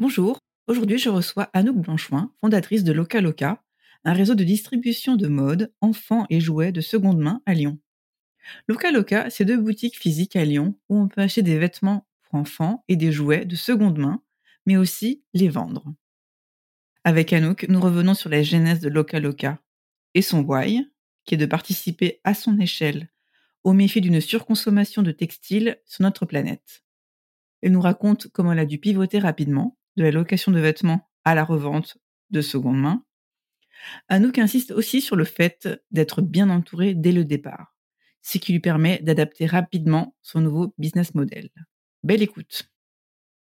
Bonjour, 0.00 0.38
aujourd'hui 0.66 0.96
je 0.96 1.10
reçois 1.10 1.50
Anouk 1.52 1.76
Blanchouin, 1.76 2.32
fondatrice 2.40 2.84
de 2.84 2.92
Loca 2.94 3.20
un 4.04 4.12
réseau 4.14 4.34
de 4.34 4.44
distribution 4.44 5.14
de 5.14 5.28
mode, 5.28 5.74
enfants 5.82 6.24
et 6.30 6.40
jouets 6.40 6.72
de 6.72 6.80
seconde 6.80 7.18
main 7.18 7.42
à 7.44 7.52
Lyon. 7.52 7.78
Loca 8.66 9.28
c'est 9.28 9.44
deux 9.44 9.60
boutiques 9.60 9.98
physiques 9.98 10.36
à 10.36 10.44
Lyon 10.46 10.74
où 10.88 10.98
on 10.98 11.06
peut 11.06 11.20
acheter 11.20 11.42
des 11.42 11.58
vêtements 11.58 12.06
pour 12.22 12.40
enfants 12.40 12.82
et 12.88 12.96
des 12.96 13.12
jouets 13.12 13.44
de 13.44 13.56
seconde 13.56 13.98
main, 13.98 14.22
mais 14.64 14.78
aussi 14.78 15.22
les 15.34 15.50
vendre. 15.50 15.84
Avec 17.04 17.34
Anouk, 17.34 17.66
nous 17.68 17.78
revenons 17.78 18.14
sur 18.14 18.30
la 18.30 18.42
genèse 18.42 18.80
de 18.80 18.88
Loca 18.88 19.20
Loca 19.20 19.58
et 20.14 20.22
son 20.22 20.40
why, 20.40 20.90
qui 21.26 21.34
est 21.34 21.36
de 21.36 21.44
participer 21.44 22.22
à 22.24 22.32
son 22.32 22.58
échelle 22.58 23.10
au 23.64 23.74
méfie 23.74 24.00
d'une 24.00 24.22
surconsommation 24.22 25.02
de 25.02 25.12
textiles 25.12 25.78
sur 25.84 26.04
notre 26.04 26.24
planète. 26.24 26.84
Elle 27.60 27.72
nous 27.72 27.82
raconte 27.82 28.28
comment 28.28 28.52
elle 28.52 28.60
a 28.60 28.64
dû 28.64 28.78
pivoter 28.78 29.18
rapidement 29.18 29.76
de 30.00 30.04
la 30.04 30.10
location 30.10 30.50
de 30.50 30.58
vêtements 30.58 31.10
à 31.24 31.34
la 31.34 31.44
revente 31.44 31.98
de 32.30 32.40
seconde 32.40 32.80
main. 32.80 33.04
Anouk 34.08 34.38
insiste 34.38 34.70
aussi 34.70 35.02
sur 35.02 35.14
le 35.14 35.24
fait 35.24 35.68
d'être 35.90 36.22
bien 36.22 36.48
entouré 36.48 36.94
dès 36.94 37.12
le 37.12 37.22
départ, 37.22 37.76
ce 38.22 38.38
qui 38.38 38.52
lui 38.52 38.60
permet 38.60 38.98
d'adapter 39.02 39.44
rapidement 39.44 40.16
son 40.22 40.40
nouveau 40.40 40.74
business 40.78 41.14
model. 41.14 41.50
Belle 42.02 42.22
écoute. 42.22 42.70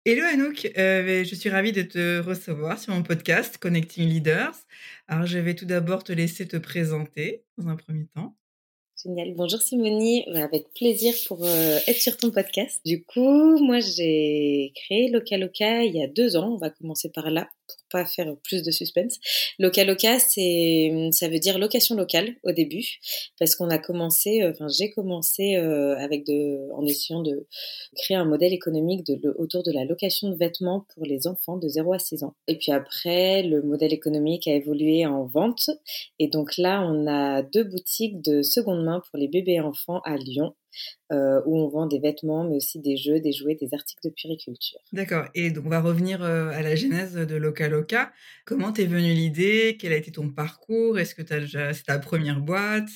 Hello 0.06 0.24
Anouk, 0.26 0.70
euh, 0.78 1.24
je 1.24 1.34
suis 1.34 1.50
ravie 1.50 1.72
de 1.72 1.82
te 1.82 2.20
recevoir 2.20 2.78
sur 2.78 2.94
mon 2.94 3.02
podcast 3.02 3.58
Connecting 3.58 4.08
Leaders. 4.08 4.54
Alors 5.08 5.26
je 5.26 5.40
vais 5.40 5.56
tout 5.56 5.66
d'abord 5.66 6.04
te 6.04 6.14
laisser 6.14 6.48
te 6.48 6.58
présenter 6.58 7.46
dans 7.58 7.68
un 7.68 7.76
premier 7.76 8.06
temps. 8.14 8.38
Génial. 9.04 9.34
Bonjour 9.36 9.62
Simonie, 9.62 10.24
avec 10.34 10.74
plaisir 10.76 11.14
pour 11.28 11.44
euh, 11.44 11.78
être 11.88 12.00
sur 12.00 12.16
ton 12.16 12.32
podcast. 12.32 12.80
Du 12.86 13.04
coup, 13.04 13.58
moi 13.58 13.82
j'ai 13.82 14.72
créé 14.76 15.10
Loca 15.10 15.38
Loca 15.38 15.84
il 15.84 15.94
y 15.94 16.02
a 16.02 16.08
deux 16.08 16.38
ans, 16.38 16.54
on 16.54 16.58
va 16.58 16.70
commencer 16.70 17.10
par 17.10 17.30
là 17.30 17.50
pour 17.76 18.02
pas 18.02 18.06
faire 18.06 18.36
plus 18.44 18.64
de 18.64 18.72
suspense. 18.72 19.18
Loca 19.60 19.84
Loca, 19.84 20.20
c'est, 20.20 21.10
ça 21.12 21.28
veut 21.28 21.40
dire 21.40 21.58
location 21.60 21.96
locale 21.96 22.36
au 22.44 22.52
début, 22.52 23.00
parce 23.40 23.56
qu'on 23.56 23.70
a 23.70 23.78
commencé, 23.78 24.42
euh, 24.42 24.52
enfin 24.52 24.68
j'ai 24.68 24.92
commencé 24.92 25.56
euh, 25.56 25.98
avec 25.98 26.30
en 26.30 26.86
essayant 26.86 27.22
de 27.22 27.48
créer 27.98 28.18
un 28.18 28.26
modèle 28.26 28.54
économique 28.54 29.02
autour 29.38 29.64
de 29.64 29.72
la 29.72 29.86
location 29.86 30.30
de 30.30 30.36
vêtements 30.36 30.86
pour 30.94 31.06
les 31.06 31.28
enfants 31.28 31.58
de 31.58 31.68
0 31.68 31.94
à 31.94 32.00
6 32.00 32.24
ans. 32.24 32.36
Et 32.48 32.58
puis 32.58 32.72
après, 32.72 33.44
le 33.44 33.62
modèle 33.62 33.94
économique 33.94 34.48
a 34.48 34.54
évolué 34.54 35.06
en 35.06 35.26
vente, 35.26 35.70
et 36.20 36.28
donc 36.28 36.58
là 36.58 36.82
on 36.88 37.08
a 37.08 37.42
deux 37.42 37.64
boutiques 37.64 38.22
de 38.22 38.42
seconde 38.42 38.84
main 38.84 39.02
pour 39.10 39.18
les 39.18 39.28
bébés 39.28 39.54
et 39.54 39.62
enfants 39.62 40.02
à 40.06 40.18
Lyon 40.18 40.54
euh, 41.12 41.42
où 41.46 41.58
on 41.58 41.70
vend 41.70 41.88
des 41.88 42.00
vêtements, 42.00 42.44
mais 42.44 42.56
aussi 42.56 42.80
des 42.80 42.98
jeux, 42.98 43.20
des 43.20 43.32
jouets, 43.32 43.56
des 43.56 43.74
articles 43.74 44.02
de 44.04 44.14
puriculture. 44.14 44.80
D'accord. 44.92 45.26
Et 45.36 45.52
donc, 45.52 45.66
on 45.66 45.70
va 45.70 45.82
revenir 45.82 46.24
euh, 46.24 46.50
à 46.50 46.62
la 46.62 46.76
genèse 46.76 47.14
de 47.16 47.36
Loca 47.36 47.68
Loca. 47.68 48.12
Comment 48.46 48.72
t'es 48.72 48.86
venue 48.86 49.14
l'idée? 49.14 49.78
Quel 49.80 49.94
a 49.94 49.98
été 49.98 50.12
ton 50.12 50.30
parcours? 50.30 51.00
Est-ce 51.00 51.16
que 51.16 51.24
c'est 51.26 51.84
ta 51.84 52.00
première 52.00 52.40
boîte? 52.40 52.90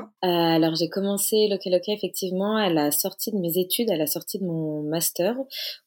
Euh, 0.00 0.04
alors, 0.22 0.74
j'ai 0.74 0.88
commencé 0.88 1.48
Loca 1.48 1.70
Loca, 1.70 1.92
effectivement, 1.92 2.56
à 2.56 2.70
la 2.70 2.90
sortie 2.90 3.32
de 3.32 3.38
mes 3.38 3.58
études, 3.58 3.90
à 3.90 3.96
la 3.96 4.06
sortie 4.06 4.38
de 4.38 4.44
mon 4.44 4.82
master, 4.82 5.36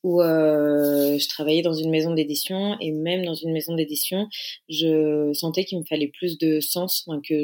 où 0.03 0.21
je 0.21 1.27
travaillais 1.29 1.61
dans 1.61 1.73
une 1.73 1.89
maison 1.89 2.13
d'édition. 2.13 2.75
Et 2.81 2.91
même 2.91 3.25
dans 3.25 3.35
une 3.35 3.51
maison 3.51 3.75
d'édition, 3.75 4.27
je 4.69 5.31
sentais 5.33 5.65
qu'il 5.65 5.79
me 5.79 5.85
fallait 5.85 6.11
plus 6.17 6.37
de 6.37 6.59
sens, 6.59 7.05
que, 7.27 7.35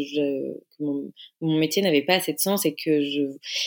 mon, 0.80 1.12
métier 1.42 1.82
n'avait 1.82 2.02
pas 2.02 2.16
assez 2.16 2.34
de 2.34 2.40
sens 2.40 2.66
et 2.66 2.74
que 2.74 3.02
je 3.02 3.22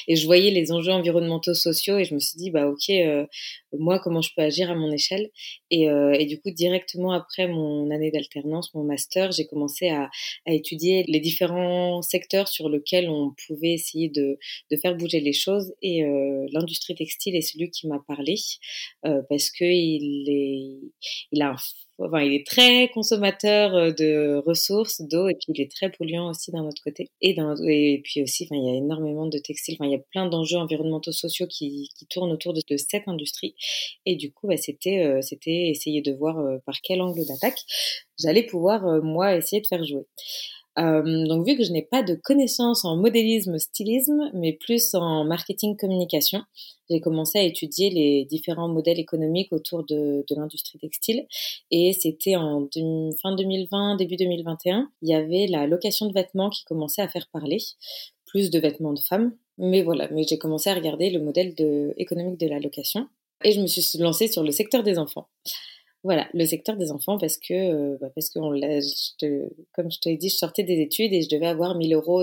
et 0.08 0.16
je 0.16 0.26
voyais 0.26 0.50
les 0.50 0.72
enjeux 0.72 0.92
environnementaux 0.92 1.54
sociaux 1.54 1.98
et 1.98 2.04
je 2.04 2.14
me 2.14 2.20
suis 2.20 2.36
dit 2.36 2.50
bah 2.50 2.66
ok 2.68 2.90
euh, 2.90 3.26
moi 3.72 3.98
comment 3.98 4.20
je 4.20 4.30
peux 4.36 4.42
agir 4.42 4.70
à 4.70 4.74
mon 4.74 4.90
échelle? 4.92 5.30
Et, 5.70 5.88
euh, 5.88 6.12
et 6.12 6.26
du 6.26 6.40
coup 6.40 6.50
directement 6.50 7.12
après 7.12 7.48
mon 7.48 7.90
année 7.90 8.10
d'alternance 8.10 8.74
mon 8.74 8.84
master 8.84 9.32
j'ai 9.32 9.46
commencé 9.46 9.88
à, 9.88 10.10
à, 10.46 10.52
étudier 10.52 11.04
les 11.08 11.20
différents 11.20 12.02
sur 12.46 12.68
lesquels 12.68 13.08
on 13.08 13.32
pouvait 13.46 13.72
essayer 13.72 14.08
de, 14.08 14.38
faire 14.80 14.96
bouger 14.96 15.20
les 15.20 15.32
choses 15.32 15.72
et 15.82 16.04
euh, 16.04 16.46
l'industrie 16.52 16.94
textile 16.94 17.34
est 17.36 17.40
celui 17.40 17.70
qui 17.70 17.86
m'a 17.86 18.02
parlé 18.06 18.36
parce 19.02 19.50
que 19.50 19.64
il 19.64 20.28
est 20.28 20.92
il 21.32 21.42
enfin, 21.98 22.18
est 22.18 22.46
très 22.46 22.88
consommateur 22.88 23.74
euh, 23.74 23.90
de 23.90 24.42
ressources, 24.44 25.00
d'eau, 25.02 25.28
et 25.28 25.34
puis 25.34 25.46
il 25.54 25.60
est 25.60 25.70
très 25.70 25.90
polluant 25.90 26.30
aussi 26.30 26.50
d'un 26.50 26.64
autre 26.64 26.82
côté. 26.82 27.08
Et, 27.20 27.36
et 27.68 28.00
puis 28.02 28.22
aussi, 28.22 28.44
enfin, 28.44 28.56
il 28.56 28.66
y 28.66 28.74
a 28.74 28.76
énormément 28.76 29.26
de 29.26 29.38
textiles, 29.38 29.76
enfin, 29.78 29.86
il 29.86 29.92
y 29.92 29.96
a 29.96 30.04
plein 30.10 30.26
d'enjeux 30.28 30.58
environnementaux 30.58 31.12
sociaux 31.12 31.46
qui, 31.46 31.88
tournent 32.10 32.32
autour 32.32 32.52
de, 32.52 32.62
cette 32.76 33.08
industrie. 33.08 33.54
Et 34.04 34.16
du 34.16 34.32
coup, 34.32 34.46
bah, 34.46 34.56
c'était, 34.56 35.02
euh, 35.04 35.22
c'était 35.22 35.70
essayer 35.70 36.02
de 36.02 36.12
voir 36.12 36.38
euh, 36.38 36.58
par 36.66 36.76
quel 36.82 37.00
angle 37.00 37.24
d'attaque 37.26 37.58
j'allais 38.18 38.44
pouvoir, 38.44 39.02
moi, 39.02 39.36
essayer 39.36 39.60
de 39.60 39.66
faire 39.66 39.84
jouer. 39.84 40.04
Euh, 40.78 41.26
donc 41.26 41.46
vu 41.46 41.56
que 41.56 41.64
je 41.64 41.72
n'ai 41.72 41.82
pas 41.82 42.02
de 42.02 42.14
connaissances 42.14 42.84
en 42.84 42.96
modélisme, 42.96 43.58
stylisme, 43.58 44.30
mais 44.34 44.52
plus 44.52 44.94
en 44.94 45.24
marketing 45.24 45.76
communication, 45.76 46.42
j'ai 46.90 47.00
commencé 47.00 47.38
à 47.38 47.42
étudier 47.42 47.90
les 47.90 48.24
différents 48.26 48.68
modèles 48.68 49.00
économiques 49.00 49.52
autour 49.52 49.84
de, 49.84 50.24
l'industrie 50.30 50.78
textile. 50.78 51.26
Et 51.70 51.92
c'était 51.92 52.36
en 52.36 52.68
fin 53.22 53.34
2020, 53.34 53.96
début 53.96 54.16
2021, 54.16 54.90
il 55.02 55.08
y 55.08 55.14
avait 55.14 55.46
la 55.46 55.66
location 55.66 56.06
de 56.06 56.12
vêtements 56.12 56.50
qui 56.50 56.64
commençait 56.64 57.02
à 57.02 57.08
faire 57.08 57.28
parler, 57.32 57.58
plus 58.26 58.50
de 58.50 58.58
vêtements 58.58 58.92
de 58.92 59.00
femmes. 59.00 59.32
Mais 59.58 59.82
voilà, 59.82 60.08
mais 60.12 60.24
j'ai 60.28 60.36
commencé 60.36 60.68
à 60.68 60.74
regarder 60.74 61.08
le 61.08 61.20
modèle 61.20 61.54
économique 61.96 62.38
de 62.38 62.46
la 62.46 62.60
location. 62.60 63.08
Et 63.42 63.52
je 63.52 63.60
me 63.60 63.66
suis 63.66 63.98
lancée 63.98 64.28
sur 64.28 64.42
le 64.42 64.50
secteur 64.50 64.82
des 64.82 64.98
enfants. 64.98 65.28
Voilà, 66.06 66.28
le 66.34 66.46
secteur 66.46 66.76
des 66.76 66.92
enfants 66.92 67.18
parce 67.18 67.36
que 67.36 67.52
euh, 67.52 67.98
bah 68.00 68.06
parce 68.14 68.30
que 68.30 68.38
comme 69.72 69.90
je 69.90 69.98
te 69.98 70.08
l'ai 70.08 70.16
dit, 70.16 70.28
je 70.28 70.36
sortais 70.36 70.62
des 70.62 70.80
études 70.80 71.12
et 71.12 71.20
je 71.20 71.28
devais 71.28 71.48
avoir 71.48 71.74
1000 71.76 71.92
euros 71.94 72.22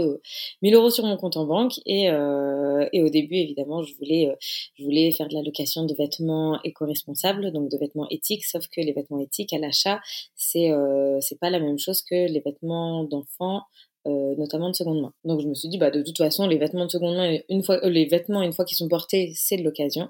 1000 0.61 0.73
euros 0.73 0.89
sur 0.89 1.03
mon 1.03 1.17
compte 1.17 1.35
en 1.35 1.45
banque 1.45 1.73
et 1.85 2.09
euh, 2.09 2.87
et 2.93 3.03
au 3.03 3.09
début 3.09 3.35
évidemment 3.35 3.83
je 3.83 3.93
voulais 3.95 4.29
euh, 4.29 4.35
je 4.75 4.85
voulais 4.85 5.11
faire 5.11 5.27
de 5.27 5.33
la 5.33 5.41
location 5.41 5.85
de 5.85 5.93
vêtements 5.95 6.61
éco-responsables 6.63 7.51
donc 7.51 7.69
de 7.69 7.77
vêtements 7.77 8.07
éthiques 8.09 8.45
sauf 8.45 8.65
que 8.69 8.79
les 8.79 8.93
vêtements 8.93 9.19
éthiques 9.19 9.51
à 9.51 9.57
l'achat 9.57 9.99
c'est 10.33 10.71
c'est 11.19 11.39
pas 11.39 11.49
la 11.49 11.59
même 11.59 11.77
chose 11.77 12.01
que 12.03 12.15
les 12.31 12.39
vêtements 12.39 13.03
d'enfants 13.03 13.63
euh, 14.05 14.35
notamment 14.37 14.69
de 14.69 14.75
seconde 14.75 15.01
main. 15.01 15.13
Donc 15.23 15.41
je 15.41 15.47
me 15.47 15.53
suis 15.53 15.69
dit 15.69 15.77
bah 15.77 15.91
de 15.91 16.01
toute 16.01 16.17
façon 16.17 16.45
les 16.47 16.57
vêtements 16.57 16.85
de 16.85 16.91
seconde 16.91 17.15
main 17.15 17.37
une 17.49 17.63
fois 17.63 17.83
euh, 17.85 17.89
les 17.89 18.05
vêtements 18.05 18.41
une 18.41 18.51
fois 18.51 18.65
qu'ils 18.65 18.77
sont 18.77 18.89
portés 18.89 19.31
c'est 19.35 19.57
de 19.57 19.63
l'occasion. 19.63 20.09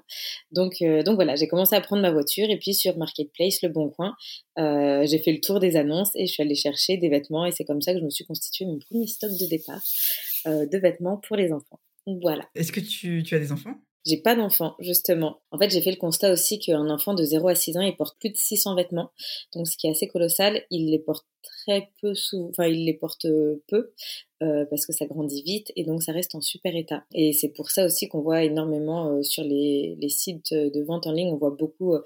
Donc 0.50 0.76
euh, 0.82 1.02
donc 1.02 1.14
voilà 1.14 1.36
j'ai 1.36 1.46
commencé 1.46 1.76
à 1.76 1.80
prendre 1.80 2.02
ma 2.02 2.10
voiture 2.10 2.50
et 2.50 2.58
puis 2.58 2.74
sur 2.74 2.96
marketplace 2.98 3.62
le 3.62 3.68
bon 3.68 3.90
coin 3.90 4.14
j'ai 4.56 5.18
fait 5.18 5.32
le 5.32 5.40
tour 5.40 5.60
des 5.60 5.76
annonces 5.76 6.10
et 6.14 6.26
je 6.26 6.32
suis 6.32 6.42
allée 6.42 6.54
chercher 6.54 6.96
des 6.96 7.08
vêtements 7.08 7.46
et 7.46 7.52
c'est 7.52 7.64
comme 7.64 7.82
ça 7.82 7.92
que 7.92 8.00
je 8.00 8.04
me 8.04 8.10
suis 8.10 8.24
constitué 8.24 8.64
mon 8.64 8.78
premier 8.78 9.06
stock 9.06 9.30
de 9.30 9.46
départ 9.48 9.82
de 10.46 10.78
vêtements 10.78 11.20
pour 11.26 11.36
les 11.36 11.52
enfants. 11.52 11.80
Voilà. 12.20 12.44
Est-ce 12.54 12.72
que 12.72 12.80
tu, 12.80 13.22
tu 13.22 13.34
as 13.34 13.38
des 13.38 13.50
enfants? 13.52 13.74
J'ai 14.04 14.18
pas 14.18 14.34
d'enfant, 14.34 14.74
justement. 14.80 15.40
En 15.50 15.58
fait, 15.58 15.70
j'ai 15.70 15.80
fait 15.80 15.90
le 15.90 15.96
constat 15.96 16.32
aussi 16.32 16.58
qu'un 16.58 16.90
enfant 16.90 17.14
de 17.14 17.24
0 17.24 17.48
à 17.48 17.54
6 17.54 17.76
ans, 17.76 17.80
il 17.80 17.96
porte 17.96 18.18
plus 18.18 18.30
de 18.30 18.36
600 18.36 18.74
vêtements. 18.74 19.10
Donc, 19.54 19.66
ce 19.66 19.76
qui 19.76 19.86
est 19.86 19.90
assez 19.90 20.08
colossal, 20.08 20.62
il 20.70 20.90
les 20.90 20.98
porte 20.98 21.26
très 21.42 21.90
peu 22.00 22.14
sous, 22.14 22.48
enfin, 22.50 22.66
il 22.66 22.84
les 22.84 22.94
porte 22.94 23.26
peu, 23.68 23.92
euh, 24.42 24.64
parce 24.68 24.86
que 24.86 24.92
ça 24.92 25.06
grandit 25.06 25.42
vite 25.42 25.72
et 25.76 25.84
donc 25.84 26.02
ça 26.02 26.12
reste 26.12 26.34
en 26.34 26.40
super 26.40 26.74
état. 26.76 27.04
Et 27.12 27.32
c'est 27.32 27.50
pour 27.50 27.70
ça 27.70 27.86
aussi 27.86 28.08
qu'on 28.08 28.20
voit 28.20 28.42
énormément 28.42 29.08
euh, 29.08 29.22
sur 29.22 29.44
les, 29.44 29.96
les, 30.00 30.08
sites 30.08 30.52
de 30.52 30.82
vente 30.82 31.06
en 31.06 31.12
ligne, 31.12 31.32
on 31.32 31.36
voit 31.36 31.54
beaucoup, 31.56 31.94
euh, 31.94 32.02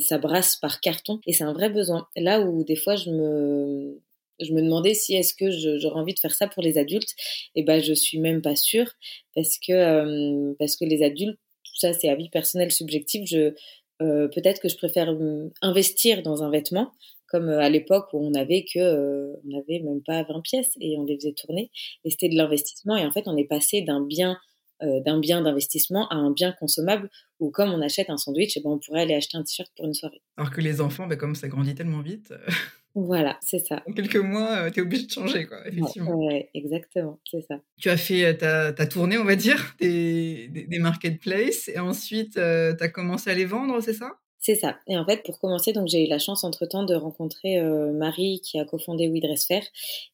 ça 0.00 0.18
brasse 0.18 0.56
par 0.56 0.80
carton 0.80 1.20
et 1.26 1.32
c'est 1.32 1.44
un 1.44 1.52
vrai 1.52 1.70
besoin. 1.70 2.06
Là 2.16 2.40
où 2.40 2.64
des 2.64 2.76
fois 2.76 2.96
je 2.96 3.10
me 3.10 4.00
je 4.40 4.52
me 4.52 4.62
demandais 4.62 4.94
si 4.94 5.14
est-ce 5.14 5.34
que 5.34 5.50
j'aurais 5.78 6.00
envie 6.00 6.14
de 6.14 6.18
faire 6.18 6.34
ça 6.34 6.48
pour 6.48 6.62
les 6.62 6.78
adultes. 6.78 7.14
Et 7.54 7.62
ben, 7.62 7.82
je 7.82 7.92
suis 7.92 8.18
même 8.18 8.42
pas 8.42 8.56
sûre 8.56 8.90
parce 9.34 9.58
que 9.58 9.72
euh, 9.72 10.54
parce 10.58 10.76
que 10.76 10.84
les 10.84 11.02
adultes, 11.02 11.38
tout 11.64 11.76
ça, 11.76 11.92
c'est 11.92 12.08
avis 12.08 12.28
personnel 12.28 12.70
subjectif. 12.70 13.26
Je 13.26 13.54
euh, 14.02 14.28
peut-être 14.28 14.60
que 14.60 14.68
je 14.68 14.76
préfère 14.76 15.14
investir 15.62 16.22
dans 16.22 16.42
un 16.42 16.50
vêtement 16.50 16.92
comme 17.28 17.48
euh, 17.48 17.60
à 17.60 17.70
l'époque 17.70 18.08
où 18.12 18.18
on 18.18 18.34
avait 18.34 18.66
que 18.72 19.32
on 19.44 19.58
avait 19.58 19.80
même 19.80 20.02
pas 20.04 20.22
20 20.22 20.42
pièces 20.42 20.72
et 20.80 20.98
on 20.98 21.04
les 21.04 21.16
faisait 21.16 21.32
tourner 21.32 21.70
et 22.04 22.10
c'était 22.10 22.28
de 22.28 22.36
l'investissement 22.36 22.94
et 22.96 23.06
en 23.06 23.10
fait 23.10 23.26
on 23.26 23.38
est 23.38 23.46
passé 23.46 23.80
d'un 23.80 24.04
bien 24.04 24.36
d'un 24.82 25.18
bien 25.18 25.40
d'investissement 25.40 26.06
à 26.08 26.16
un 26.16 26.30
bien 26.30 26.52
consommable 26.52 27.08
où 27.40 27.50
comme 27.50 27.70
on 27.70 27.80
achète 27.80 28.10
un 28.10 28.18
sandwich 28.18 28.58
et 28.58 28.60
ben 28.60 28.68
on 28.68 28.78
pourrait 28.78 29.00
aller 29.00 29.14
acheter 29.14 29.38
un 29.38 29.42
t-shirt 29.42 29.72
pour 29.74 29.86
une 29.86 29.94
soirée. 29.94 30.20
Alors 30.36 30.50
que 30.50 30.60
les 30.60 30.82
enfants 30.82 31.06
ben, 31.06 31.16
comme 31.16 31.34
ça 31.34 31.48
grandit 31.48 31.74
tellement 31.74 32.02
vite 32.02 32.34
Voilà, 32.98 33.38
c'est 33.42 33.58
ça. 33.58 33.82
En 33.86 33.92
quelques 33.92 34.16
mois, 34.16 34.52
euh, 34.52 34.70
tu 34.70 34.80
es 34.80 34.82
obligé 34.82 35.04
de 35.04 35.10
changer, 35.10 35.44
quoi, 35.44 35.58
effectivement. 35.68 36.16
Ouais, 36.16 36.48
exactement, 36.54 37.20
c'est 37.30 37.42
ça. 37.42 37.60
Tu 37.78 37.90
as 37.90 37.98
fait 37.98 38.24
euh, 38.42 38.72
ta, 38.72 38.86
tournée, 38.86 39.18
on 39.18 39.24
va 39.24 39.36
dire, 39.36 39.76
des, 39.80 40.48
des, 40.48 40.78
marketplaces, 40.78 41.68
et 41.68 41.78
ensuite, 41.78 42.38
euh, 42.38 42.74
tu 42.74 42.82
as 42.82 42.88
commencé 42.88 43.28
à 43.28 43.34
les 43.34 43.44
vendre, 43.44 43.82
c'est 43.82 43.92
ça? 43.92 44.12
C'est 44.38 44.54
ça. 44.54 44.78
Et 44.86 44.96
en 44.96 45.04
fait, 45.04 45.22
pour 45.26 45.38
commencer, 45.38 45.74
donc 45.74 45.88
j'ai 45.88 46.06
eu 46.06 46.08
la 46.08 46.18
chance 46.18 46.42
entre-temps 46.42 46.84
de 46.84 46.94
rencontrer 46.94 47.60
Marie 47.60 48.40
qui 48.44 48.60
a 48.60 48.64
cofondé 48.64 49.08
WeDressFair. 49.08 49.62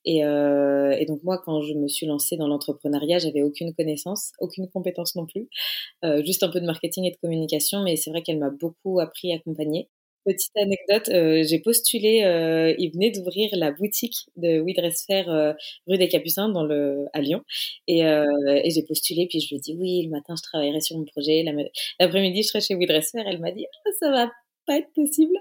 Et, 0.07 0.21
et 0.21 1.07
donc 1.07 1.23
moi, 1.23 1.43
quand 1.45 1.61
je 1.61 1.75
me 1.75 1.87
suis 1.87 2.07
lancée 2.07 2.39
dans 2.39 2.49
l'entrepreneuriat, 2.49 3.19
j'avais 3.19 3.43
aucune 3.43 3.75
connaissance, 3.75 4.33
aucune 4.39 4.71
compétence 4.71 5.17
non 5.17 5.27
plus, 5.27 5.51
juste 6.25 6.43
un 6.45 6.49
peu 6.49 6.61
de 6.61 6.67
marketing 6.67 7.05
et 7.05 7.11
de 7.11 7.17
communication. 7.21 7.83
Mais 7.83 7.97
c'est 7.97 8.09
vrai 8.09 8.23
qu'elle 8.23 8.39
m'a 8.39 8.49
beaucoup 8.49 9.01
appris, 9.01 9.35
accompagné. 9.35 9.91
Petite 10.25 10.57
anecdote, 10.57 11.09
euh, 11.09 11.43
j'ai 11.43 11.59
postulé, 11.59 12.23
euh, 12.23 12.73
il 12.79 12.93
venait 12.93 13.11
d'ouvrir 13.11 13.51
la 13.55 13.73
boutique 13.73 14.15
de 14.37 14.61
We 14.61 14.73
Dress 14.77 15.05
Fair 15.05 15.29
euh, 15.29 15.53
rue 15.89 15.99
des 15.99 16.09
Capucins 16.09 16.49
dans 16.49 16.63
le, 16.63 17.07
à 17.13 17.21
Lyon. 17.21 17.43
Et, 17.89 18.01
et 18.03 18.71
j'ai 18.71 18.85
postulé, 18.85 19.27
puis 19.29 19.41
je 19.41 19.49
lui 19.49 19.57
ai 19.57 19.59
dit 19.59 19.77
oui, 19.79 20.03
le 20.05 20.11
matin 20.11 20.35
je 20.37 20.43
travaillerai 20.43 20.81
sur 20.81 20.97
mon 20.97 21.05
projet, 21.05 21.45
l'après-midi 21.99 22.43
je 22.43 22.49
serai 22.49 22.61
chez 22.61 22.75
We 22.77 22.87
Dress 22.87 23.11
Fair. 23.11 23.25
Elle 23.27 23.41
m'a 23.41 23.51
dit 23.51 23.67
ah, 23.69 23.91
ça 23.99 24.11
va 24.11 24.31
pas 24.65 24.79
être 24.79 24.93
possible. 24.95 25.35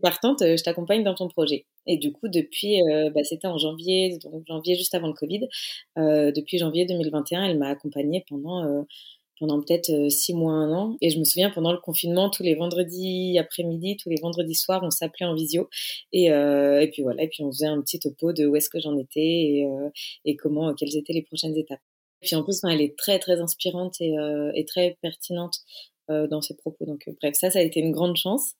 Partante, 0.00 0.38
je 0.40 0.62
t'accompagne 0.62 1.02
dans 1.02 1.14
ton 1.14 1.26
projet. 1.28 1.66
Et 1.86 1.96
du 1.98 2.12
coup, 2.12 2.28
depuis, 2.28 2.80
bah, 3.12 3.24
c'était 3.24 3.48
en 3.48 3.58
janvier, 3.58 4.16
donc 4.22 4.44
janvier 4.46 4.76
juste 4.76 4.94
avant 4.94 5.08
le 5.08 5.14
Covid, 5.14 5.48
depuis 5.96 6.58
janvier 6.58 6.86
2021, 6.86 7.44
elle 7.46 7.58
m'a 7.58 7.68
accompagnée 7.70 8.24
pendant 8.28 8.86
pendant 9.40 9.60
peut-être 9.60 9.90
euh, 9.90 10.08
six 10.10 10.34
mois, 10.34 10.52
un 10.52 10.72
an. 10.72 10.96
Et 11.00 11.10
je 11.10 11.18
me 11.18 11.24
souviens, 11.24 11.50
pendant 11.50 11.72
le 11.72 11.78
confinement, 11.78 12.30
tous 12.30 12.44
les 12.44 12.54
vendredis 12.54 13.38
après-midi, 13.38 13.96
tous 13.96 14.10
les 14.10 14.20
vendredis 14.20 14.54
soirs, 14.54 14.82
on 14.84 14.90
s'appelait 14.90 15.26
en 15.26 15.34
visio. 15.34 15.68
Et, 16.12 16.30
euh, 16.30 16.80
et 16.80 16.88
puis 16.90 17.02
voilà, 17.02 17.22
et 17.24 17.28
puis 17.28 17.42
on 17.42 17.50
faisait 17.50 17.66
un 17.66 17.80
petit 17.80 17.98
topo 17.98 18.32
de 18.32 18.46
où 18.46 18.54
est-ce 18.54 18.68
que 18.70 18.78
j'en 18.78 18.96
étais 18.98 19.20
et, 19.20 19.66
euh, 19.66 19.88
et 20.24 20.36
comment, 20.36 20.74
quelles 20.74 20.96
étaient 20.96 21.14
les 21.14 21.22
prochaines 21.22 21.56
étapes. 21.56 21.80
Et 22.22 22.26
puis 22.26 22.36
en 22.36 22.44
plus, 22.44 22.60
elle 22.70 22.82
est 22.82 22.96
très 22.98 23.18
très 23.18 23.40
inspirante 23.40 23.98
et, 24.00 24.14
et 24.54 24.64
très 24.66 24.98
pertinente 25.00 25.60
dans 26.30 26.40
ses 26.40 26.56
propos. 26.56 26.84
Donc 26.86 27.04
euh, 27.08 27.12
bref, 27.20 27.34
ça, 27.34 27.50
ça 27.50 27.58
a 27.58 27.62
été 27.62 27.80
une 27.80 27.92
grande 27.92 28.16
chance. 28.16 28.52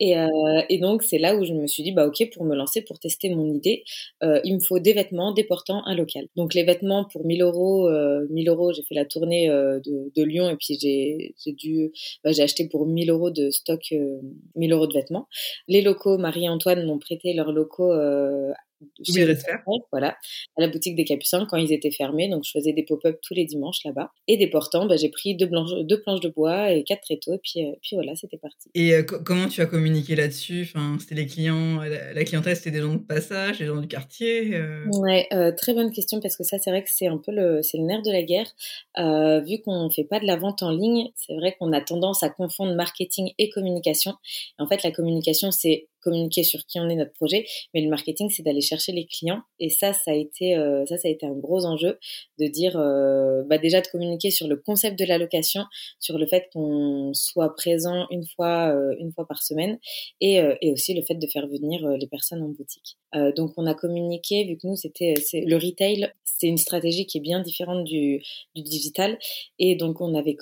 Et, 0.00 0.18
euh, 0.18 0.28
et 0.68 0.78
donc 0.78 1.02
c'est 1.02 1.18
là 1.18 1.36
où 1.36 1.44
je 1.44 1.52
me 1.52 1.66
suis 1.66 1.82
dit, 1.82 1.92
bah 1.92 2.06
ok, 2.06 2.30
pour 2.32 2.44
me 2.44 2.54
lancer, 2.54 2.82
pour 2.82 2.98
tester 2.98 3.34
mon 3.34 3.52
idée, 3.52 3.84
il 4.22 4.54
me 4.54 4.60
faut 4.60 4.78
des 4.78 4.92
vêtements 4.92 5.32
déportant 5.32 5.84
un 5.86 5.94
local. 5.94 6.26
Donc 6.36 6.54
les 6.54 6.64
vêtements 6.64 7.04
pour 7.04 7.24
1000 7.26 7.42
euros, 7.42 7.90
1000 8.30 8.48
euros, 8.48 8.72
j'ai 8.72 8.82
fait 8.82 8.94
la 8.94 9.04
tournée 9.04 9.48
de, 9.48 10.12
de, 10.14 10.22
Lyon 10.22 10.48
et 10.48 10.56
puis 10.56 10.78
j'ai 10.80 11.52
dû, 11.52 11.92
bah, 12.22 12.32
j'ai 12.32 12.42
acheté 12.42 12.68
pour 12.68 12.86
1000 12.86 13.10
euros 13.10 13.30
de 13.30 13.50
stock, 13.50 13.82
1000 14.56 14.72
euros 14.72 14.86
de 14.86 14.94
vêtements. 14.94 15.28
Les 15.68 15.82
locaux, 15.82 16.18
Marie-Antoine 16.18 16.86
m'ont 16.86 16.98
prêté 16.98 17.34
leurs 17.34 17.52
locaux 17.52 17.92
voilà, 19.90 20.16
à 20.56 20.60
la 20.60 20.68
boutique 20.68 20.96
des 20.96 21.04
Capucins 21.04 21.46
quand 21.48 21.56
ils 21.56 21.72
étaient 21.72 21.90
fermés. 21.90 22.28
Donc, 22.28 22.44
je 22.44 22.50
faisais 22.50 22.72
des 22.72 22.82
pop-up 22.82 23.18
tous 23.22 23.34
les 23.34 23.44
dimanches 23.44 23.84
là-bas. 23.84 24.10
Et 24.28 24.36
des 24.36 24.48
portants, 24.48 24.86
bah, 24.86 24.96
j'ai 24.96 25.08
pris 25.08 25.36
deux, 25.36 25.48
deux, 25.82 26.00
planches 26.00 26.20
de 26.20 26.28
bois 26.28 26.72
et 26.72 26.84
quatre 26.84 27.02
tréteaux. 27.02 27.34
Et 27.34 27.40
puis, 27.42 27.64
euh, 27.64 27.72
puis 27.82 27.96
voilà, 27.96 28.14
c'était 28.16 28.38
parti. 28.38 28.70
Et 28.74 28.94
euh, 28.94 29.02
comment 29.02 29.48
tu 29.48 29.60
as 29.60 29.66
communiqué 29.66 30.16
là-dessus? 30.16 30.70
Enfin, 30.74 30.96
C'était 31.00 31.14
les 31.14 31.26
clients, 31.26 31.80
la, 31.82 32.24
clientèle, 32.24 32.56
c'était 32.56 32.70
des 32.70 32.80
gens 32.80 32.94
de 32.94 32.98
passage, 32.98 33.58
des 33.58 33.66
gens 33.66 33.80
du 33.80 33.88
quartier 33.88 34.54
euh? 34.54 34.86
Ouais, 35.00 35.28
très 35.56 35.74
bonne 35.74 35.92
question 35.92 36.20
parce 36.20 36.36
que 36.36 36.44
ça, 36.44 36.58
c'est 36.58 36.70
vrai 36.70 36.82
que 36.82 36.90
c'est 36.90 37.06
un 37.06 37.18
peu 37.18 37.32
le, 37.32 37.62
c'est 37.62 37.78
le 37.78 37.84
nerf 37.84 38.02
de 38.02 38.10
la 38.10 38.22
guerre. 38.22 38.50
vu 39.46 39.60
qu'on 39.62 39.84
ne 39.84 39.90
fait 39.90 40.04
pas 40.04 40.20
de 40.20 40.26
la 40.26 40.36
vente 40.36 40.62
en 40.62 40.70
ligne, 40.70 41.10
c'est 41.16 41.34
vrai 41.34 41.56
qu'on 41.58 41.72
a 41.72 41.80
tendance 41.80 42.22
à 42.22 42.30
confondre 42.30 42.74
marketing 42.74 43.32
et 43.38 43.50
communication. 43.50 44.14
en 44.58 44.66
fait, 44.66 44.82
la 44.82 44.90
communication, 44.90 45.50
c'est 45.50 45.88
communiquer 46.04 46.44
sur 46.44 46.64
qui 46.66 46.78
on 46.78 46.88
est 46.88 46.94
notre 46.94 47.12
projet, 47.12 47.46
mais 47.72 47.80
le 47.80 47.88
marketing 47.88 48.30
c'est 48.30 48.42
d'aller 48.42 48.60
chercher 48.60 48.92
les 48.92 49.06
clients. 49.06 49.40
Et 49.58 49.70
ça 49.70 49.92
ça 49.92 50.12
a 50.12 50.14
été 50.14 50.56
euh, 50.56 50.84
ça 50.86 50.98
ça 50.98 51.08
a 51.08 51.10
été 51.10 51.26
un 51.26 51.34
gros 51.34 51.64
enjeu 51.64 51.98
de 52.38 52.46
dire 52.46 52.76
euh, 52.76 53.42
bah 53.48 53.58
déjà 53.58 53.80
de 53.80 53.88
communiquer 53.88 54.30
sur 54.30 54.46
le 54.46 54.56
concept 54.56 54.98
de 54.98 55.04
la 55.04 55.18
location, 55.18 55.64
sur 55.98 56.18
le 56.18 56.26
fait 56.26 56.48
qu'on 56.52 57.12
soit 57.14 57.54
présent 57.54 58.06
une 58.10 58.26
fois 58.36 58.74
euh, 58.74 58.94
une 59.00 59.12
fois 59.12 59.26
par 59.26 59.42
semaine 59.42 59.78
et, 60.20 60.40
et 60.60 60.72
aussi 60.72 60.94
le 60.94 61.02
fait 61.02 61.14
de 61.14 61.26
faire 61.26 61.46
venir 61.46 61.86
les 61.88 62.06
personnes 62.06 62.42
en 62.42 62.48
boutique. 62.48 62.98
donc 63.36 63.52
on 63.56 63.66
a 63.66 63.74
communiqué 63.74 64.44
vu 64.44 64.56
que 64.56 64.66
nous 64.66 64.76
c'était 64.76 65.14
le 65.34 65.56
retail 65.56 66.12
c'est 66.24 66.48
une 66.48 66.58
stratégie 66.58 67.06
qui 67.06 67.18
est 67.18 67.20
bien 67.20 67.40
différente 67.40 67.84
du, 67.84 68.22
du 68.54 68.62
digital. 68.62 69.18
Et 69.58 69.76
donc 69.76 70.00
on 70.00 70.14
avait 70.14 70.36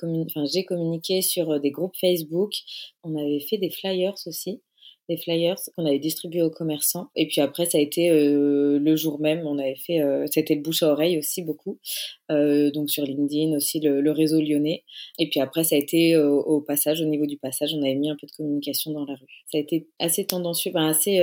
j'ai 0.53 0.65
communiqué 0.65 1.23
sur 1.23 1.61
des 1.61 1.71
groupes 1.71 1.97
Facebook, 2.01 2.53
on 3.03 3.17
avait 3.17 3.41
fait 3.41 3.59
des 3.59 3.71
flyers 3.71 4.15
aussi 4.27 4.63
des 5.09 5.17
flyers 5.17 5.57
qu'on 5.77 5.87
avait 5.87 5.99
distribués 5.99 6.43
aux 6.43 6.51
commerçants. 6.51 7.09
Et 7.17 7.27
puis 7.27 7.41
après, 7.41 7.67
ça 7.67 7.79
a 7.79 7.81
été 7.81 8.11
euh, 8.11 8.79
le 8.79 8.97
jour 8.97 9.21
même, 9.21 9.47
on 9.47 9.59
avait 9.59 9.77
fait, 9.77 10.01
euh, 10.01 10.27
c'était 10.31 10.55
le 10.55 10.63
bouche 10.63 10.83
à 10.83 10.93
oreille 10.93 11.19
aussi 11.19 11.43
beaucoup, 11.43 11.79
euh, 12.31 12.71
donc 12.71 12.91
sur 12.91 13.05
LinkedIn 13.05 13.57
aussi 13.57 13.81
le, 13.81 14.11
réseau 14.13 14.41
lyonnais. 14.41 14.85
Et 15.19 15.29
puis 15.29 15.41
après, 15.41 15.65
ça 15.65 15.75
a 15.75 15.79
été 15.79 16.17
au 16.17 16.61
passage, 16.61 17.01
au 17.01 17.07
niveau 17.07 17.27
du 17.27 17.39
passage, 17.39 17.73
on 17.75 17.83
avait 17.83 17.95
mis 17.95 18.11
un 18.11 18.17
peu 18.21 18.27
de 18.27 18.33
communication 18.33 18.93
dans 18.93 19.07
la 19.07 19.15
rue. 19.15 19.43
Ça 19.51 19.59
a 19.59 19.61
été 19.61 19.89
assez 19.99 20.27
tendancieux, 20.27 20.71
ben, 20.73 20.87
assez 20.87 21.23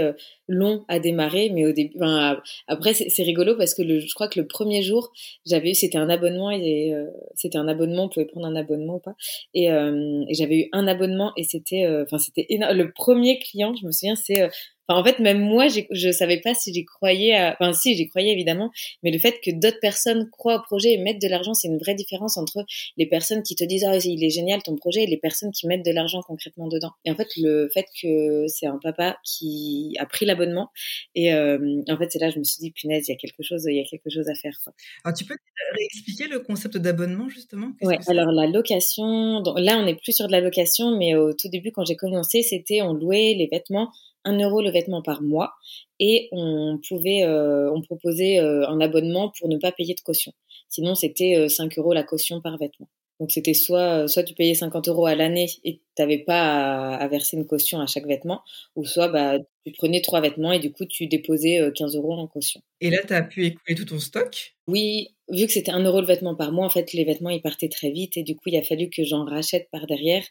long 0.50 0.84
à 0.90 1.00
démarrer, 1.00 1.50
mais 1.54 1.66
au 1.66 1.72
début, 1.72 1.98
ben, 1.98 2.42
après 2.68 2.94
c'est 2.94 3.24
rigolo 3.24 3.56
parce 3.56 3.74
que 3.74 3.82
le, 3.82 4.00
je 4.00 4.14
crois 4.14 4.28
que 4.28 4.40
le 4.40 4.48
premier 4.48 4.82
jour, 4.82 5.12
j'avais 5.46 5.72
eu, 5.72 5.74
c'était 5.76 5.98
un 5.98 6.10
abonnement 6.10 6.52
et 6.52 6.94
c'était 7.36 7.58
un 7.58 7.68
abonnement, 7.68 8.06
on 8.06 8.10
pouvait 8.10 8.26
prendre 8.26 8.48
un 8.48 8.56
abonnement 8.56 8.96
ou 8.96 9.00
pas, 9.00 9.16
et, 9.54 9.66
et 9.66 10.34
j'avais 10.34 10.58
eu 10.58 10.70
un 10.74 10.88
abonnement 10.88 11.32
et 11.38 11.44
c'était, 11.44 11.88
enfin 12.04 12.18
c'était 12.18 12.48
le 12.50 12.92
premier 12.92 13.40
client 13.40 13.74
je 13.80 13.86
me 13.86 13.92
souviens, 13.92 14.16
c'est 14.16 14.50
en 14.96 15.04
fait, 15.04 15.20
même 15.20 15.40
moi, 15.40 15.68
je 15.68 16.12
savais 16.12 16.40
pas 16.40 16.54
si 16.54 16.74
j'y 16.74 16.86
croyais. 16.86 17.36
Enfin, 17.60 17.74
si, 17.74 17.96
j'y 17.96 18.08
croyais 18.08 18.32
évidemment, 18.32 18.72
mais 19.04 19.12
le 19.12 19.20
fait 19.20 19.40
que 19.44 19.52
d'autres 19.52 19.80
personnes 19.80 20.30
croient 20.32 20.58
au 20.58 20.62
projet 20.62 20.94
et 20.94 20.98
mettent 20.98 21.22
de 21.22 21.28
l'argent, 21.28 21.54
c'est 21.54 21.68
une 21.68 21.78
vraie 21.78 21.96
différence 21.96 22.38
entre 22.38 22.66
les 22.98 23.06
personnes 23.06 23.44
qui 23.44 23.56
te 23.56 23.64
disent 23.64 23.86
ah 23.86 23.98
il 24.04 24.24
est 24.24 24.30
génial 24.30 24.64
ton 24.64 24.76
projet 24.76 25.04
et 25.04 25.08
les 25.08 25.18
personnes 25.18 25.52
qui 25.52 25.68
mettent 25.68 25.86
de 25.86 25.92
l'argent 25.92 26.22
concrètement 26.22 26.68
dedans. 26.68 26.92
Et 27.06 27.12
en 27.12 27.16
fait, 27.16 27.28
le 27.38 27.70
fait 27.74 27.86
que 28.02 28.46
c'est 28.48 28.66
un 28.66 28.80
papa 28.82 29.18
qui 29.24 29.96
a 30.00 30.06
pris 30.06 30.26
l'abonnement 30.26 30.70
et 31.16 31.34
euh, 31.34 31.82
en 31.90 31.98
fait, 31.98 32.12
c'est 32.12 32.20
là 32.20 32.30
je 32.30 32.40
me 32.40 32.44
suis 32.44 32.60
dit 32.60 32.72
punaise, 32.72 33.08
il 33.08 33.12
y 33.12 33.16
a 33.16 33.18
quelque 33.18 33.44
chose, 33.44 33.66
il 33.68 33.76
y 33.76 33.80
a 33.80 33.84
quelque 33.84 34.10
chose 34.10 34.28
à 34.28 34.36
faire. 34.36 34.58
Alors, 35.04 35.16
tu 35.16 35.26
peux 35.26 35.36
réexpliquer 35.78 36.28
le 36.28 36.40
concept 36.40 36.78
d'abonnement 36.78 37.30
justement? 37.30 37.72
Ouais. 37.82 38.00
Alors 38.08 38.32
la 38.32 38.48
location, 38.48 39.44
là 39.58 39.78
on 39.78 39.86
n'est 39.86 39.96
plus 39.96 40.14
sur 40.14 40.28
de 40.28 40.32
la 40.32 40.42
location, 40.42 40.98
mais 40.98 41.16
au 41.16 41.34
tout 41.34 41.50
début 41.50 41.72
quand 41.72 41.86
j'ai 41.86 41.96
commencé, 41.96 42.42
c'était 42.42 42.82
on 42.82 42.94
louait 42.94 43.36
les 43.38 43.48
vêtements 43.52 43.92
1 44.26 44.40
euro 44.40 44.62
le 44.62 44.72
vêtement 44.72 45.02
par 45.02 45.22
mois 45.22 45.54
et 46.00 46.30
on 46.32 46.80
pouvait, 46.88 47.24
euh, 47.24 47.72
on 47.72 47.82
proposait 47.82 48.40
euh, 48.40 48.68
un 48.68 48.80
abonnement 48.82 49.32
pour 49.38 49.50
ne 49.50 49.58
pas 49.58 49.72
payer 49.72 49.96
de 49.96 50.02
caution. 50.02 50.32
Sinon, 50.70 50.96
c'était 50.96 51.48
5 51.50 51.78
euh, 51.78 51.82
euros 51.82 51.94
la 51.94 52.04
caution 52.04 52.42
par 52.42 52.58
vêtement. 52.58 52.90
Donc 53.20 53.32
c'était 53.32 53.54
soit 53.54 54.08
soit 54.08 54.24
tu 54.24 54.34
payais 54.34 54.56
50 54.56 54.88
euros 54.88 55.06
à 55.06 55.14
l'année 55.14 55.48
et 55.66 55.82
t'avais 56.00 56.20
pas 56.20 56.96
à, 56.96 57.08
verser 57.10 57.36
une 57.36 57.46
caution 57.46 57.82
à 57.82 57.86
chaque 57.86 58.08
vêtement, 58.08 58.42
ou 58.78 58.86
soit 58.86 59.10
bah, 59.10 59.38
tu 59.66 59.74
prenais 59.74 60.02
trois 60.02 60.22
vêtements 60.22 60.54
et 60.54 60.60
du 60.60 60.72
coup 60.72 60.86
tu 60.86 61.08
déposais 61.08 61.60
15 61.76 61.98
euros 61.98 62.14
en 62.14 62.26
caution. 62.26 62.62
Et 62.80 62.90
là, 62.90 63.00
tu 63.06 63.14
as 63.14 63.22
pu 63.22 63.46
écouler 63.46 63.76
tout 63.76 63.84
ton 63.84 64.00
stock? 64.00 64.56
Oui, 64.68 65.10
vu 65.30 65.46
que 65.46 65.52
c'était 65.52 65.72
un 65.72 65.84
euro 65.84 66.00
le 66.00 66.08
vêtement 66.08 66.36
par 66.36 66.54
mois, 66.54 66.66
en 66.66 66.70
fait, 66.70 66.94
les 66.94 67.04
vêtements 67.04 67.32
ils 67.32 67.42
partaient 67.42 67.68
très 67.68 67.92
vite 67.92 68.16
et 68.16 68.24
du 68.24 68.36
coup 68.36 68.44
il 68.48 68.56
a 68.56 68.62
fallu 68.62 68.90
que 68.90 69.04
j'en 69.04 69.26
rachète 69.26 69.68
par 69.72 69.86
derrière 69.88 70.24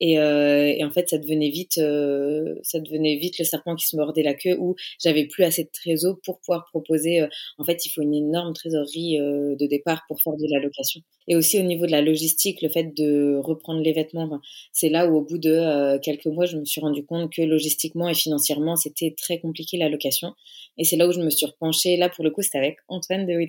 et, 0.00 0.18
en 0.18 0.90
fait 0.90 1.08
ça 1.08 1.18
devenait 1.18 1.48
vite, 1.48 1.74
ça 1.74 2.80
devenait 2.80 3.16
vite 3.16 3.38
le 3.38 3.44
serpent 3.44 3.74
qui 3.74 3.86
se 3.86 3.96
mordait 3.96 4.22
la 4.22 4.34
queue 4.34 4.56
où 4.58 4.74
j'avais 5.02 5.26
plus 5.26 5.44
assez 5.44 5.64
de 5.64 5.70
trésor 5.72 6.16
pour 6.24 6.40
pouvoir 6.40 6.66
proposer. 6.70 7.26
en 7.56 7.64
fait, 7.64 7.86
il 7.86 7.90
faut 7.90 8.02
une 8.02 8.14
énorme 8.14 8.52
trésorerie 8.52 9.16
de 9.18 9.66
départ 9.66 10.02
pour 10.08 10.20
faire 10.20 10.34
de 10.34 10.46
la 10.52 10.60
location. 10.60 11.00
Et 11.28 11.36
aussi 11.36 11.58
au 11.58 11.62
niveau 11.62 11.86
de 11.86 11.90
la 11.90 12.02
logistique, 12.02 12.62
le 12.62 12.68
fait 12.68 12.94
de 12.94 13.36
reprendre 13.42 13.82
les 13.82 13.92
vêtements, 13.92 14.40
c'est 14.72 14.88
là 14.88 15.05
où 15.08 15.16
au 15.16 15.22
bout 15.22 15.38
de 15.38 15.98
quelques 15.98 16.26
mois, 16.26 16.46
je 16.46 16.56
me 16.56 16.64
suis 16.64 16.80
rendu 16.80 17.04
compte 17.04 17.32
que 17.32 17.42
logistiquement 17.42 18.08
et 18.08 18.14
financièrement, 18.14 18.76
c'était 18.76 19.14
très 19.16 19.38
compliqué 19.38 19.76
la 19.76 19.88
location. 19.88 20.34
Et 20.78 20.84
c'est 20.84 20.96
là 20.96 21.08
où 21.08 21.12
je 21.12 21.20
me 21.20 21.30
suis 21.30 21.46
repenchée. 21.46 21.96
Là, 21.96 22.08
pour 22.08 22.24
le 22.24 22.30
coup, 22.30 22.42
c'était 22.42 22.58
avec 22.58 22.78
Antoine 22.88 23.26
de 23.26 23.34
We 23.34 23.46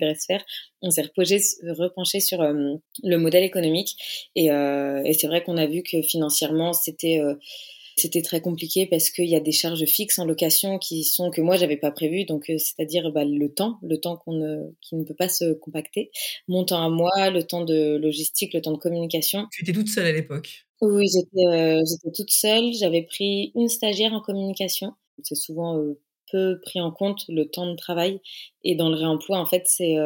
On 0.82 0.90
s'est 0.90 1.02
repenché 1.02 2.20
sur 2.20 2.42
le 2.42 3.16
modèle 3.16 3.44
économique. 3.44 3.96
Et, 4.34 4.46
et 4.46 5.12
c'est 5.12 5.26
vrai 5.26 5.42
qu'on 5.42 5.56
a 5.56 5.66
vu 5.66 5.82
que 5.82 6.00
financièrement, 6.02 6.72
c'était 6.72 8.22
très 8.22 8.40
compliqué 8.40 8.86
parce 8.86 9.10
qu'il 9.10 9.26
y 9.26 9.36
a 9.36 9.40
des 9.40 9.52
charges 9.52 9.84
fixes 9.84 10.18
en 10.18 10.24
location 10.24 10.78
qui 10.78 11.04
sont 11.04 11.30
que 11.30 11.40
moi 11.40 11.56
j'avais 11.56 11.76
pas 11.76 11.90
prévues, 11.90 12.24
donc 12.24 12.48
euh, 12.48 12.58
c'est-à-dire 12.58 13.10
bah, 13.12 13.24
le 13.24 13.48
temps, 13.52 13.78
le 13.82 13.98
temps 13.98 14.16
qu'on 14.16 14.34
ne, 14.34 14.70
qui 14.80 14.96
ne 14.96 15.04
peut 15.04 15.14
pas 15.14 15.28
se 15.28 15.52
compacter, 15.54 16.10
mon 16.46 16.64
temps 16.64 16.84
à 16.84 16.88
moi, 16.88 17.30
le 17.30 17.42
temps 17.42 17.64
de 17.64 17.96
logistique, 17.96 18.54
le 18.54 18.60
temps 18.60 18.72
de 18.72 18.78
communication. 18.78 19.46
Tu 19.50 19.62
étais 19.62 19.72
toute 19.72 19.88
seule 19.88 20.06
à 20.06 20.12
l'époque 20.12 20.67
Oui, 20.80 21.06
j'étais 21.12 21.46
euh, 21.46 21.82
toute 22.14 22.30
seule. 22.30 22.72
J'avais 22.72 23.02
pris 23.02 23.50
une 23.56 23.68
stagiaire 23.68 24.12
en 24.12 24.20
communication. 24.20 24.94
C'est 25.22 25.34
souvent 25.34 25.76
euh, 25.78 25.98
peu 26.30 26.60
pris 26.62 26.80
en 26.80 26.92
compte 26.92 27.24
le 27.28 27.46
temps 27.50 27.66
de 27.70 27.74
travail 27.74 28.20
et 28.62 28.74
dans 28.76 28.90
le 28.90 28.96
réemploi 28.96 29.38
en 29.38 29.46
fait 29.46 29.62
c'est 29.66 29.96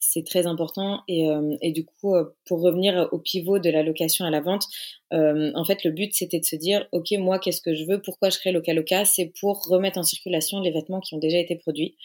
c'est 0.00 0.24
très 0.24 0.46
important. 0.46 1.02
Et, 1.08 1.28
euh, 1.30 1.56
et 1.62 1.72
du 1.72 1.84
coup, 1.84 2.14
euh, 2.16 2.24
pour 2.46 2.60
revenir 2.62 3.08
au 3.12 3.18
pivot 3.18 3.58
de 3.60 3.70
la 3.70 3.82
location 3.84 4.24
à 4.24 4.30
la 4.30 4.40
vente, 4.40 4.64
euh, 5.12 5.52
en 5.54 5.64
fait, 5.64 5.84
le 5.84 5.90
but, 5.92 6.12
c'était 6.14 6.40
de 6.40 6.44
se 6.44 6.56
dire, 6.56 6.86
OK, 6.92 7.12
moi, 7.18 7.38
qu'est-ce 7.38 7.60
que 7.60 7.74
je 7.74 7.84
veux? 7.84 8.00
Pourquoi 8.02 8.30
je 8.30 8.38
crée 8.38 8.50
Local 8.52 8.76
Loca 8.76 9.04
C'est 9.04 9.32
pour 9.40 9.62
remettre 9.66 9.98
en 9.98 10.02
circulation 10.02 10.60
les 10.60 10.72
vêtements 10.72 11.00
qui 11.00 11.14
ont 11.14 11.18
déjà 11.18 11.38
été 11.38 11.54
produits. 11.56 11.96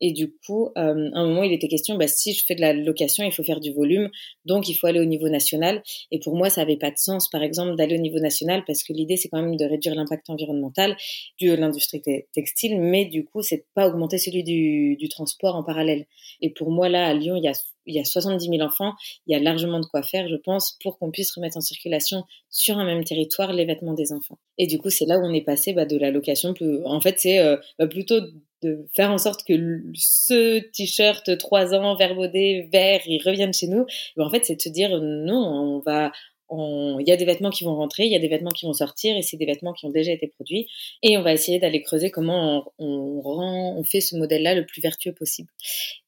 Et 0.00 0.12
du 0.12 0.32
coup, 0.46 0.66
euh, 0.76 1.10
à 1.14 1.18
un 1.20 1.26
moment, 1.26 1.42
il 1.42 1.52
était 1.52 1.68
question, 1.68 1.96
bah, 1.96 2.08
si 2.08 2.32
je 2.32 2.44
fais 2.44 2.54
de 2.54 2.60
la 2.60 2.72
location, 2.72 3.24
il 3.24 3.32
faut 3.32 3.44
faire 3.44 3.60
du 3.60 3.72
volume, 3.72 4.10
donc 4.44 4.68
il 4.68 4.74
faut 4.74 4.86
aller 4.86 5.00
au 5.00 5.04
niveau 5.04 5.28
national. 5.28 5.82
Et 6.10 6.18
pour 6.18 6.36
moi, 6.36 6.50
ça 6.50 6.62
n'avait 6.62 6.76
pas 6.76 6.90
de 6.90 6.98
sens, 6.98 7.28
par 7.28 7.42
exemple, 7.42 7.76
d'aller 7.76 7.96
au 7.96 8.00
niveau 8.00 8.18
national, 8.18 8.64
parce 8.66 8.82
que 8.82 8.92
l'idée, 8.92 9.16
c'est 9.16 9.28
quand 9.28 9.40
même 9.40 9.56
de 9.56 9.64
réduire 9.64 9.94
l'impact 9.94 10.28
environnemental 10.30 10.96
de 11.40 11.52
l'industrie 11.52 12.02
textile, 12.32 12.80
mais 12.80 13.04
du 13.06 13.24
coup, 13.24 13.42
c'est 13.42 13.66
pas 13.74 13.88
augmenter 13.88 14.18
celui 14.18 14.42
du, 14.42 14.96
du 14.96 15.08
transport 15.08 15.54
en 15.54 15.62
parallèle. 15.62 16.06
Et 16.40 16.50
pour 16.50 16.70
moi, 16.70 16.88
là, 16.88 17.06
à 17.06 17.14
Lyon, 17.14 17.36
il 17.36 17.44
y 17.44 17.48
a 17.48 17.54
il 17.86 17.94
y 17.94 18.00
a 18.00 18.04
70 18.04 18.48
000 18.48 18.62
enfants, 18.62 18.94
il 19.26 19.32
y 19.32 19.36
a 19.36 19.42
largement 19.42 19.80
de 19.80 19.86
quoi 19.86 20.02
faire, 20.02 20.28
je 20.28 20.36
pense, 20.36 20.78
pour 20.82 20.98
qu'on 20.98 21.10
puisse 21.10 21.34
remettre 21.34 21.56
en 21.56 21.60
circulation 21.60 22.24
sur 22.50 22.78
un 22.78 22.84
même 22.84 23.04
territoire 23.04 23.52
les 23.52 23.64
vêtements 23.64 23.94
des 23.94 24.12
enfants. 24.12 24.38
Et 24.58 24.66
du 24.66 24.78
coup, 24.78 24.90
c'est 24.90 25.06
là 25.06 25.18
où 25.18 25.22
on 25.24 25.32
est 25.32 25.44
passé 25.44 25.72
bah, 25.72 25.84
de 25.84 25.96
la 25.96 26.10
location. 26.10 26.54
En 26.84 27.00
fait, 27.00 27.16
c'est 27.18 27.38
euh, 27.40 27.56
bah, 27.78 27.86
plutôt 27.86 28.20
de 28.64 28.86
faire 28.94 29.10
en 29.10 29.18
sorte 29.18 29.44
que 29.46 29.54
ce 29.94 30.58
t-shirt 30.58 31.36
3 31.38 31.74
ans 31.74 31.96
verbaudé 31.96 32.68
vert 32.72 33.00
il 33.06 33.22
revienne 33.22 33.52
chez 33.52 33.68
nous 33.68 33.86
en 34.18 34.30
fait 34.30 34.44
c'est 34.44 34.56
de 34.56 34.62
se 34.62 34.68
dire 34.68 35.00
non 35.00 35.36
on 35.36 35.78
va 35.80 36.12
il 36.50 37.04
y 37.06 37.12
a 37.12 37.16
des 37.16 37.24
vêtements 37.24 37.50
qui 37.50 37.64
vont 37.64 37.74
rentrer, 37.74 38.04
il 38.04 38.12
y 38.12 38.16
a 38.16 38.18
des 38.18 38.28
vêtements 38.28 38.50
qui 38.50 38.66
vont 38.66 38.72
sortir, 38.72 39.16
et 39.16 39.22
c'est 39.22 39.36
des 39.36 39.46
vêtements 39.46 39.72
qui 39.72 39.86
ont 39.86 39.90
déjà 39.90 40.12
été 40.12 40.28
produits. 40.28 40.68
Et 41.02 41.16
on 41.16 41.22
va 41.22 41.32
essayer 41.32 41.58
d'aller 41.58 41.82
creuser 41.82 42.10
comment 42.10 42.72
on, 42.78 43.22
on 43.24 43.84
fait 43.84 44.00
ce 44.00 44.16
modèle-là 44.16 44.54
le 44.54 44.66
plus 44.66 44.80
vertueux 44.80 45.12
possible. 45.12 45.48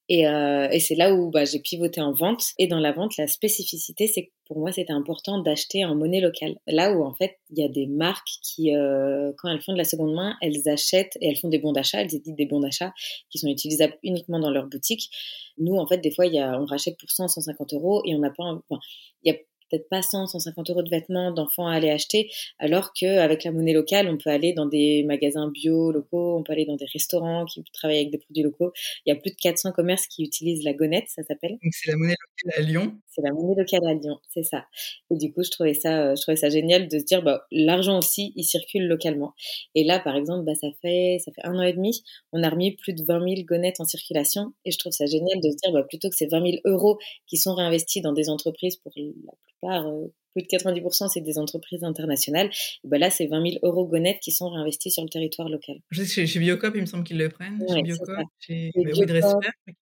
Et, 0.08 0.26
euh, 0.28 0.68
et 0.70 0.78
c'est 0.78 0.94
là 0.94 1.14
où 1.14 1.30
bah, 1.30 1.44
j'ai 1.44 1.58
pivoté 1.58 2.00
en 2.00 2.12
vente. 2.12 2.52
Et 2.58 2.66
dans 2.66 2.78
la 2.78 2.92
vente, 2.92 3.16
la 3.16 3.26
spécificité, 3.26 4.06
c'est 4.06 4.26
que 4.26 4.30
pour 4.46 4.58
moi, 4.58 4.70
c'était 4.70 4.92
important 4.92 5.40
d'acheter 5.40 5.84
en 5.84 5.96
monnaie 5.96 6.20
locale. 6.20 6.56
Là 6.66 6.92
où, 6.92 7.04
en 7.04 7.12
fait, 7.12 7.38
il 7.50 7.58
y 7.58 7.64
a 7.64 7.68
des 7.68 7.86
marques 7.86 8.30
qui, 8.42 8.74
euh, 8.74 9.32
quand 9.38 9.48
elles 9.48 9.60
font 9.60 9.72
de 9.72 9.78
la 9.78 9.84
seconde 9.84 10.14
main, 10.14 10.36
elles 10.40 10.68
achètent 10.68 11.18
et 11.20 11.28
elles 11.28 11.36
font 11.36 11.48
des 11.48 11.58
bons 11.58 11.72
d'achat, 11.72 12.00
elles 12.00 12.14
éditent 12.14 12.36
des 12.36 12.46
bons 12.46 12.60
d'achat 12.60 12.92
qui 13.30 13.38
sont 13.38 13.48
utilisables 13.48 13.98
uniquement 14.04 14.38
dans 14.38 14.50
leur 14.50 14.66
boutique. 14.66 15.10
Nous, 15.58 15.74
en 15.74 15.86
fait, 15.86 15.98
des 15.98 16.12
fois, 16.12 16.26
y 16.26 16.38
a, 16.38 16.60
on 16.60 16.66
rachète 16.66 16.96
pour 16.98 17.10
100, 17.10 17.28
150 17.28 17.72
euros 17.74 18.02
et 18.04 18.14
on 18.14 18.20
n'a 18.20 18.30
pas... 18.30 18.44
Enfin, 18.44 18.80
y 19.24 19.30
a 19.30 19.34
peut-être 19.70 19.88
pas 19.88 20.02
100, 20.02 20.26
150 20.26 20.70
euros 20.70 20.82
de 20.82 20.90
vêtements 20.90 21.32
d'enfants 21.32 21.66
à 21.66 21.74
aller 21.74 21.90
acheter, 21.90 22.30
alors 22.58 22.92
qu'avec 22.92 23.44
la 23.44 23.52
monnaie 23.52 23.72
locale, 23.72 24.08
on 24.08 24.16
peut 24.16 24.30
aller 24.30 24.52
dans 24.52 24.66
des 24.66 25.04
magasins 25.04 25.48
bio 25.48 25.92
locaux, 25.92 26.36
on 26.38 26.42
peut 26.42 26.52
aller 26.52 26.66
dans 26.66 26.76
des 26.76 26.86
restaurants 26.92 27.44
qui 27.44 27.62
travaillent 27.72 27.98
avec 27.98 28.10
des 28.10 28.18
produits 28.18 28.42
locaux. 28.42 28.72
Il 29.04 29.10
y 29.10 29.16
a 29.16 29.20
plus 29.20 29.30
de 29.30 29.36
400 29.36 29.72
commerces 29.72 30.06
qui 30.06 30.22
utilisent 30.24 30.64
la 30.64 30.72
gonette, 30.72 31.08
ça 31.08 31.22
s'appelle. 31.22 31.58
Donc 31.62 31.72
c'est 31.72 31.90
la 31.90 31.96
monnaie 31.96 32.14
locale 32.14 32.62
à 32.62 32.66
Lyon. 32.66 32.94
C'est 33.08 33.22
la 33.22 33.32
monnaie 33.32 33.54
locale 33.56 33.86
à 33.86 33.94
Lyon, 33.94 34.18
c'est 34.32 34.42
ça. 34.42 34.66
Et 35.10 35.16
du 35.16 35.32
coup, 35.32 35.42
je 35.42 35.50
trouvais 35.50 35.74
ça, 35.74 36.14
je 36.14 36.20
trouvais 36.20 36.36
ça 36.36 36.50
génial 36.50 36.88
de 36.88 36.98
se 36.98 37.04
dire, 37.04 37.22
bah, 37.22 37.46
l'argent 37.50 37.98
aussi, 37.98 38.32
il 38.36 38.44
circule 38.44 38.86
localement. 38.86 39.32
Et 39.74 39.84
là, 39.84 39.98
par 39.98 40.16
exemple, 40.16 40.44
bah, 40.44 40.54
ça 40.54 40.68
fait, 40.82 41.18
ça 41.24 41.32
fait 41.32 41.44
un 41.44 41.58
an 41.58 41.62
et 41.62 41.72
demi, 41.72 42.02
on 42.32 42.42
a 42.42 42.50
remis 42.50 42.72
plus 42.76 42.92
de 42.92 43.04
20 43.04 43.20
000 43.20 43.42
gonettes 43.44 43.80
en 43.80 43.84
circulation, 43.84 44.52
et 44.64 44.70
je 44.70 44.78
trouve 44.78 44.92
ça 44.92 45.06
génial 45.06 45.40
de 45.40 45.50
se 45.50 45.56
dire, 45.56 45.72
bah, 45.72 45.82
plutôt 45.82 46.10
que 46.10 46.16
ces 46.16 46.26
20 46.26 46.42
000 46.42 46.56
euros 46.64 46.98
qui 47.26 47.36
sont 47.36 47.54
réinvestis 47.54 48.00
dans 48.00 48.12
des 48.12 48.28
entreprises 48.28 48.76
pour 48.76 48.92
la 48.96 49.32
euh, 49.72 50.06
plus 50.32 50.42
de 50.42 50.48
90%, 50.48 51.08
c'est 51.08 51.20
des 51.20 51.38
entreprises 51.38 51.82
internationales. 51.82 52.50
Ben 52.84 52.98
là, 52.98 53.10
c'est 53.10 53.26
20 53.26 53.50
000 53.50 53.56
euros 53.62 53.86
gonettes 53.86 54.20
qui 54.20 54.32
sont 54.32 54.50
réinvestis 54.50 54.90
sur 54.90 55.02
le 55.02 55.08
territoire 55.08 55.48
local. 55.48 55.76
Je 55.90 56.02
sais 56.02 56.08
chez, 56.08 56.26
chez 56.26 56.38
Biocop, 56.38 56.74
il 56.74 56.82
me 56.82 56.86
semble 56.86 57.04
qu'ils 57.04 57.18
le 57.18 57.28
prennent. 57.28 57.64
chez 57.68 57.82
Biocop, 57.82 58.26
chez 58.38 58.70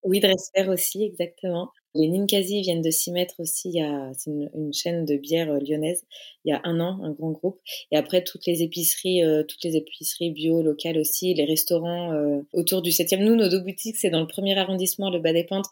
Oui, 0.04 0.20
Dresper 0.20 0.68
aussi, 0.68 1.04
exactement. 1.04 1.70
Les 1.96 2.08
Ninkasi 2.08 2.60
viennent 2.62 2.82
de 2.82 2.90
s'y 2.90 3.12
mettre 3.12 3.38
aussi. 3.38 3.70
Il 3.70 3.78
y 3.78 3.82
a, 3.82 4.10
c'est 4.14 4.30
une, 4.30 4.72
chaîne 4.72 5.04
de 5.04 5.16
bière 5.16 5.50
euh, 5.50 5.58
lyonnaise. 5.60 6.04
Il 6.44 6.50
y 6.50 6.52
a 6.52 6.60
un 6.64 6.80
an, 6.80 7.00
un 7.02 7.10
grand 7.10 7.30
groupe. 7.30 7.60
Et 7.92 7.96
après, 7.96 8.22
toutes 8.22 8.46
les 8.46 8.62
épiceries, 8.62 9.22
euh, 9.24 9.42
toutes 9.42 9.62
les 9.62 9.76
épiceries 9.76 10.30
bio 10.30 10.62
locales 10.62 10.98
aussi, 10.98 11.34
les 11.34 11.44
restaurants 11.44 12.12
autour 12.52 12.82
du 12.82 12.90
7e. 12.90 13.24
Nous, 13.24 13.36
nos 13.36 13.48
deux 13.48 13.60
boutiques, 13.60 13.96
c'est 13.96 14.10
dans 14.10 14.20
le 14.20 14.26
premier 14.26 14.56
arrondissement, 14.58 15.10
le 15.10 15.20
Bas 15.20 15.32
des 15.32 15.44
Pentes 15.44 15.66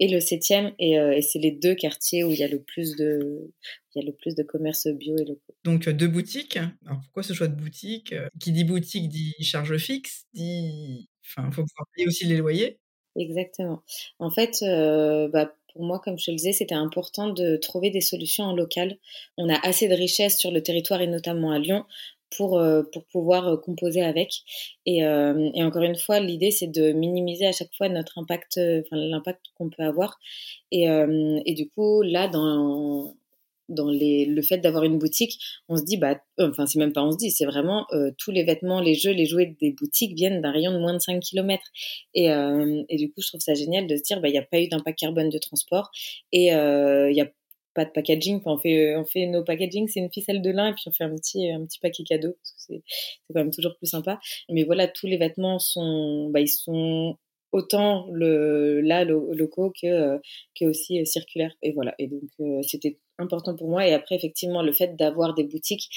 et 0.00 0.08
le 0.08 0.18
septième, 0.18 0.72
et, 0.78 0.98
euh, 0.98 1.12
et 1.12 1.22
c'est 1.22 1.38
les 1.38 1.52
deux 1.52 1.74
quartiers 1.74 2.24
où 2.24 2.30
il 2.30 2.38
y 2.38 2.42
a 2.42 2.48
le 2.48 2.60
plus 2.60 2.96
de, 2.96 3.52
il 3.94 4.00
y 4.00 4.02
a 4.02 4.06
le 4.06 4.12
plus 4.12 4.34
de 4.34 4.42
commerces 4.42 4.88
bio 4.88 5.16
et 5.16 5.24
locaux. 5.24 5.54
Donc 5.62 5.88
deux 5.88 6.08
boutiques. 6.08 6.56
Alors 6.56 7.00
pourquoi 7.04 7.22
ce 7.22 7.34
choix 7.34 7.48
de 7.48 7.54
boutique 7.54 8.14
Qui 8.40 8.52
dit 8.52 8.64
boutique 8.64 9.08
dit 9.08 9.34
charge 9.42 9.76
fixe, 9.76 10.24
dit, 10.32 11.08
enfin, 11.24 11.48
il 11.48 11.54
faut 11.54 11.62
pouvoir 11.64 11.86
payer 11.94 12.08
aussi 12.08 12.24
les 12.24 12.38
loyers. 12.38 12.80
Exactement. 13.16 13.82
En 14.18 14.30
fait, 14.30 14.62
euh, 14.62 15.28
bah, 15.28 15.54
pour 15.72 15.84
moi, 15.84 16.00
comme 16.00 16.18
je 16.18 16.26
te 16.26 16.30
le 16.30 16.36
disais, 16.36 16.52
c'était 16.52 16.74
important 16.74 17.28
de 17.28 17.56
trouver 17.56 17.90
des 17.90 18.00
solutions 18.00 18.44
en 18.44 18.54
local. 18.54 18.98
On 19.36 19.48
a 19.48 19.58
assez 19.66 19.88
de 19.88 19.94
richesses 19.94 20.38
sur 20.38 20.50
le 20.50 20.62
territoire 20.62 21.00
et 21.00 21.06
notamment 21.06 21.50
à 21.50 21.58
Lyon 21.58 21.84
pour, 22.36 22.58
euh, 22.58 22.82
pour 22.92 23.04
pouvoir 23.06 23.48
euh, 23.48 23.56
composer 23.56 24.02
avec. 24.02 24.42
Et, 24.86 25.04
euh, 25.04 25.50
et 25.54 25.62
encore 25.62 25.82
une 25.82 25.96
fois, 25.96 26.20
l'idée, 26.20 26.50
c'est 26.50 26.68
de 26.68 26.92
minimiser 26.92 27.46
à 27.46 27.52
chaque 27.52 27.74
fois 27.76 27.88
notre 27.88 28.18
impact, 28.18 28.60
l'impact 28.92 29.46
qu'on 29.56 29.70
peut 29.70 29.82
avoir. 29.82 30.18
Et, 30.70 30.84
et 30.84 31.54
du 31.54 31.68
coup, 31.68 32.02
là, 32.02 32.28
dans, 32.28 33.16
dans 33.68 33.90
les, 33.90 34.24
le 34.24 34.42
fait 34.42 34.58
d'avoir 34.58 34.84
une 34.84 34.98
boutique, 34.98 35.40
on 35.68 35.76
se 35.76 35.84
dit, 35.84 35.96
bah, 35.96 36.20
enfin, 36.38 36.66
c'est 36.66 36.78
même 36.78 36.92
pas 36.92 37.02
on 37.02 37.12
se 37.12 37.16
dit, 37.16 37.30
c'est 37.30 37.44
vraiment 37.44 37.86
tous 38.18 38.30
les 38.30 38.44
vêtements, 38.44 38.80
les 38.80 38.94
jeux, 38.94 39.12
les 39.12 39.26
jouets 39.26 39.56
des 39.60 39.72
boutiques 39.72 40.14
viennent 40.14 40.40
d'un 40.40 40.52
rayon 40.52 40.72
de 40.72 40.78
moins 40.78 40.94
de 40.94 41.00
5 41.00 41.20
km. 41.20 41.62
Et, 42.14 42.26
et 42.26 42.96
du 42.96 43.08
coup, 43.08 43.20
je 43.20 43.28
trouve 43.28 43.40
ça 43.40 43.54
génial 43.54 43.86
de 43.86 43.96
se 43.96 44.02
dire, 44.02 44.20
bah, 44.20 44.28
il 44.28 44.32
n'y 44.32 44.38
a 44.38 44.42
pas 44.42 44.60
eu 44.60 44.68
d'impact 44.68 44.98
carbone 44.98 45.28
de 45.28 45.38
transport 45.38 45.90
et 46.32 46.46
il 46.46 47.14
y 47.16 47.20
a 47.20 47.30
pas 47.74 47.84
de 47.84 47.90
packaging. 47.90 48.40
on 48.44 48.58
fait, 48.58 48.96
on 48.96 49.04
fait 49.04 49.26
nos 49.26 49.44
packaging, 49.44 49.88
c'est 49.88 50.00
une 50.00 50.12
ficelle 50.12 50.42
de 50.42 50.50
lin 50.50 50.68
et 50.68 50.72
puis 50.72 50.84
on 50.86 50.92
fait 50.92 51.04
un 51.04 51.14
petit, 51.14 51.50
un 51.50 51.64
petit 51.64 51.78
paquet 51.78 52.04
cadeau 52.04 52.36
c'est, 52.42 52.82
quand 53.28 53.40
même 53.40 53.52
toujours 53.52 53.76
plus 53.76 53.86
sympa. 53.88 54.18
Mais 54.48 54.64
voilà, 54.64 54.88
tous 54.88 55.06
les 55.06 55.16
vêtements 55.16 55.58
sont, 55.58 56.30
bah, 56.30 56.40
ils 56.40 56.48
sont 56.48 57.16
autant 57.52 58.06
le, 58.12 58.80
là 58.80 59.04
locaux 59.04 59.72
que, 59.80 60.18
que 60.58 60.66
aussi 60.66 61.00
euh, 61.00 61.04
circulaires. 61.04 61.54
Et 61.62 61.72
voilà. 61.72 61.94
Et 61.98 62.06
donc, 62.06 62.22
euh, 62.40 62.60
c'était 62.62 62.98
important 63.18 63.56
pour 63.56 63.68
moi. 63.68 63.86
Et 63.86 63.92
après, 63.92 64.14
effectivement, 64.14 64.62
le 64.62 64.72
fait 64.72 64.96
d'avoir 64.96 65.34
des 65.34 65.44
boutiques, 65.44 65.88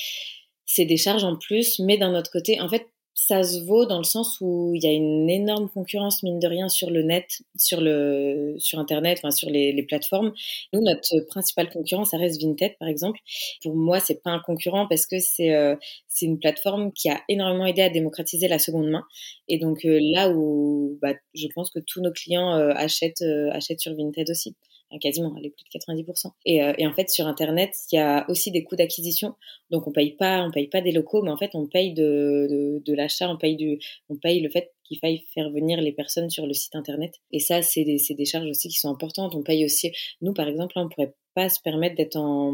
c'est 0.66 0.86
des 0.86 0.98
charges 0.98 1.24
en 1.24 1.38
plus, 1.38 1.80
mais 1.80 1.98
d'un 1.98 2.16
autre 2.16 2.32
côté, 2.32 2.60
en 2.62 2.70
fait, 2.70 2.88
ça 3.14 3.44
se 3.44 3.60
vaut 3.62 3.86
dans 3.86 4.00
le 4.00 4.04
sens 4.04 4.38
où 4.42 4.74
il 4.76 4.84
y 4.84 4.88
a 4.88 4.92
une 4.92 5.30
énorme 5.30 5.70
concurrence 5.70 6.24
mine 6.24 6.40
de 6.40 6.48
rien 6.48 6.70
sur 6.70 6.90
le 6.90 7.04
net, 7.04 7.42
sur 7.56 7.80
le 7.82 8.56
sur 8.58 8.80
internet, 8.80 9.20
enfin 9.20 9.32
sur 9.32 9.50
les, 9.50 9.72
les 9.72 9.84
plateformes. 9.84 10.34
Nous 10.74 10.82
notre 10.82 11.20
principale 11.28 11.70
concurrence 11.70 12.12
ça 12.12 12.18
reste 12.18 12.42
Vinted 12.42 12.78
par 12.80 12.88
exemple. 12.88 13.20
Pour 13.62 13.76
moi 13.76 14.00
c'est 14.00 14.22
pas 14.24 14.32
un 14.32 14.40
concurrent 14.40 14.88
parce 14.88 15.06
que 15.06 15.20
c'est 15.20 15.54
euh, 15.54 15.76
c'est 16.08 16.26
une 16.26 16.40
plateforme 16.40 16.92
qui 16.92 17.10
a 17.10 17.22
énormément 17.30 17.66
aidé 17.66 17.82
à 17.82 17.90
démocratiser 17.90 18.48
la 18.48 18.60
seconde 18.60 18.90
main 18.90 19.04
et 19.48 19.60
donc 19.60 19.86
euh, 19.86 20.00
là 20.02 20.30
où 20.30 20.98
bah, 21.02 21.14
je 21.34 21.48
pense 21.54 21.70
que 21.70 21.80
tous 21.80 22.02
nos 22.02 22.12
clients 22.12 22.56
euh, 22.56 22.72
achètent 22.76 23.24
achètent 23.52 23.80
sur 23.80 23.96
Vinted 23.96 24.30
aussi 24.30 24.56
quasiment, 25.00 25.34
elle 25.38 25.48
est 25.48 25.50
plus 25.50 25.64
de 25.64 26.04
90%. 26.04 26.32
Et, 26.46 26.58
et 26.78 26.88
en 26.88 26.94
fait, 26.94 27.10
sur 27.10 27.28
Internet, 27.28 27.72
il 27.92 27.96
y 27.96 28.00
a 28.00 28.26
aussi 28.30 28.52
des 28.52 28.64
coûts 28.64 28.76
d'acquisition. 28.76 29.36
Donc, 29.70 29.88
on 29.88 29.92
paye 29.92 30.12
pas, 30.12 30.44
on 30.44 30.52
paye 30.52 30.68
pas 30.68 30.82
des 30.82 30.92
locaux, 30.92 31.22
mais 31.22 31.32
en 31.32 31.38
fait, 31.38 31.52
on 31.54 31.68
paye 31.68 31.94
de, 31.94 32.48
de, 32.50 32.82
de 32.86 32.94
l'achat, 32.94 33.30
on 33.30 33.38
paye 33.38 33.56
du, 33.56 33.80
on 34.10 34.16
paye 34.16 34.40
le 34.40 34.50
fait 34.50 34.72
qu'il 34.84 35.00
faille 35.00 35.24
faire 35.34 35.50
venir 35.50 35.82
les 35.82 35.92
personnes 35.92 36.30
sur 36.30 36.46
le 36.46 36.54
site 36.54 36.76
Internet. 36.76 37.16
Et 37.32 37.40
ça, 37.40 37.62
c'est 37.62 37.84
des, 37.84 37.98
des 38.10 38.26
charges 38.26 38.50
aussi 38.50 38.68
qui 38.68 38.78
sont 38.78 38.90
importantes. 38.90 39.36
On 39.36 39.44
paye 39.44 39.66
aussi, 39.66 39.92
nous, 40.22 40.34
par 40.34 40.48
exemple, 40.48 40.74
on 40.78 40.90
pourrait 40.90 41.14
pas 41.34 41.50
se 41.50 41.60
permettre 41.62 41.96
d'être 41.96 42.16
en 42.16 42.54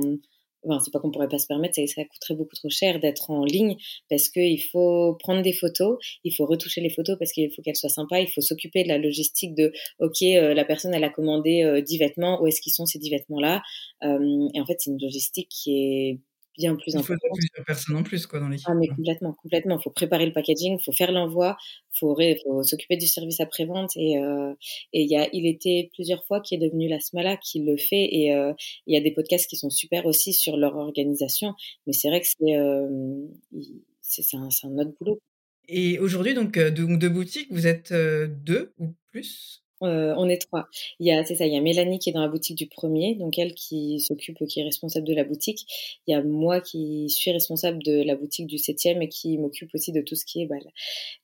Enfin, 0.65 0.79
c'est 0.83 0.91
pas 0.91 0.99
qu'on 0.99 1.11
pourrait 1.11 1.29
pas 1.29 1.37
se 1.37 1.47
permettre, 1.47 1.75
ça, 1.75 1.81
ça 1.87 2.03
coûterait 2.03 2.35
beaucoup 2.35 2.55
trop 2.55 2.69
cher 2.69 2.99
d'être 2.99 3.29
en 3.29 3.45
ligne 3.45 3.77
parce 4.09 4.29
qu'il 4.29 4.61
faut 4.61 5.15
prendre 5.19 5.41
des 5.41 5.53
photos, 5.53 5.97
il 6.23 6.33
faut 6.35 6.45
retoucher 6.45 6.81
les 6.81 6.89
photos 6.89 7.17
parce 7.17 7.31
qu'il 7.31 7.51
faut 7.53 7.61
qu'elles 7.61 7.75
soient 7.75 7.89
sympas, 7.89 8.19
il 8.19 8.29
faut 8.29 8.41
s'occuper 8.41 8.83
de 8.83 8.89
la 8.89 8.97
logistique 8.97 9.55
de 9.55 9.71
ok 9.99 10.21
euh, 10.23 10.53
la 10.53 10.65
personne 10.65 10.93
elle 10.93 11.03
a 11.03 11.09
commandé 11.09 11.63
euh, 11.63 11.81
10 11.81 11.97
vêtements, 11.97 12.41
où 12.41 12.47
est-ce 12.47 12.61
qu'ils 12.61 12.73
sont 12.73 12.85
ces 12.85 12.99
10 12.99 13.09
vêtements 13.11 13.39
là 13.39 13.61
euh, 14.03 14.47
Et 14.53 14.61
en 14.61 14.65
fait 14.65 14.77
c'est 14.79 14.91
une 14.91 15.01
logistique 15.01 15.49
qui 15.49 15.71
est 15.71 16.19
bien 16.59 16.75
plus 16.75 16.93
Il 16.93 17.03
faut 17.03 17.15
plusieurs 17.33 17.65
personnes 17.65 17.95
en 17.95 18.03
plus 18.03 18.27
quoi 18.27 18.39
dans 18.39 18.49
l'équipe. 18.49 18.67
Ah 18.69 18.75
mais 18.75 18.87
complètement, 18.87 19.33
complètement. 19.33 19.77
Il 19.79 19.83
faut 19.83 19.89
préparer 19.91 20.25
le 20.25 20.33
packaging, 20.33 20.77
il 20.79 20.83
faut 20.83 20.91
faire 20.91 21.11
l'envoi, 21.11 21.57
il 21.93 21.99
faut, 21.99 22.15
faut 22.43 22.63
s'occuper 22.63 22.97
du 22.97 23.07
service 23.07 23.39
après-vente 23.39 23.91
et 23.95 24.17
euh, 24.19 24.53
et 24.93 25.01
il 25.03 25.09
y 25.09 25.15
a 25.17 25.27
il 25.33 25.47
était 25.47 25.89
plusieurs 25.93 26.23
fois 26.25 26.41
qui 26.41 26.55
est 26.55 26.57
devenu 26.57 26.87
la 26.89 26.99
Smala 26.99 27.37
qui 27.37 27.63
le 27.63 27.77
fait 27.77 28.07
et 28.11 28.33
euh, 28.33 28.53
il 28.85 28.93
y 28.93 28.97
a 28.97 29.01
des 29.01 29.11
podcasts 29.11 29.49
qui 29.49 29.55
sont 29.55 29.69
super 29.69 30.05
aussi 30.05 30.33
sur 30.33 30.57
leur 30.57 30.75
organisation, 30.75 31.53
mais 31.87 31.93
c'est 31.93 32.09
vrai 32.09 32.21
que 32.21 32.27
c'est 32.27 32.55
euh, 32.55 32.87
c'est 34.01 34.37
un, 34.37 34.49
un 34.63 34.77
autre 34.79 34.93
boulot. 34.99 35.19
Et 35.69 35.99
aujourd'hui 35.99 36.33
donc 36.33 36.57
de, 36.57 36.69
de 36.97 37.07
boutiques, 37.07 37.51
vous 37.51 37.67
êtes 37.67 37.93
deux 37.93 38.73
ou 38.77 38.93
plus? 39.11 39.63
Euh, 39.83 40.13
on 40.17 40.27
est 40.29 40.38
trois. 40.38 40.67
Il 41.00 41.07
y 41.07 41.12
a, 41.12 41.24
c'est 41.24 41.36
ça, 41.36 41.45
il 41.45 41.53
y 41.53 41.57
a 41.57 41.62
Mélanie 41.62 42.00
qui 42.00 42.09
est 42.09 42.13
dans 42.13 42.21
la 42.21 42.27
boutique 42.27 42.57
du 42.57 42.67
premier, 42.67 43.15
donc 43.15 43.38
elle 43.38 43.53
qui 43.53 44.00
s'occupe, 44.00 44.45
qui 44.48 44.59
est 44.59 44.63
responsable 44.63 45.07
de 45.07 45.13
la 45.13 45.24
boutique. 45.24 45.65
Il 46.07 46.12
y 46.12 46.13
a 46.13 46.24
moi 46.24 46.62
qui 46.62 47.09
suis 47.09 47.31
responsable 47.31 47.81
de 47.83 48.03
la 48.03 48.15
boutique 48.15 48.48
du 48.48 48.57
septième 48.57 49.01
et 49.01 49.09
qui 49.09 49.38
m'occupe 49.38 49.74
aussi 49.74 49.91
de 49.91 50.01
tout 50.01 50.15
ce 50.15 50.25
qui 50.25 50.41
est 50.41 50.45
bah, 50.45 50.57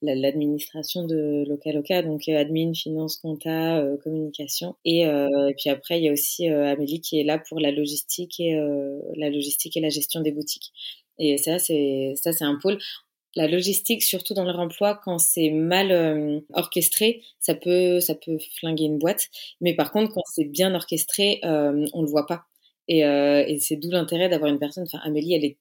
l'administration 0.01 1.05
de 1.05 1.43
local 1.47 1.75
local, 1.75 2.05
donc 2.05 2.27
euh, 2.29 2.37
admin, 2.37 2.73
finance, 2.73 3.17
compta, 3.17 3.77
euh, 3.77 3.97
communication. 3.97 4.75
Et, 4.85 5.01
et, 5.01 5.53
puis 5.57 5.69
après, 5.69 5.99
il 5.99 6.05
y 6.05 6.09
a 6.09 6.11
aussi 6.11 6.47
Amélie 6.47 7.01
qui 7.01 7.19
est 7.19 7.23
là 7.23 7.39
pour 7.39 7.59
la 7.59 7.71
logistique 7.71 8.39
et 8.39 8.53
la 9.17 9.29
logistique 9.29 9.77
et 9.77 9.81
la 9.81 9.89
gestion 9.89 10.21
des 10.21 10.31
boutiques. 10.31 10.71
Et 11.17 11.37
ça, 11.37 11.59
c'est 11.59 12.13
ça, 12.15 12.33
c'est 12.33 12.43
un 12.43 12.57
pôle 12.61 12.77
la 13.35 13.47
logistique, 13.47 14.03
surtout 14.03 14.33
dans 14.33 14.43
leur 14.43 14.59
emploi, 14.59 14.99
quand 15.03 15.19
c'est 15.19 15.49
mal 15.49 15.91
euh, 15.91 16.39
orchestré, 16.53 17.21
ça 17.39 17.55
peut, 17.55 17.99
ça 17.99 18.15
peut 18.15 18.37
flinguer 18.59 18.85
une 18.85 18.97
boîte. 18.99 19.29
Mais 19.61 19.75
par 19.75 19.91
contre, 19.91 20.13
quand 20.13 20.23
c'est 20.33 20.45
bien 20.45 20.73
orchestré, 20.73 21.39
euh, 21.43 21.85
on 21.93 22.01
le 22.01 22.07
voit 22.07 22.27
pas. 22.27 22.45
Et, 22.87 23.05
euh, 23.05 23.43
et 23.47 23.59
c'est 23.59 23.75
d'où 23.77 23.91
l'intérêt 23.91 24.29
d'avoir 24.29 24.51
une 24.51 24.59
personne. 24.59 24.85
Enfin, 24.85 24.99
Amélie, 25.03 25.33
elle 25.33 25.45
est 25.45 25.57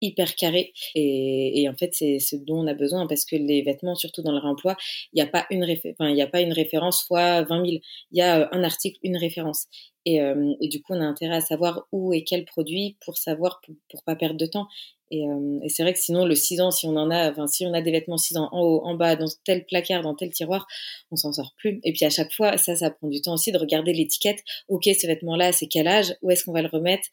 hyper 0.00 0.34
carrée 0.36 0.72
et, 0.94 1.62
et 1.62 1.68
en 1.68 1.74
fait 1.74 1.94
c'est 1.94 2.18
ce 2.18 2.36
dont 2.36 2.60
on 2.60 2.66
a 2.66 2.74
besoin 2.74 3.06
parce 3.06 3.24
que 3.24 3.36
les 3.36 3.62
vêtements 3.62 3.94
surtout 3.94 4.22
dans 4.22 4.32
leur 4.32 4.44
emploi 4.44 4.76
il 5.12 5.16
n'y 5.16 5.22
a 5.22 5.26
pas 5.26 5.46
une 5.50 5.64
enfin, 5.64 6.10
il 6.10 6.16
y 6.16 6.22
a 6.22 6.26
pas 6.26 6.40
une 6.40 6.52
référence 6.52 7.02
fois 7.04 7.42
20 7.42 7.66
000 7.66 7.66
il 7.66 7.82
y 8.12 8.20
a 8.20 8.40
euh, 8.40 8.48
un 8.52 8.62
article 8.62 8.98
une 9.02 9.16
référence 9.16 9.66
et, 10.04 10.22
euh, 10.22 10.54
et, 10.60 10.68
du 10.68 10.80
coup 10.82 10.92
on 10.94 11.00
a 11.00 11.04
intérêt 11.04 11.36
à 11.36 11.40
savoir 11.40 11.86
où 11.92 12.12
et 12.12 12.24
quel 12.24 12.44
produit 12.44 12.96
pour 13.04 13.16
savoir 13.16 13.60
pour, 13.64 13.74
pour 13.90 14.04
pas 14.04 14.14
perdre 14.14 14.38
de 14.38 14.46
temps 14.46 14.68
et, 15.10 15.28
euh, 15.28 15.60
et 15.62 15.68
c'est 15.68 15.82
vrai 15.82 15.92
que 15.92 15.98
sinon, 15.98 16.24
le 16.24 16.34
6 16.34 16.60
ans, 16.60 16.70
si 16.70 16.86
on 16.86 16.96
en 16.96 17.10
a, 17.10 17.30
enfin, 17.30 17.46
si 17.46 17.66
on 17.66 17.72
a 17.74 17.80
des 17.80 17.90
vêtements 17.90 18.16
6 18.16 18.36
ans 18.36 18.48
en 18.52 18.60
haut, 18.60 18.82
en 18.84 18.94
bas, 18.94 19.16
dans 19.16 19.26
tel 19.44 19.64
placard, 19.64 20.02
dans 20.02 20.14
tel 20.14 20.30
tiroir, 20.30 20.66
on 21.10 21.16
s'en 21.16 21.32
sort 21.32 21.54
plus. 21.56 21.80
Et 21.84 21.92
puis 21.92 22.04
à 22.04 22.10
chaque 22.10 22.32
fois, 22.32 22.56
ça, 22.58 22.76
ça 22.76 22.90
prend 22.90 23.08
du 23.08 23.20
temps 23.20 23.34
aussi 23.34 23.52
de 23.52 23.58
regarder 23.58 23.92
l'étiquette. 23.92 24.38
Ok, 24.68 24.84
ce 24.84 25.06
vêtement-là, 25.06 25.52
c'est 25.52 25.66
quel 25.66 25.88
âge? 25.88 26.14
Où 26.22 26.30
est-ce 26.30 26.44
qu'on 26.44 26.52
va 26.52 26.62
le 26.62 26.68
remettre? 26.68 27.08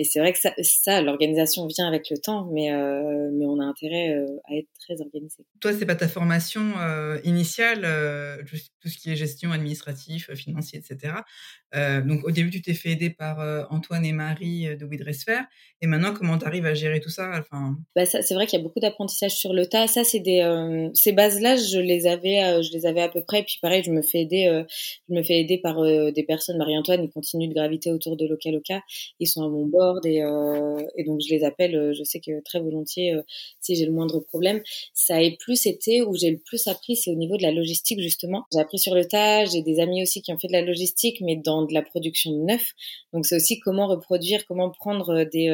Et 0.00 0.04
c'est 0.04 0.18
vrai 0.18 0.32
que 0.32 0.38
ça, 0.38 0.54
ça 0.62 1.02
l'organisation 1.02 1.66
vient 1.66 1.86
avec 1.86 2.08
le 2.08 2.16
temps, 2.16 2.48
mais, 2.50 2.72
euh, 2.72 3.28
mais 3.34 3.44
on 3.44 3.60
a 3.60 3.64
intérêt 3.64 4.14
euh, 4.14 4.26
à 4.48 4.54
être 4.54 4.68
très 4.78 4.98
organisé. 5.02 5.44
Toi, 5.60 5.74
c'est 5.74 5.84
pas 5.84 5.94
ta 5.94 6.08
formation 6.08 6.72
euh, 6.78 7.18
initiale, 7.22 7.82
tout 8.80 8.88
ce 8.88 8.96
qui 8.96 9.10
est 9.10 9.16
gestion 9.16 9.52
administrative, 9.52 10.34
financier, 10.34 10.78
etc. 10.78 11.12
Donc, 12.06 12.24
au 12.24 12.30
début, 12.30 12.50
tu 12.50 12.62
t'es 12.62 12.72
fait 12.72 12.92
aider 12.92 13.10
par 13.10 13.68
Antoine 13.70 14.06
et 14.06 14.12
Marie 14.12 14.74
de 14.74 14.84
Widresfer. 14.86 15.40
Et 15.82 15.86
maintenant, 15.86 16.14
comment 16.14 16.38
tu 16.38 16.46
arrives 16.46 16.66
à 16.66 16.74
gérer 16.74 17.00
tout 17.00 17.10
ça? 17.10 17.30
Enfin... 17.38 17.76
bah 17.94 18.06
ça, 18.06 18.22
C'est 18.22 18.34
vrai 18.34 18.46
qu'il 18.46 18.58
y 18.58 18.60
a 18.60 18.64
beaucoup 18.64 18.80
d'apprentissage 18.80 19.32
sur 19.32 19.52
le 19.52 19.66
tas. 19.66 19.86
Ça, 19.86 20.02
c'est 20.02 20.18
des 20.18 20.40
ces 20.94 21.12
bases-là, 21.12 21.56
je 21.56 21.78
les 21.78 22.06
avais, 22.06 22.62
je 22.62 22.72
les 22.72 22.86
avais 22.86 23.02
à 23.02 23.08
peu 23.08 23.22
près. 23.22 23.40
Et 23.40 23.44
puis, 23.44 23.58
pareil, 23.60 23.82
je 23.84 23.90
me 23.92 24.02
fais 24.02 24.20
aider, 24.20 24.64
je 25.08 25.14
me 25.14 25.22
fais 25.22 25.40
aider 25.40 25.58
par 25.58 25.82
des 25.84 26.24
personnes. 26.26 26.56
Marie-Antoine, 26.56 27.04
ils 27.04 27.10
continuent 27.10 27.48
de 27.48 27.54
graviter 27.54 27.92
autour 27.92 28.16
de 28.16 28.26
Loca 28.26 28.50
Loca. 28.50 28.80
Ils 29.20 29.26
sont 29.26 29.44
à 29.44 29.48
mon 29.48 29.66
bord 29.66 29.89
et, 30.04 30.22
euh, 30.22 30.78
et 30.96 31.04
donc 31.04 31.20
je 31.20 31.34
les 31.34 31.44
appelle, 31.44 31.74
euh, 31.74 31.92
je 31.92 32.02
sais 32.04 32.20
que 32.20 32.42
très 32.42 32.60
volontiers 32.60 33.14
euh, 33.14 33.22
si 33.60 33.76
j'ai 33.76 33.86
le 33.86 33.92
moindre 33.92 34.20
problème. 34.20 34.62
Ça 34.94 35.16
a 35.16 35.30
plus 35.38 35.66
été 35.66 36.02
où 36.02 36.14
j'ai 36.14 36.30
le 36.30 36.38
plus 36.38 36.66
appris, 36.66 36.96
c'est 36.96 37.10
au 37.10 37.14
niveau 37.14 37.36
de 37.36 37.42
la 37.42 37.52
logistique 37.52 38.00
justement. 38.00 38.44
J'ai 38.52 38.60
appris 38.60 38.78
sur 38.78 38.94
le 38.94 39.04
tas, 39.04 39.44
j'ai 39.44 39.62
des 39.62 39.80
amis 39.80 40.02
aussi 40.02 40.22
qui 40.22 40.32
ont 40.32 40.38
fait 40.38 40.48
de 40.48 40.52
la 40.52 40.62
logistique, 40.62 41.20
mais 41.20 41.36
dans 41.36 41.64
de 41.64 41.74
la 41.74 41.82
production 41.82 42.30
de 42.32 42.44
neuf. 42.44 42.72
Donc 43.12 43.26
c'est 43.26 43.36
aussi 43.36 43.58
comment 43.58 43.86
reproduire, 43.86 44.46
comment 44.46 44.70
prendre 44.70 45.24
des, 45.24 45.50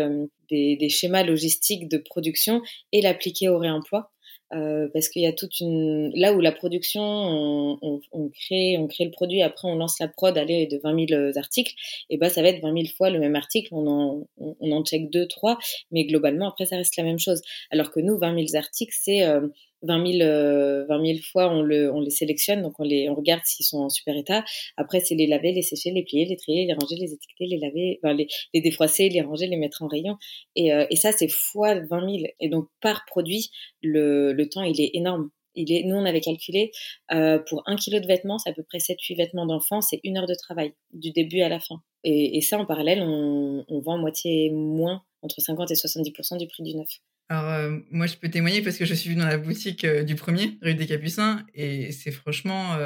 des 0.50 0.88
schémas 0.88 1.22
logistiques 1.22 1.88
de 1.88 1.98
production 1.98 2.62
et 2.92 3.00
l'appliquer 3.00 3.48
au 3.48 3.58
réemploi. 3.58 4.10
Euh, 4.54 4.86
parce 4.92 5.08
qu'il 5.08 5.22
y 5.22 5.26
a 5.26 5.32
toute 5.32 5.58
une 5.58 6.12
là 6.14 6.32
où 6.32 6.40
la 6.40 6.52
production 6.52 7.02
on, 7.02 8.00
on, 8.12 8.28
crée 8.28 8.78
on 8.78 8.86
crée 8.86 9.04
le 9.04 9.10
produit 9.10 9.42
après 9.42 9.66
on 9.66 9.74
lance 9.74 9.98
la 9.98 10.06
prod 10.06 10.38
aller 10.38 10.68
de 10.68 10.78
20 10.84 11.08
000 11.08 11.32
articles 11.36 11.74
et 12.10 12.16
ben 12.16 12.28
ça 12.28 12.42
va 12.42 12.50
être 12.50 12.62
20 12.62 12.72
000 12.72 12.84
fois 12.96 13.10
le 13.10 13.18
même 13.18 13.34
article 13.34 13.70
on 13.72 13.88
en 13.88 14.28
on, 14.38 14.70
en 14.70 14.84
check 14.84 15.10
deux 15.10 15.26
trois 15.26 15.58
mais 15.90 16.04
globalement 16.04 16.48
après 16.48 16.64
ça 16.64 16.76
reste 16.76 16.96
la 16.96 17.02
même 17.02 17.18
chose. 17.18 17.42
Alors 17.72 17.90
que 17.90 17.98
nous 17.98 18.16
20 18.18 18.46
000 18.46 18.56
articles 18.56 18.94
c'est 18.96 19.24
euh, 19.24 19.48
20 19.82 20.12
000, 20.18 20.22
euh, 20.22 20.86
20 20.86 21.04
000 21.04 21.18
fois 21.32 21.50
on, 21.50 21.62
le, 21.62 21.92
on 21.92 22.00
les 22.00 22.10
sélectionne, 22.10 22.62
donc 22.62 22.74
on, 22.78 22.84
les, 22.84 23.08
on 23.08 23.14
regarde 23.14 23.42
s'ils 23.44 23.66
sont 23.66 23.78
en 23.78 23.88
super 23.88 24.16
état. 24.16 24.44
Après, 24.76 25.00
c'est 25.00 25.14
les 25.14 25.26
laver, 25.26 25.52
les 25.52 25.62
sécher, 25.62 25.90
les 25.90 26.02
plier, 26.04 26.24
les 26.24 26.36
trier, 26.36 26.66
les 26.66 26.74
ranger, 26.74 26.96
les 26.96 27.12
étiqueter, 27.12 27.46
les 27.46 27.58
laver, 27.58 27.98
enfin, 28.02 28.14
les, 28.14 28.26
les 28.54 28.60
défroisser, 28.60 29.08
les 29.08 29.20
ranger, 29.22 29.46
les 29.46 29.56
mettre 29.56 29.82
en 29.82 29.88
rayon. 29.88 30.16
Et, 30.54 30.72
euh, 30.72 30.86
et 30.90 30.96
ça, 30.96 31.12
c'est 31.12 31.28
fois 31.28 31.74
20 31.74 32.00
000. 32.00 32.24
Et 32.40 32.48
donc, 32.48 32.68
par 32.80 33.04
produit, 33.06 33.50
le, 33.82 34.32
le 34.32 34.48
temps, 34.48 34.62
il 34.62 34.80
est 34.80 34.90
énorme. 34.94 35.30
Il 35.56 35.72
est, 35.72 35.82
nous, 35.84 35.96
on 35.96 36.04
avait 36.04 36.20
calculé, 36.20 36.70
euh, 37.12 37.38
pour 37.38 37.62
un 37.66 37.76
kilo 37.76 37.98
de 37.98 38.06
vêtements, 38.06 38.38
c'est 38.38 38.50
à 38.50 38.52
peu 38.52 38.62
près 38.62 38.78
7-8 38.78 39.16
vêtements 39.16 39.46
d'enfants, 39.46 39.80
c'est 39.80 40.00
une 40.04 40.18
heure 40.18 40.26
de 40.26 40.34
travail, 40.34 40.74
du 40.92 41.10
début 41.10 41.40
à 41.40 41.48
la 41.48 41.58
fin. 41.58 41.82
Et, 42.04 42.40
ça, 42.40 42.58
en 42.58 42.66
parallèle, 42.66 43.02
on, 43.02 43.80
vend 43.80 43.98
moitié 43.98 44.50
moins, 44.52 45.02
entre 45.22 45.40
50 45.40 45.70
et 45.70 45.74
70% 45.74 46.38
du 46.38 46.46
prix 46.46 46.62
du 46.62 46.76
neuf. 46.76 46.88
Alors, 47.28 47.50
euh, 47.50 47.78
moi, 47.90 48.06
je 48.06 48.16
peux 48.16 48.30
témoigner 48.30 48.62
parce 48.62 48.76
que 48.76 48.84
je 48.84 48.94
suis 48.94 49.16
dans 49.16 49.26
la 49.26 49.38
boutique 49.38 49.84
euh, 49.84 50.04
du 50.04 50.14
premier, 50.14 50.58
rue 50.62 50.74
des 50.74 50.86
Capucins, 50.86 51.44
et 51.54 51.90
c'est 51.90 52.12
franchement, 52.12 52.76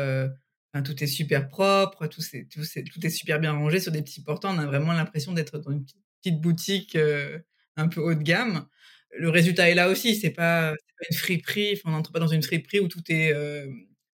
tout 0.85 1.03
est 1.03 1.09
super 1.09 1.49
propre, 1.49 2.07
tout, 2.07 2.23
est, 2.33 2.49
tout, 2.51 2.63
tout 2.63 3.07
est 3.07 3.11
super 3.11 3.41
bien 3.41 3.53
rangé 3.53 3.81
sur 3.81 3.93
des 3.93 4.03
petits 4.03 4.23
portants. 4.23 4.55
On 4.55 4.59
a 4.59 4.67
vraiment 4.67 4.93
l'impression 4.93 5.33
d'être 5.33 5.59
dans 5.59 5.73
une 5.73 5.85
petite 6.23 6.41
boutique 6.41 6.97
un 7.77 7.89
peu 7.89 8.01
haut 8.01 8.15
de 8.15 8.23
gamme. 8.23 8.67
Le 9.13 9.29
résultat 9.29 9.69
est 9.69 9.75
là 9.75 9.89
aussi, 9.89 10.15
c'est 10.15 10.31
pas, 10.31 10.73
pas 10.73 11.07
une 11.11 11.17
friperie, 11.17 11.73
enfin, 11.75 11.91
on 11.91 11.97
n'entre 11.97 12.13
pas 12.13 12.21
dans 12.21 12.29
une 12.29 12.43
friperie 12.43 12.81
où 12.81 12.89
tout 12.89 13.03
est 13.09 13.33
euh, 13.33 13.67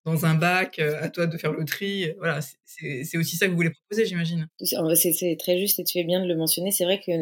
dans 0.04 0.24
un 0.24 0.34
bac, 0.34 0.78
à 0.78 1.08
toi 1.10 1.26
de 1.26 1.36
faire 1.36 1.52
le 1.52 1.64
tri. 1.64 2.12
Voilà, 2.18 2.40
c'est 2.64 3.18
aussi 3.18 3.36
ça 3.36 3.46
que 3.46 3.50
vous 3.50 3.56
voulez 3.56 3.70
proposer, 3.70 4.06
j'imagine. 4.06 4.46
C'est 4.60 5.36
très 5.38 5.58
juste 5.58 5.78
et 5.80 5.84
tu 5.84 5.98
fais 5.98 6.04
bien 6.04 6.22
de 6.22 6.28
le 6.28 6.36
mentionner. 6.36 6.70
C'est 6.70 6.84
vrai 6.84 7.00
que 7.04 7.12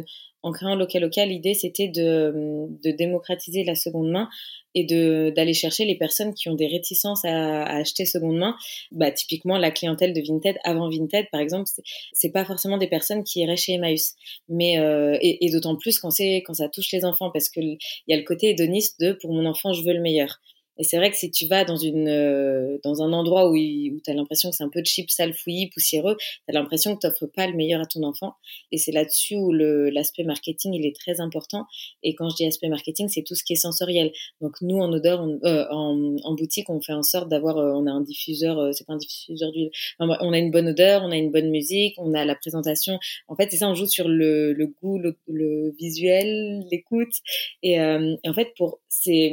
en 0.44 0.52
créant 0.52 0.76
local 0.76 1.02
local, 1.02 1.30
l'idée 1.30 1.54
c'était 1.54 1.88
de, 1.88 2.68
démocratiser 2.84 3.64
la 3.64 3.74
seconde 3.74 4.10
main 4.10 4.28
et 4.74 4.84
d'aller 4.84 5.54
chercher 5.54 5.86
les 5.86 5.96
personnes 5.96 6.34
qui 6.34 6.50
ont 6.50 6.54
des 6.54 6.66
réticences 6.66 7.24
à, 7.24 7.62
acheter 7.64 8.04
seconde 8.04 8.36
main. 8.36 8.54
Bah 8.92 9.10
typiquement 9.10 9.56
la 9.56 9.70
clientèle 9.70 10.12
de 10.12 10.20
Vinted 10.20 10.56
avant 10.62 10.90
Vinted 10.90 11.26
par 11.32 11.40
exemple, 11.40 11.70
c'est 12.12 12.30
pas 12.30 12.44
forcément 12.44 12.76
des 12.76 12.88
personnes 12.88 13.24
qui 13.24 13.40
iraient 13.40 13.56
chez 13.56 13.72
Emmaüs, 13.72 14.14
mais 14.48 14.78
euh, 14.78 15.16
et, 15.22 15.50
d'autant 15.50 15.76
plus 15.76 15.98
quand 15.98 16.10
quand 16.44 16.54
ça 16.54 16.68
touche 16.68 16.92
les 16.92 17.04
enfants 17.06 17.30
parce 17.32 17.48
que 17.48 17.60
il 17.60 17.78
y 18.08 18.12
a 18.12 18.16
le 18.16 18.24
côté 18.24 18.50
hédoniste 18.50 19.00
de 19.00 19.12
pour 19.12 19.32
mon 19.32 19.46
enfant 19.46 19.72
je 19.72 19.82
veux 19.82 19.94
le 19.94 20.02
meilleur. 20.02 20.40
Et 20.78 20.84
c'est 20.84 20.96
vrai 20.96 21.10
que 21.10 21.16
si 21.16 21.30
tu 21.30 21.46
vas 21.46 21.64
dans 21.64 21.76
une 21.76 22.08
euh, 22.08 22.78
dans 22.82 23.02
un 23.02 23.12
endroit 23.12 23.48
où, 23.48 23.54
où 23.54 24.00
tu 24.00 24.10
as 24.10 24.14
l'impression 24.14 24.50
que 24.50 24.56
c'est 24.56 24.64
un 24.64 24.70
peu 24.70 24.80
de 24.80 24.86
chip, 24.86 25.10
sale, 25.10 25.34
fouillis, 25.34 25.70
poussiéreux, 25.70 26.16
tu 26.18 26.42
as 26.48 26.52
l'impression 26.52 26.94
que 26.94 27.00
tu 27.00 27.06
n'offres 27.06 27.26
pas 27.26 27.46
le 27.46 27.54
meilleur 27.54 27.80
à 27.80 27.86
ton 27.86 28.02
enfant. 28.02 28.34
Et 28.72 28.78
c'est 28.78 28.92
là-dessus 28.92 29.36
où 29.36 29.52
l'aspect 29.52 30.24
marketing, 30.24 30.74
il 30.74 30.86
est 30.86 30.96
très 30.96 31.20
important. 31.20 31.66
Et 32.02 32.14
quand 32.14 32.28
je 32.28 32.36
dis 32.36 32.46
aspect 32.46 32.68
marketing, 32.68 33.08
c'est 33.08 33.22
tout 33.22 33.34
ce 33.34 33.44
qui 33.44 33.54
est 33.54 33.56
sensoriel. 33.56 34.12
Donc 34.40 34.56
nous, 34.60 34.78
en 34.78 34.92
odeur, 34.92 35.22
euh, 35.44 35.66
en, 35.70 36.16
en, 36.22 36.34
boutique, 36.34 36.68
on 36.70 36.80
fait 36.80 36.92
en 36.92 37.02
sorte 37.02 37.28
d'avoir, 37.28 37.58
euh, 37.58 37.72
on 37.74 37.86
a 37.86 37.90
un 37.90 38.00
diffuseur, 38.00 38.58
euh, 38.58 38.72
c'est 38.72 38.86
pas 38.86 38.94
un 38.94 38.98
diffuseur 38.98 39.52
d'huile, 39.52 39.70
enfin, 39.98 40.16
on 40.20 40.32
a 40.32 40.38
une 40.38 40.50
bonne 40.50 40.68
odeur, 40.68 41.02
on 41.02 41.10
a 41.10 41.16
une 41.16 41.30
bonne 41.30 41.50
musique, 41.50 41.94
on 41.98 42.14
a 42.14 42.24
la 42.24 42.34
présentation. 42.34 42.98
En 43.28 43.36
fait, 43.36 43.48
c'est 43.50 43.58
ça, 43.58 43.68
on 43.68 43.74
joue 43.74 43.86
sur 43.86 44.08
le, 44.08 44.52
le 44.52 44.66
goût, 44.66 44.98
le, 44.98 45.16
le 45.28 45.74
visuel, 45.78 46.64
l'écoute. 46.70 47.14
Et, 47.62 47.74
et 47.74 48.28
en 48.28 48.34
fait, 48.34 48.52
pour 48.56 48.80
c'est 48.88 49.32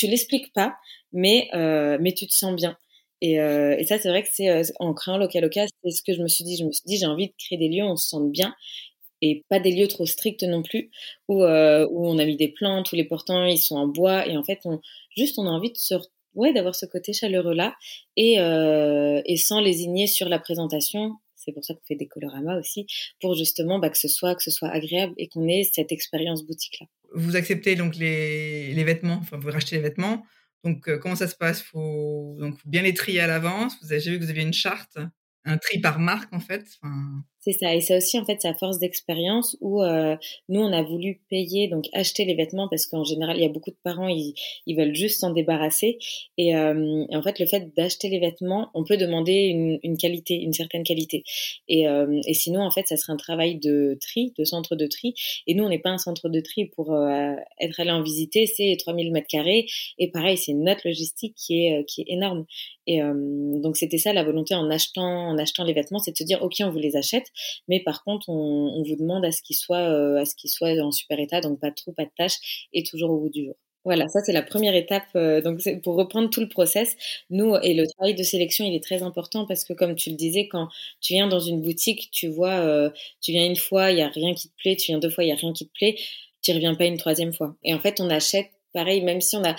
tu 0.00 0.06
l'expliques 0.08 0.52
pas, 0.52 0.76
mais 1.12 1.48
euh, 1.54 1.98
mais 2.00 2.12
tu 2.14 2.26
te 2.26 2.32
sens 2.32 2.54
bien. 2.54 2.76
Et, 3.22 3.34
et 3.34 3.84
ça, 3.86 3.98
c'est 3.98 4.08
vrai 4.08 4.22
que 4.22 4.30
c'est 4.32 4.48
en 4.80 4.94
créant 4.94 5.18
Local 5.18 5.42
Local, 5.42 5.68
c'est 5.84 5.90
ce 5.90 6.02
que 6.02 6.14
je 6.14 6.22
me 6.22 6.28
suis 6.28 6.42
dit. 6.42 6.56
Je 6.56 6.64
me 6.64 6.72
suis 6.72 6.84
dit, 6.86 6.96
j'ai 6.96 7.04
envie 7.06 7.28
de 7.28 7.34
créer 7.38 7.58
des 7.58 7.68
lieux 7.68 7.84
où 7.84 7.88
on 7.88 7.96
se 7.96 8.08
sente 8.08 8.30
bien 8.32 8.54
et 9.22 9.44
pas 9.48 9.60
des 9.60 9.72
lieux 9.72 9.88
trop 9.88 10.06
stricts 10.06 10.42
non 10.44 10.62
plus, 10.62 10.90
où, 11.28 11.42
euh, 11.42 11.86
on 11.92 12.18
a 12.18 12.24
mis 12.24 12.36
des 12.36 12.48
plantes, 12.48 12.90
où 12.92 12.96
les 12.96 13.04
portants 13.04 13.44
ils 13.44 13.58
sont 13.58 13.76
en 13.76 13.86
bois, 13.86 14.26
et 14.26 14.36
en 14.36 14.42
fait, 14.42 14.60
juste 15.16 15.38
on 15.38 15.46
a 15.46 15.50
envie 15.50 15.70
de 15.72 15.76
se, 15.76 15.94
ouais, 16.34 16.52
d'avoir 16.52 16.74
ce 16.74 16.86
côté 16.86 17.12
chaleureux 17.12 17.54
là, 17.54 17.74
et, 18.16 18.40
euh, 18.40 19.20
et 19.26 19.36
sans 19.36 19.60
lésigner 19.60 20.06
sur 20.06 20.28
la 20.28 20.38
présentation. 20.38 21.12
C'est 21.42 21.52
pour 21.52 21.64
ça 21.64 21.74
qu'on 21.74 21.84
fait 21.86 21.96
des 21.96 22.06
coloramas 22.06 22.58
aussi, 22.58 22.86
pour 23.20 23.34
justement 23.34 23.78
bah, 23.78 23.90
que 23.90 23.98
ce 23.98 24.08
soit 24.08 24.34
que 24.34 24.42
ce 24.42 24.50
soit 24.50 24.68
agréable 24.68 25.14
et 25.16 25.28
qu'on 25.28 25.48
ait 25.48 25.64
cette 25.64 25.90
expérience 25.90 26.44
boutique 26.44 26.78
là. 26.80 26.86
Vous 27.14 27.34
acceptez 27.34 27.74
donc 27.74 27.96
les, 27.96 28.72
les 28.72 28.84
vêtements, 28.84 29.20
vous 29.32 29.50
rachetez 29.50 29.76
les 29.76 29.82
vêtements. 29.82 30.24
Donc 30.62 30.88
euh, 30.88 30.98
comment 30.98 31.16
ça 31.16 31.26
se 31.26 31.34
passe? 31.34 31.62
Faut 31.62 32.36
donc 32.38 32.58
bien 32.66 32.82
les 32.82 32.94
trier 32.94 33.20
à 33.20 33.26
l'avance. 33.26 33.74
Vous 33.82 33.92
avez 33.92 34.00
vu 34.00 34.18
que 34.18 34.24
vous 34.24 34.30
aviez 34.30 34.42
une 34.44 34.52
charte, 34.52 34.98
un 35.44 35.56
tri 35.58 35.80
par 35.80 35.98
marque 35.98 36.32
en 36.32 36.40
fait. 36.40 36.66
Enfin... 36.82 37.24
C'est 37.42 37.52
ça, 37.52 37.74
et 37.74 37.80
ça 37.80 37.96
aussi 37.96 38.18
en 38.18 38.24
fait 38.26 38.44
à 38.44 38.52
force 38.52 38.78
d'expérience 38.78 39.56
où 39.62 39.82
euh, 39.82 40.14
nous 40.50 40.60
on 40.60 40.72
a 40.74 40.82
voulu 40.82 41.22
payer 41.30 41.68
donc 41.68 41.86
acheter 41.94 42.26
les 42.26 42.34
vêtements 42.34 42.68
parce 42.68 42.86
qu'en 42.86 43.02
général 43.02 43.38
il 43.38 43.42
y 43.42 43.46
a 43.46 43.48
beaucoup 43.48 43.70
de 43.70 43.78
parents 43.82 44.08
ils, 44.08 44.34
ils 44.66 44.76
veulent 44.76 44.94
juste 44.94 45.20
s'en 45.20 45.30
débarrasser. 45.30 45.98
Et, 46.36 46.54
euh, 46.54 47.06
en 47.10 47.22
fait 47.22 47.38
le 47.38 47.46
fait 47.46 47.74
d'acheter 47.74 48.10
les 48.10 48.18
vêtements 48.18 48.70
on 48.74 48.84
peut 48.84 48.98
demander 48.98 49.32
une, 49.32 49.78
une 49.82 49.96
qualité 49.96 50.34
une 50.34 50.52
certaine 50.52 50.82
qualité. 50.82 51.24
Et, 51.66 51.88
euh, 51.88 52.20
et, 52.26 52.34
sinon 52.34 52.60
en 52.60 52.70
fait 52.70 52.86
ça 52.88 52.98
serait 52.98 53.14
un 53.14 53.16
travail 53.16 53.58
de 53.58 53.96
tri 54.02 54.34
de 54.38 54.44
centre 54.44 54.76
de 54.76 54.86
tri. 54.86 55.14
Et 55.46 55.54
nous 55.54 55.64
on 55.64 55.70
n'est 55.70 55.78
pas 55.78 55.90
un 55.90 55.98
centre 55.98 56.28
de 56.28 56.40
tri 56.40 56.66
pour 56.66 56.92
euh, 56.92 57.32
être 57.58 57.80
allé 57.80 57.90
en 57.90 58.02
visiter 58.02 58.44
c'est 58.44 58.76
3000 58.78 59.12
mètres 59.12 59.28
carrés. 59.28 59.64
Et 59.98 60.10
pareil 60.10 60.36
c'est 60.36 60.52
note 60.52 60.84
logistique 60.84 61.34
qui 61.36 61.64
est 61.64 61.86
qui 61.86 62.02
est 62.02 62.12
énorme. 62.12 62.44
Et 62.86 63.00
euh, 63.02 63.14
donc 63.60 63.76
c'était 63.76 63.98
ça 63.98 64.12
la 64.12 64.24
volonté 64.24 64.54
en 64.54 64.68
achetant 64.68 65.28
en 65.28 65.38
achetant 65.38 65.64
les 65.64 65.72
vêtements 65.72 66.00
c'est 66.00 66.10
de 66.10 66.16
se 66.16 66.24
dire 66.24 66.42
ok 66.42 66.54
on 66.60 66.70
vous 66.70 66.78
les 66.78 66.96
achète 66.96 67.29
mais 67.68 67.80
par 67.80 68.04
contre, 68.04 68.28
on, 68.28 68.82
vous 68.82 68.96
demande 68.96 69.24
à 69.24 69.32
ce 69.32 69.42
qu'ils 69.42 69.56
soient, 69.56 69.88
euh, 69.88 70.20
à 70.20 70.24
ce 70.24 70.34
soient 70.48 70.72
en 70.80 70.92
super 70.92 71.18
état, 71.18 71.40
donc 71.40 71.60
pas 71.60 71.70
de 71.70 71.74
trous, 71.74 71.92
pas 71.92 72.04
de 72.04 72.10
tâches, 72.16 72.68
et 72.72 72.82
toujours 72.82 73.10
au 73.10 73.20
bout 73.20 73.30
du 73.30 73.44
jour. 73.44 73.54
Voilà, 73.84 74.08
ça 74.08 74.20
c'est 74.22 74.32
la 74.32 74.42
première 74.42 74.74
étape. 74.74 75.06
Euh, 75.16 75.40
donc 75.40 75.60
pour 75.82 75.96
reprendre 75.96 76.28
tout 76.28 76.40
le 76.40 76.48
process, 76.48 76.96
nous 77.30 77.56
et 77.62 77.72
le 77.72 77.86
travail 77.86 78.14
de 78.14 78.22
sélection, 78.22 78.64
il 78.64 78.74
est 78.74 78.82
très 78.82 79.02
important 79.02 79.46
parce 79.46 79.64
que 79.64 79.72
comme 79.72 79.94
tu 79.94 80.10
le 80.10 80.16
disais, 80.16 80.48
quand 80.48 80.68
tu 81.00 81.14
viens 81.14 81.28
dans 81.28 81.40
une 81.40 81.62
boutique, 81.62 82.10
tu 82.12 82.28
vois, 82.28 82.60
euh, 82.60 82.90
tu 83.22 83.32
viens 83.32 83.46
une 83.46 83.56
fois, 83.56 83.90
il 83.90 83.98
y 83.98 84.02
a 84.02 84.08
rien 84.08 84.34
qui 84.34 84.48
te 84.50 84.54
plaît, 84.56 84.76
tu 84.76 84.92
viens 84.92 84.98
deux 84.98 85.08
fois, 85.08 85.24
il 85.24 85.28
y 85.28 85.32
a 85.32 85.36
rien 85.36 85.52
qui 85.54 85.66
te 85.66 85.72
plaît, 85.72 85.96
tu 86.42 86.52
reviens 86.52 86.74
pas 86.74 86.84
une 86.84 86.98
troisième 86.98 87.32
fois. 87.32 87.56
Et 87.64 87.72
en 87.72 87.80
fait, 87.80 88.00
on 88.00 88.10
achète 88.10 88.50
pareil, 88.74 89.00
même 89.02 89.22
si 89.22 89.36
on 89.36 89.44
a, 89.44 89.56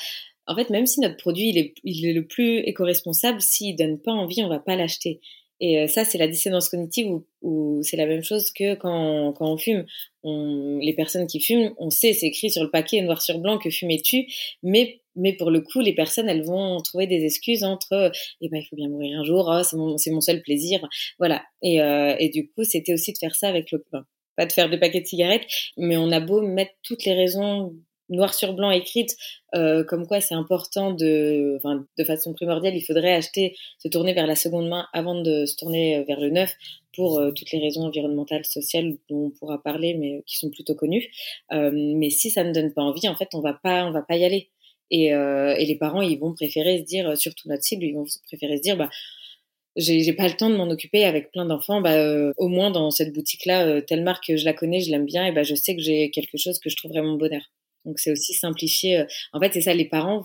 en 0.47 0.55
fait, 0.55 0.69
même 0.69 0.85
si 0.85 0.99
notre 0.99 1.17
produit 1.17 1.49
il 1.49 1.57
est, 1.57 1.73
il 1.83 2.05
est 2.05 2.13
le 2.13 2.25
plus 2.25 2.59
éco-responsable, 2.59 3.41
s'il 3.41 3.75
donne 3.75 3.99
pas 3.99 4.11
envie, 4.11 4.43
on 4.43 4.49
va 4.49 4.59
pas 4.59 4.75
l'acheter. 4.75 5.19
Et 5.61 5.79
euh, 5.79 5.87
ça, 5.87 6.03
c'est 6.03 6.17
la 6.17 6.27
dissonance 6.27 6.69
cognitive 6.69 7.21
où, 7.41 7.81
c'est 7.83 7.95
la 7.95 8.07
même 8.07 8.23
chose 8.23 8.51
que 8.51 8.73
quand, 8.75 9.31
quand 9.33 9.53
on 9.53 9.57
fume. 9.57 9.85
On, 10.23 10.79
les 10.81 10.93
personnes 10.93 11.27
qui 11.27 11.39
fument, 11.39 11.73
on 11.77 11.89
sait, 11.89 12.13
c'est 12.13 12.27
écrit 12.27 12.49
sur 12.49 12.63
le 12.63 12.69
paquet 12.69 13.01
noir 13.01 13.21
sur 13.21 13.39
blanc 13.39 13.57
que 13.57 13.69
fumer 13.69 14.01
tue, 14.01 14.25
mais 14.63 15.01
mais 15.15 15.33
pour 15.33 15.51
le 15.51 15.61
coup, 15.61 15.81
les 15.81 15.93
personnes, 15.93 16.29
elles 16.29 16.43
vont 16.43 16.79
trouver 16.81 17.05
des 17.05 17.25
excuses 17.25 17.63
entre, 17.63 18.11
eh 18.39 18.49
ben, 18.49 18.61
il 18.61 18.65
faut 18.65 18.77
bien 18.77 18.87
mourir 18.87 19.19
un 19.19 19.23
jour, 19.25 19.51
oh, 19.51 19.61
c'est 19.63 19.75
mon, 19.75 19.95
mon 20.07 20.21
seul 20.21 20.41
plaisir, 20.41 20.87
voilà. 21.19 21.43
Et, 21.61 21.81
euh, 21.81 22.15
et 22.17 22.29
du 22.29 22.47
coup, 22.49 22.63
c'était 22.63 22.93
aussi 22.93 23.11
de 23.11 23.17
faire 23.17 23.35
ça 23.35 23.49
avec 23.49 23.71
le, 23.71 23.83
pas 24.37 24.45
de 24.45 24.51
faire 24.53 24.69
des 24.69 24.77
paquets 24.77 25.01
de 25.01 25.07
cigarettes, 25.07 25.45
mais 25.77 25.97
on 25.97 26.11
a 26.11 26.21
beau 26.21 26.41
mettre 26.41 26.71
toutes 26.83 27.03
les 27.03 27.13
raisons 27.13 27.73
noir 28.11 28.33
sur 28.33 28.53
blanc 28.53 28.71
écrite, 28.71 29.15
euh, 29.55 29.83
comme 29.83 30.05
quoi 30.05 30.21
c'est 30.21 30.35
important 30.35 30.91
de, 30.91 31.59
de 31.97 32.03
façon 32.03 32.33
primordiale, 32.33 32.75
il 32.75 32.81
faudrait 32.81 33.13
acheter, 33.13 33.55
se 33.79 33.87
tourner 33.87 34.13
vers 34.13 34.27
la 34.27 34.35
seconde 34.35 34.67
main 34.69 34.87
avant 34.93 35.21
de 35.21 35.45
se 35.45 35.55
tourner 35.55 35.97
euh, 35.97 36.03
vers 36.03 36.19
le 36.19 36.29
neuf 36.29 36.53
pour 36.93 37.19
euh, 37.19 37.31
toutes 37.31 37.51
les 37.51 37.59
raisons 37.59 37.81
environnementales, 37.83 38.45
sociales 38.45 38.97
dont 39.09 39.25
on 39.25 39.29
pourra 39.31 39.61
parler, 39.61 39.95
mais 39.95 40.21
qui 40.25 40.37
sont 40.37 40.51
plutôt 40.51 40.75
connues. 40.75 41.07
Euh, 41.51 41.71
mais 41.73 42.09
si 42.09 42.29
ça 42.29 42.43
ne 42.43 42.53
donne 42.53 42.73
pas 42.73 42.83
envie, 42.83 43.07
en 43.07 43.15
fait, 43.15 43.29
on 43.33 43.41
va 43.41 43.53
pas, 43.53 43.85
on 43.85 43.91
va 43.91 44.01
pas 44.01 44.17
y 44.17 44.25
aller. 44.25 44.49
Et, 44.93 45.05
et 45.05 45.65
les 45.65 45.77
parents, 45.77 46.01
ils 46.01 46.19
vont 46.19 46.33
préférer 46.33 46.79
se 46.79 46.83
dire, 46.83 47.17
surtout 47.17 47.47
notre 47.47 47.63
cible, 47.63 47.85
ils 47.85 47.93
vont 47.93 48.03
préférer 48.27 48.57
se 48.57 48.61
dire, 48.61 48.75
bah 48.75 48.89
j'ai 49.77 50.13
pas 50.13 50.27
le 50.27 50.35
temps 50.35 50.49
de 50.49 50.55
m'en 50.55 50.69
occuper 50.69 51.05
avec 51.05 51.31
plein 51.31 51.45
d'enfants. 51.45 51.81
Bah, 51.81 51.93
euh, 51.93 52.33
au 52.37 52.47
moins 52.47 52.71
dans 52.71 52.91
cette 52.91 53.13
boutique-là, 53.13 53.81
telle 53.81 54.03
marque, 54.03 54.35
je 54.35 54.45
la 54.45 54.53
connais, 54.53 54.81
je 54.81 54.91
l'aime 54.91 55.05
bien, 55.05 55.25
et 55.25 55.31
bah, 55.31 55.43
je 55.43 55.55
sais 55.55 55.75
que 55.75 55.81
j'ai 55.81 56.11
quelque 56.11 56.37
chose 56.37 56.59
que 56.59 56.69
je 56.69 56.75
trouverai 56.75 57.01
mon 57.01 57.15
bonheur. 57.15 57.43
Donc 57.85 57.99
c'est 57.99 58.11
aussi 58.11 58.33
simplifier. 58.33 59.05
En 59.33 59.39
fait, 59.39 59.53
c'est 59.53 59.61
ça, 59.61 59.73
les 59.73 59.87
parents, 59.87 60.23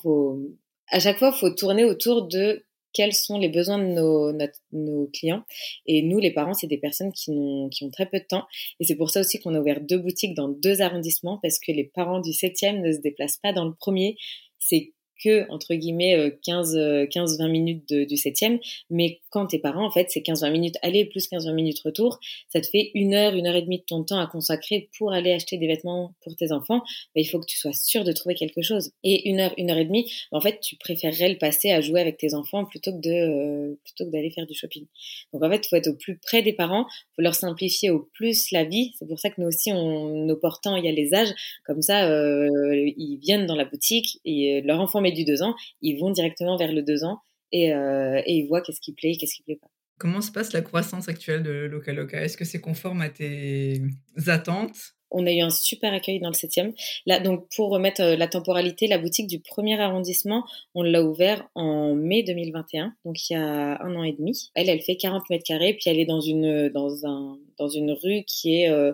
à 0.91 1.01
chaque 1.01 1.19
fois, 1.19 1.33
faut 1.33 1.51
tourner 1.51 1.85
autour 1.85 2.27
de 2.29 2.65
quels 2.97 3.13
sont 3.13 3.39
les 3.39 3.51
besoins 3.51 3.79
de 3.79 4.51
nos, 4.73 5.07
clients. 5.13 5.43
Et 5.85 6.03
nous, 6.03 6.19
les 6.19 6.33
parents, 6.33 6.55
c'est 6.55 6.67
des 6.67 6.79
personnes 6.79 7.13
qui 7.13 7.31
ont, 7.31 7.69
qui 7.69 7.85
ont 7.85 7.91
très 7.91 8.07
peu 8.07 8.19
de 8.19 8.25
temps. 8.25 8.47
Et 8.81 8.85
c'est 8.85 8.97
pour 8.97 9.11
ça 9.11 9.21
aussi 9.21 9.39
qu'on 9.39 9.55
a 9.55 9.61
ouvert 9.61 9.83
deux 9.83 9.99
boutiques 9.99 10.35
dans 10.35 10.49
deux 10.49 10.81
arrondissements, 10.81 11.39
parce 11.43 11.59
que 11.59 11.73
les 11.73 11.85
parents 11.85 12.21
du 12.21 12.33
septième 12.33 12.81
ne 12.81 12.93
se 12.93 12.99
déplacent 13.01 13.37
pas 13.37 13.53
dans 13.53 13.67
le 13.67 13.75
premier. 13.75 14.17
C'est 14.59 14.95
que 15.23 15.51
entre 15.51 15.75
guillemets 15.75 16.37
15 16.45 17.09
15 17.11 17.39
20 17.39 17.49
minutes 17.49 17.89
de, 17.89 18.05
du 18.05 18.17
septième. 18.17 18.59
Mais 18.91 19.21
quand 19.31 19.47
tes 19.47 19.59
parents 19.59 19.87
en 19.87 19.91
fait 19.91 20.07
c'est 20.11 20.23
15 20.23 20.43
20 20.43 20.51
minutes 20.51 20.77
aller 20.83 21.05
plus 21.05 21.27
15 21.29 21.47
20 21.47 21.53
minutes 21.53 21.81
retour. 21.81 22.19
Ça 22.49 22.61
te 22.61 22.67
fait 22.67 22.91
une 22.95 23.15
heure 23.15 23.35
une 23.35 23.47
heure 23.47 23.57
et 23.57 23.63
demie 23.63 23.79
de 23.79 23.85
ton 23.85 24.05
temps 24.05 24.19
à 24.19 24.27
consacrer 24.27 24.89
pour 24.99 25.13
aller 25.13 25.33
acheter 25.33 25.59
des 25.59 25.67
vêtements 25.67 26.15
pour 26.23 26.37
tes 26.37 26.53
enfants. 26.53 26.83
Mais 27.15 27.23
il 27.23 27.27
faut 27.27 27.41
que 27.41 27.47
tu 27.47 27.59
sois 27.59 27.73
sûr 27.73 28.05
de 28.05 28.13
trouver 28.13 28.35
quelque 28.35 28.63
chose. 28.63 28.93
Et 29.03 29.29
une 29.29 29.41
heure 29.41 29.55
une 29.57 29.71
heure 29.71 29.79
et 29.79 29.85
demie 29.85 30.11
en 30.33 30.41
fait 30.41 30.61
tu 30.61 30.77
préférerais 30.77 31.31
le 31.31 31.39
passer 31.39 31.71
à 31.71 31.81
jouer 31.81 32.01
avec 32.01 32.19
tes 32.19 32.35
enfants 32.35 32.65
plutôt 32.65 32.93
que 32.93 33.01
de 33.01 33.11
euh, 33.11 33.79
plutôt 33.85 34.05
que 34.05 34.11
d'aller 34.11 34.31
faire 34.31 34.47
du 34.47 34.55
shopping. 34.55 34.87
Donc 35.33 35.43
en 35.43 35.51
fait 35.51 35.67
faut 35.67 35.77
être 35.77 35.89
au 35.89 35.95
plus 35.95 36.19
près 36.19 36.43
des 36.43 36.53
parents 36.53 36.87
faut 37.15 37.23
leur 37.23 37.35
simplifier 37.35 37.91
au 37.91 38.09
plus 38.15 38.51
la 38.53 38.65
vie. 38.65 38.93
C'est 38.99 39.07
pour 39.07 39.19
ça 39.19 39.31
que 39.31 39.41
nous 39.41 39.49
aussi 39.49 39.73
on 39.73 40.27
nos 40.27 40.37
portants 40.37 40.77
il 40.77 40.85
y 40.85 40.89
a 40.89 40.93
les 40.93 41.15
âges. 41.15 41.35
Comme 41.65 41.83
ça 41.83 42.09
euh, 42.09 42.49
ils 42.97 43.19
viennent 43.19 43.47
dans 43.47 43.57
la 43.57 43.65
boutique 43.65 44.21
et 44.25 44.63
leur 44.63 44.81
enfant 44.81 45.01
du 45.15 45.25
deux 45.25 45.43
ans, 45.43 45.55
ils 45.83 45.99
vont 45.99 46.11
directement 46.11 46.57
vers 46.57 46.73
le 46.73 46.83
deux 46.83 47.05
ans 47.05 47.21
et, 47.53 47.73
euh, 47.73 48.21
et 48.25 48.35
ils 48.35 48.47
voient 48.47 48.61
qu'est-ce 48.61 48.81
qui 48.81 48.93
plaît, 48.93 49.17
qu'est-ce 49.19 49.37
qui 49.37 49.43
plaît 49.43 49.59
pas. 49.61 49.69
Comment 49.99 50.21
se 50.21 50.31
passe 50.31 50.53
la 50.53 50.61
croissance 50.61 51.09
actuelle 51.09 51.43
de 51.43 51.51
Loca 51.51 51.93
Loca? 51.93 52.23
Est-ce 52.23 52.37
que 52.37 52.45
c'est 52.45 52.61
conforme 52.61 53.01
à 53.01 53.09
tes 53.09 53.81
attentes? 54.27 54.97
On 55.11 55.25
a 55.25 55.33
eu 55.33 55.41
un 55.41 55.51
super 55.51 55.95
accueil 55.95 56.21
dans 56.21 56.29
le 56.29 56.35
7e. 56.35 56.75
Là, 57.07 57.21
donc, 57.21 57.47
pour 57.55 57.71
remettre 57.71 58.03
euh, 58.03 58.17
la 58.17 58.27
temporalité, 58.27 58.89
la 58.89 58.99
boutique 58.99 59.29
du 59.29 59.41
premier 59.41 59.81
arrondissement, 59.81 60.45
on 60.75 60.83
l'a 60.83 61.03
ouvert 61.03 61.49
en 61.55 61.95
mai 61.95 62.25
2021, 62.25 62.93
donc 63.05 63.31
il 63.31 63.35
y 63.35 63.37
a 63.37 63.81
un 63.83 63.95
an 63.95 64.03
et 64.03 64.13
demi. 64.13 64.51
Elle, 64.55 64.69
elle 64.69 64.83
fait 64.83 64.97
40 64.97 65.31
mètres 65.31 65.45
carrés, 65.45 65.75
puis 65.75 65.89
elle 65.89 66.01
est 66.01 66.07
dans 66.07 66.21
une, 66.21 66.69
dans 66.71 67.07
un, 67.07 67.39
dans 67.57 67.69
une 67.69 67.93
rue 67.93 68.25
qui 68.27 68.61
est 68.61 68.69
euh, 68.69 68.93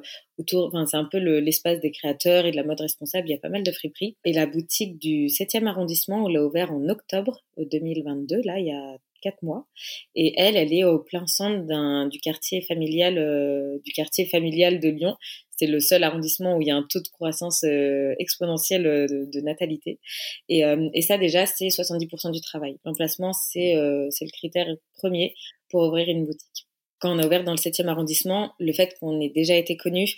c'est 0.48 0.96
un 0.96 1.04
peu 1.04 1.18
l'espace 1.18 1.80
des 1.80 1.90
créateurs 1.90 2.46
et 2.46 2.50
de 2.50 2.56
la 2.56 2.64
mode 2.64 2.80
responsable. 2.80 3.28
Il 3.28 3.32
y 3.32 3.34
a 3.34 3.38
pas 3.38 3.48
mal 3.48 3.62
de 3.62 3.72
friperies. 3.72 4.16
Et 4.24 4.32
la 4.32 4.46
boutique 4.46 4.98
du 4.98 5.26
7e 5.26 5.66
arrondissement, 5.66 6.24
on 6.24 6.28
l'a 6.28 6.44
ouvert 6.44 6.72
en 6.72 6.88
octobre 6.88 7.42
2022. 7.58 8.42
Là, 8.44 8.58
il 8.58 8.66
y 8.66 8.72
a 8.72 8.98
quatre 9.22 9.42
mois. 9.42 9.66
Et 10.14 10.34
elle, 10.36 10.56
elle 10.56 10.74
est 10.74 10.84
au 10.84 10.98
plein 10.98 11.26
centre 11.26 12.08
du 12.08 12.18
quartier 12.18 12.60
familial, 12.62 13.16
euh, 13.16 13.78
du 13.84 13.92
quartier 13.92 14.26
familial 14.26 14.80
de 14.80 14.88
Lyon. 14.88 15.16
C'est 15.56 15.66
le 15.66 15.80
seul 15.80 16.02
arrondissement 16.02 16.56
où 16.56 16.60
il 16.60 16.66
y 16.66 16.70
a 16.70 16.76
un 16.76 16.84
taux 16.88 17.00
de 17.00 17.08
croissance 17.08 17.62
euh, 17.64 18.14
exponentielle 18.18 18.86
euh, 18.86 19.06
de, 19.06 19.40
natalité. 19.40 20.00
Et, 20.48 20.62
ça, 21.02 21.18
déjà, 21.18 21.46
c'est 21.46 21.68
70% 21.68 22.32
du 22.32 22.40
travail. 22.40 22.78
L'emplacement, 22.84 23.32
c'est 23.32 23.74
le 23.74 24.32
critère 24.32 24.66
premier 24.98 25.34
pour 25.70 25.82
ouvrir 25.82 26.08
une 26.08 26.26
boutique. 26.26 26.66
Quand 27.02 27.16
on 27.16 27.18
a 27.18 27.26
ouvert 27.26 27.42
dans 27.42 27.50
le 27.50 27.58
7e 27.58 27.88
arrondissement, 27.88 28.54
le 28.60 28.72
fait 28.72 28.96
qu'on 29.00 29.20
ait 29.20 29.28
déjà 29.28 29.56
été 29.56 29.76
connu, 29.76 30.08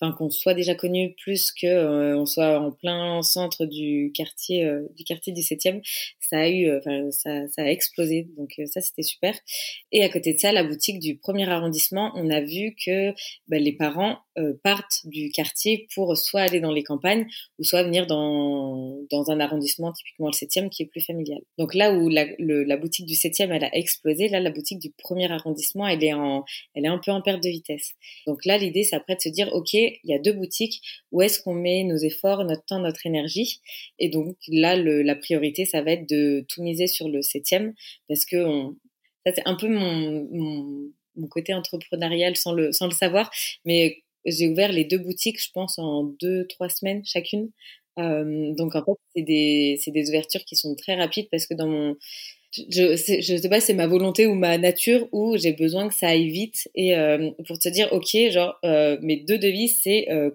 qu'on 0.00 0.30
soit 0.30 0.54
déjà 0.54 0.74
connu 0.74 1.14
plus 1.22 1.52
que 1.52 1.66
euh, 1.66 2.16
on 2.16 2.24
soit 2.24 2.58
en 2.58 2.72
plein 2.72 3.20
centre 3.22 3.66
du 3.66 4.12
quartier 4.14 4.64
euh, 4.64 4.88
du 4.96 5.04
quartier 5.04 5.32
du 5.32 5.42
7e, 5.42 5.82
ça 6.20 6.38
a 6.38 6.48
eu 6.48 6.68
euh, 6.68 7.10
ça, 7.10 7.30
a 7.58 7.70
explosé. 7.70 8.28
Donc 8.36 8.54
ça 8.66 8.80
c'était 8.80 9.02
super. 9.02 9.34
Et 9.92 10.02
à 10.02 10.08
côté 10.08 10.32
de 10.32 10.38
ça 10.38 10.52
la 10.52 10.64
boutique 10.64 11.00
du 11.00 11.18
premier 11.18 11.48
arrondissement 11.48 12.12
on 12.14 12.30
a 12.30 12.40
vu 12.40 12.74
que 12.84 13.10
bah, 13.48 13.58
les 13.58 13.72
parents 13.72 14.18
partent 14.64 15.00
du 15.04 15.30
quartier 15.30 15.86
pour 15.94 16.16
soit 16.16 16.40
aller 16.40 16.60
dans 16.60 16.72
les 16.72 16.82
campagnes 16.82 17.26
ou 17.58 17.64
soit 17.64 17.82
venir 17.82 18.06
dans 18.06 19.00
dans 19.10 19.30
un 19.30 19.38
arrondissement 19.38 19.92
typiquement 19.92 20.28
le 20.28 20.32
7e 20.32 20.70
qui 20.70 20.82
est 20.84 20.86
plus 20.86 21.02
familial. 21.02 21.40
Donc 21.58 21.74
là 21.74 21.92
où 21.92 22.08
la, 22.08 22.24
la 22.38 22.76
boutique 22.78 23.04
du 23.04 23.14
7e 23.14 23.54
elle 23.54 23.64
a 23.64 23.76
explosé 23.76 24.28
là 24.28 24.40
la 24.40 24.50
boutique 24.50 24.78
du 24.78 24.92
premier 24.96 25.30
arrondissement 25.30 25.86
elle 25.86 26.02
est 26.02 26.14
en 26.14 26.44
elle 26.74 26.86
est 26.86 26.88
un 26.88 26.98
peu 26.98 27.10
en 27.10 27.20
perte 27.20 27.42
de 27.42 27.50
vitesse. 27.50 27.92
Donc 28.26 28.46
là 28.46 28.56
l'idée 28.56 28.82
c'est 28.82 28.96
après 28.96 29.16
de 29.16 29.20
se 29.20 29.28
dire 29.28 29.50
ok 29.52 29.76
il 30.04 30.10
y 30.10 30.14
a 30.14 30.18
deux 30.18 30.32
boutiques, 30.32 30.80
où 31.12 31.22
est-ce 31.22 31.40
qu'on 31.40 31.54
met 31.54 31.84
nos 31.84 31.96
efforts, 31.96 32.44
notre 32.44 32.64
temps, 32.64 32.80
notre 32.80 33.06
énergie 33.06 33.60
Et 33.98 34.08
donc 34.08 34.36
là, 34.48 34.76
la 34.76 35.16
priorité, 35.16 35.64
ça 35.64 35.82
va 35.82 35.92
être 35.92 36.08
de 36.08 36.44
tout 36.48 36.62
miser 36.62 36.86
sur 36.86 37.08
le 37.08 37.22
septième, 37.22 37.74
parce 38.08 38.24
que 38.24 38.44
ça 39.26 39.32
c'est 39.34 39.46
un 39.46 39.56
peu 39.56 39.68
mon, 39.68 40.90
côté 41.28 41.52
entrepreneurial 41.54 42.36
sans 42.36 42.52
le, 42.52 42.72
savoir, 42.72 43.30
mais 43.64 44.02
j'ai 44.24 44.48
ouvert 44.48 44.72
les 44.72 44.84
deux 44.84 44.98
boutiques, 44.98 45.40
je 45.40 45.50
pense, 45.52 45.78
en 45.78 46.04
deux, 46.04 46.46
trois 46.48 46.68
semaines 46.68 47.02
chacune. 47.04 47.50
Euh, 47.98 48.54
donc 48.54 48.74
en 48.74 48.84
fait, 48.84 48.92
c'est 49.14 49.22
des, 49.22 49.80
des 49.86 50.08
ouvertures 50.08 50.44
qui 50.44 50.56
sont 50.56 50.74
très 50.76 50.94
rapides 50.94 51.28
parce 51.30 51.46
que 51.46 51.54
dans 51.54 51.66
mon 51.68 51.96
je, 52.52 52.96
je 52.96 53.36
sais 53.36 53.48
pas, 53.48 53.60
c'est 53.60 53.74
ma 53.74 53.86
volonté 53.86 54.26
ou 54.26 54.34
ma 54.34 54.58
nature 54.58 55.08
où 55.12 55.36
j'ai 55.36 55.52
besoin 55.52 55.88
que 55.88 55.94
ça 55.94 56.08
aille 56.08 56.30
vite 56.30 56.68
et 56.74 56.96
euh, 56.96 57.30
pour 57.46 57.58
te 57.58 57.68
dire, 57.68 57.92
ok, 57.92 58.16
genre 58.30 58.58
euh, 58.64 58.98
mes 59.02 59.16
deux 59.16 59.38
devises 59.38 59.80
c'est 59.82 60.10
euh, 60.10 60.30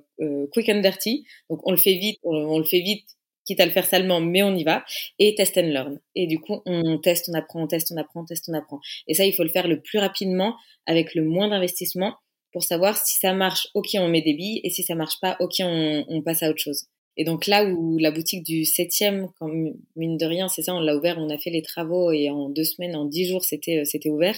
quick 0.51 0.69
and 0.69 0.79
dirty, 0.79 1.25
donc 1.49 1.59
on 1.67 1.71
le 1.71 1.77
fait 1.77 1.95
vite, 1.95 2.19
on, 2.23 2.57
le 2.57 2.63
fait 2.63 2.79
vite, 2.79 3.05
quitte 3.45 3.59
à 3.59 3.65
le 3.65 3.71
faire 3.71 3.85
salement, 3.85 4.21
mais 4.21 4.43
on 4.43 4.55
y 4.55 4.63
va, 4.63 4.85
et 5.19 5.35
test 5.35 5.57
and 5.57 5.67
learn. 5.67 5.99
Et 6.15 6.25
du 6.25 6.39
coup, 6.39 6.61
on 6.65 6.97
teste, 6.97 7.29
on 7.29 7.37
apprend, 7.37 7.63
on 7.63 7.67
teste, 7.67 7.91
on 7.93 7.97
apprend, 7.97 8.21
on 8.21 8.25
teste, 8.25 8.45
on 8.49 8.53
apprend. 8.53 8.79
Et 9.07 9.13
ça, 9.13 9.25
il 9.25 9.33
faut 9.33 9.43
le 9.43 9.49
faire 9.49 9.67
le 9.67 9.81
plus 9.81 9.99
rapidement, 9.99 10.55
avec 10.85 11.13
le 11.15 11.23
moins 11.23 11.49
d'investissement, 11.49 12.15
pour 12.53 12.63
savoir 12.63 12.97
si 12.97 13.19
ça 13.19 13.33
marche, 13.33 13.67
ok, 13.73 13.89
on 13.95 14.07
met 14.07 14.21
des 14.21 14.33
billes, 14.33 14.61
et 14.63 14.69
si 14.69 14.83
ça 14.83 14.95
marche 14.95 15.19
pas, 15.21 15.35
ok, 15.41 15.55
on, 15.59 16.05
on 16.07 16.21
passe 16.21 16.41
à 16.43 16.49
autre 16.49 16.61
chose. 16.61 16.87
Et 17.17 17.23
donc 17.23 17.47
là 17.47 17.65
où 17.65 17.97
la 17.97 18.11
boutique 18.11 18.43
du 18.43 18.65
septième, 18.65 19.29
comme 19.39 19.73
mine 19.95 20.17
de 20.17 20.25
rien, 20.25 20.47
c'est 20.49 20.63
ça, 20.63 20.75
on 20.75 20.79
l'a 20.81 20.95
ouvert, 20.95 21.17
on 21.17 21.29
a 21.29 21.37
fait 21.37 21.49
les 21.49 21.61
travaux 21.61 22.11
et 22.11 22.29
en 22.29 22.49
deux 22.49 22.65
semaines, 22.65 22.95
en 22.95 23.05
dix 23.05 23.25
jours, 23.25 23.43
c'était 23.43 23.79
euh, 23.79 23.85
c'était 23.85 24.09
ouvert. 24.09 24.37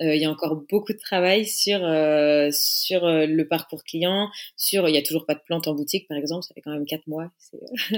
Euh, 0.00 0.14
il 0.16 0.20
y 0.20 0.24
a 0.24 0.30
encore 0.30 0.56
beaucoup 0.68 0.92
de 0.92 0.98
travail 0.98 1.46
sur 1.46 1.78
euh, 1.84 2.48
sur 2.52 3.04
euh, 3.04 3.26
le 3.26 3.46
parcours 3.46 3.84
client, 3.84 4.28
sur 4.56 4.88
il 4.88 4.94
y 4.94 4.98
a 4.98 5.02
toujours 5.02 5.24
pas 5.24 5.34
de 5.34 5.40
plantes 5.46 5.68
en 5.68 5.74
boutique 5.74 6.08
par 6.08 6.18
exemple, 6.18 6.42
ça 6.42 6.54
fait 6.54 6.62
quand 6.62 6.72
même 6.72 6.86
quatre 6.86 7.06
mois. 7.06 7.30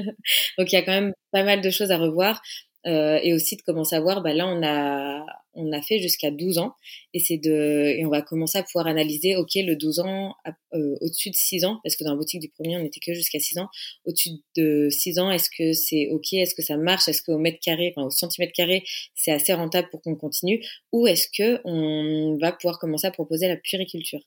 donc 0.58 0.72
il 0.72 0.74
y 0.74 0.76
a 0.76 0.82
quand 0.82 0.92
même 0.92 1.12
pas 1.32 1.44
mal 1.44 1.60
de 1.62 1.70
choses 1.70 1.90
à 1.90 1.98
revoir. 1.98 2.42
Euh, 2.86 3.18
et 3.22 3.34
aussi 3.34 3.56
de 3.56 3.62
commencer 3.62 3.96
à 3.96 4.00
voir, 4.00 4.22
bah 4.22 4.32
là 4.32 4.46
on 4.46 4.62
a 4.62 5.26
on 5.56 5.72
a 5.72 5.82
fait 5.82 5.98
jusqu'à 5.98 6.30
12 6.30 6.58
ans. 6.58 6.74
Et 7.14 7.20
c'est 7.20 7.38
de 7.38 7.94
et 7.96 8.04
on 8.04 8.10
va 8.10 8.22
commencer 8.22 8.58
à 8.58 8.62
pouvoir 8.62 8.86
analyser 8.86 9.36
ok 9.36 9.54
le 9.56 9.74
12 9.74 10.00
ans 10.00 10.34
euh, 10.74 10.96
au-dessus 11.00 11.30
de 11.30 11.34
6 11.34 11.64
ans 11.64 11.80
parce 11.82 11.96
que 11.96 12.04
dans 12.04 12.10
la 12.10 12.16
boutique 12.16 12.40
du 12.40 12.48
premier 12.48 12.76
on 12.76 12.82
n'était 12.82 13.00
que 13.00 13.14
jusqu'à 13.14 13.40
6 13.40 13.58
ans. 13.58 13.68
Au-dessus 14.04 14.30
de 14.56 14.88
6 14.90 15.18
ans 15.18 15.30
est-ce 15.30 15.48
que 15.56 15.72
c'est 15.72 16.08
ok 16.10 16.34
est-ce 16.34 16.54
que 16.54 16.62
ça 16.62 16.76
marche 16.76 17.08
est-ce 17.08 17.22
qu'au 17.22 17.38
mètre 17.38 17.58
carré 17.60 17.92
enfin 17.96 18.06
au 18.06 18.10
centimètre 18.10 18.52
carré 18.52 18.84
c'est 19.14 19.32
assez 19.32 19.52
rentable 19.52 19.88
pour 19.90 20.02
qu'on 20.02 20.16
continue 20.16 20.62
ou 20.92 21.06
est-ce 21.06 21.28
que 21.36 21.60
on 21.64 22.38
va 22.40 22.52
pouvoir 22.52 22.78
commencer 22.78 23.06
à 23.06 23.10
proposer 23.10 23.48
la 23.48 23.56
puriculture? 23.56 24.20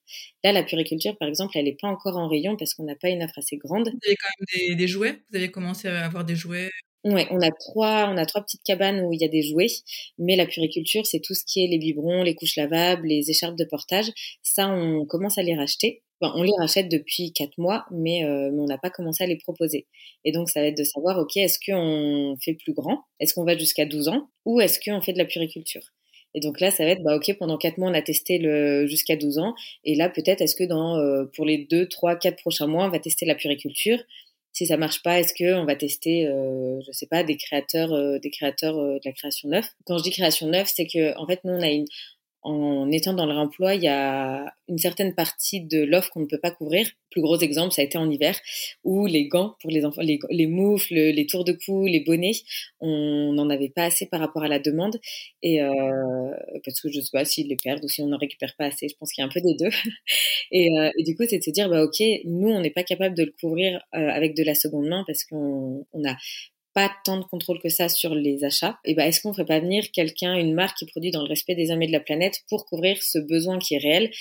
Là 0.44 0.52
la 0.52 0.64
puriculture 0.64 1.18
par 1.18 1.28
exemple 1.28 1.58
elle 1.58 1.66
n'est 1.66 1.78
pas 1.80 1.88
encore 1.88 2.18
en 2.18 2.28
rayon 2.28 2.58
parce 2.58 2.74
qu'on 2.74 2.84
n'a 2.84 2.96
pas 2.96 3.10
une 3.10 3.24
offre 3.24 3.38
assez 3.38 3.58
grande. 3.58 3.90
Vous 3.90 4.00
avez 4.08 4.16
quand 4.16 4.30
même 4.40 4.68
des, 4.70 4.76
des 4.76 4.88
jouets? 4.88 5.20
Vous 5.30 5.38
avez 5.38 5.52
commencé 5.52 5.88
à 5.88 6.06
avoir 6.06 6.26
des 6.26 6.36
jouets? 6.36 6.70
Ouais, 7.06 7.28
on 7.32 7.40
a 7.42 7.50
trois, 7.52 8.10
on 8.14 8.18
a 8.18 8.26
trois 8.26 8.42
petites 8.42 8.64
cabanes 8.64 9.00
où 9.02 9.14
il 9.14 9.22
y 9.22 9.24
a 9.26 9.30
des 9.30 9.42
jouets, 9.42 9.68
mais 10.18 10.36
la 10.36 10.46
puriculture, 10.46 11.06
c'est 11.06 11.22
tout 11.22 11.34
ce 11.34 11.46
qui 11.46 11.64
est 11.64 11.68
les 11.68 11.78
biberons, 11.78 12.24
les 12.24 12.36
couches 12.36 12.58
lavables, 12.58 13.08
les 13.08 13.30
écharpes 13.30 13.56
de 13.58 13.64
portage. 13.64 14.08
Ça, 14.44 14.68
on 14.70 15.06
commence 15.06 15.38
à 15.38 15.44
les 15.44 15.56
racheter. 15.56 16.02
on 16.22 16.44
les 16.44 16.52
rachète 16.60 16.90
depuis 16.90 17.32
quatre 17.32 17.58
mois, 17.58 17.86
mais, 17.92 18.26
euh, 18.26 18.52
mais 18.52 18.60
on 18.62 18.66
n'a 18.66 18.78
pas 18.78 18.90
commencé 18.90 19.24
à 19.24 19.28
les 19.28 19.38
proposer. 19.38 19.88
Et 20.26 20.34
donc, 20.34 20.50
ça 20.50 20.60
va 20.60 20.68
être 20.68 20.78
de 20.78 20.84
savoir, 20.84 21.18
ok, 21.18 21.38
est-ce 21.38 21.58
qu'on 21.66 22.36
fait 22.44 22.56
plus 22.56 22.74
grand? 22.74 23.00
Est-ce 23.22 23.34
qu'on 23.34 23.46
va 23.46 23.58
jusqu'à 23.58 23.86
12 23.86 24.10
ans? 24.10 24.30
Ou 24.46 24.60
est-ce 24.60 24.80
qu'on 24.82 25.00
fait 25.02 25.14
de 25.14 25.18
la 25.20 25.26
puriculture? 25.26 25.82
Et 26.36 26.42
donc 26.42 26.60
là, 26.60 26.70
ça 26.72 26.84
va 26.84 26.92
être, 26.92 27.02
bah, 27.04 27.16
ok, 27.16 27.38
pendant 27.40 27.58
quatre 27.58 27.78
mois, 27.78 27.90
on 27.90 27.94
a 27.94 28.02
testé 28.02 28.38
le 28.38 28.86
jusqu'à 28.88 29.16
12 29.16 29.38
ans. 29.40 29.56
Et 29.86 29.96
là, 29.96 30.10
peut-être, 30.10 30.42
est-ce 30.42 30.56
que 30.56 30.66
dans, 30.66 30.98
euh, 30.98 31.26
pour 31.36 31.46
les 31.46 31.66
deux, 31.70 31.88
trois, 31.88 32.16
quatre 32.18 32.38
prochains 32.42 32.68
mois, 32.68 32.86
on 32.86 32.90
va 32.90 33.00
tester 33.00 33.26
la 33.26 33.36
puriculture? 33.36 34.00
Si 34.54 34.68
ça 34.68 34.78
marche 34.78 35.04
pas, 35.04 35.20
est-ce 35.20 35.34
que 35.34 35.54
on 35.54 35.66
va 35.66 35.76
tester, 35.76 36.28
euh, 36.28 36.80
je 36.86 36.92
sais 36.92 37.08
pas, 37.08 37.24
des 37.24 37.38
créateurs, 37.38 37.94
euh, 37.94 38.20
des 38.20 38.32
créateurs 38.32 38.78
euh, 38.78 38.96
de 38.96 39.02
la 39.06 39.12
création 39.12 39.50
neuve? 39.50 39.66
Quand 39.86 39.98
je 39.98 40.04
dis 40.04 40.12
création 40.12 40.48
neuve, 40.48 40.68
c'est 40.74 40.88
que 40.88 41.18
en 41.18 41.28
fait, 41.28 41.40
nous 41.44 41.54
on 41.54 41.62
a 41.62 41.70
une, 41.70 41.86
en 42.42 42.90
étant 42.92 43.14
dans 43.14 43.26
le 43.26 43.34
réemploi, 43.34 43.76
il 43.76 43.84
y 43.84 43.88
a 43.88 44.54
une 44.70 44.78
certaine 44.78 45.14
partie 45.14 45.62
de 45.62 45.84
l'offre 45.84 46.10
qu'on 46.12 46.22
ne 46.22 46.26
peut 46.26 46.40
pas 46.40 46.52
couvrir. 46.52 46.88
plus 47.12 47.22
gros 47.22 47.38
exemple, 47.40 47.74
ça 47.74 47.82
a 47.82 47.86
été 47.86 47.98
en 47.98 48.10
hiver, 48.10 48.40
où 48.84 49.08
les 49.08 49.28
gants 49.28 49.56
pour 49.62 49.72
les 49.72 49.84
enfants, 49.84 50.02
les, 50.02 50.20
les 50.30 50.48
moufles, 50.48 50.94
les 50.94 51.26
tours 51.26 51.44
de 51.44 51.54
cou, 51.54 51.86
les 51.86 52.00
bonnets, 52.02 52.32
on 52.80 53.34
n'en 53.34 53.50
avait 53.50 53.70
pas 53.70 53.86
assez 53.86 54.06
par 54.06 54.20
rapport 54.20 54.44
à 54.44 54.48
la 54.48 54.60
demande. 54.60 55.00
Et 55.42 55.62
euh, 55.62 56.32
parce 56.64 56.80
que 56.82 56.90
je 56.90 57.02
sais 57.02 57.12
pas 57.12 57.26
s'ils 57.26 57.48
les 57.48 57.58
perdent 57.58 57.84
ou 57.84 57.90
si 57.90 58.02
on 58.02 58.08
n'en 58.08 58.18
récupère 58.18 58.56
pas 58.58 58.66
assez. 58.66 58.88
Je 58.88 58.96
pense 58.96 59.12
qu'il 59.12 59.22
y 59.22 59.26
a 59.26 59.28
un 59.28 59.32
peu 59.34 59.42
des 59.42 59.56
deux. 59.56 59.70
Et, 60.52 60.70
euh, 60.78 60.90
du 61.00 61.16
coup, 61.16 61.24
c'est 61.28 61.40
de 61.40 61.44
se 61.44 61.52
dire, 61.52 61.70
bah 61.70 61.84
ok, 61.84 62.02
nous, 62.26 62.50
on 62.50 62.62
n'est 62.62 62.72
pas 62.72 62.84
capable 62.84 63.16
de 63.16 63.24
le 63.24 63.34
couvrir 63.40 63.82
euh, 63.96 64.10
avec 64.10 64.36
de 64.36 64.44
la 64.44 64.56
seconde 64.56 64.88
main 64.88 65.04
parce 65.08 65.24
qu'on 65.26 65.86
on 65.94 66.08
a 66.08 66.16
pas 66.80 66.96
tant 67.04 67.18
de 67.18 67.26
contrôle 67.26 67.60
que 67.60 67.68
ça 67.68 67.90
sur 67.90 68.16
les 68.16 68.46
achats, 68.46 68.80
et 68.86 68.94
ben 68.94 69.06
est-ce 69.06 69.20
qu'on 69.20 69.34
ferait 69.34 69.46
pas 69.46 69.60
venir 69.60 69.92
quelqu'un, 69.92 70.36
une 70.38 70.54
marque 70.54 70.78
qui 70.78 70.86
produit 70.86 71.12
dans 71.12 71.24
le 71.24 71.28
respect 71.28 71.54
des 71.54 71.72
hommes 71.72 71.86
de 71.86 71.92
la 71.92 72.00
planète 72.00 72.36
pour 72.48 72.66
couvrir 72.66 73.04
ce 73.04 73.20
besoin 73.20 73.60
qui 73.60 73.74
est 73.76 73.80
réel, 73.80 74.12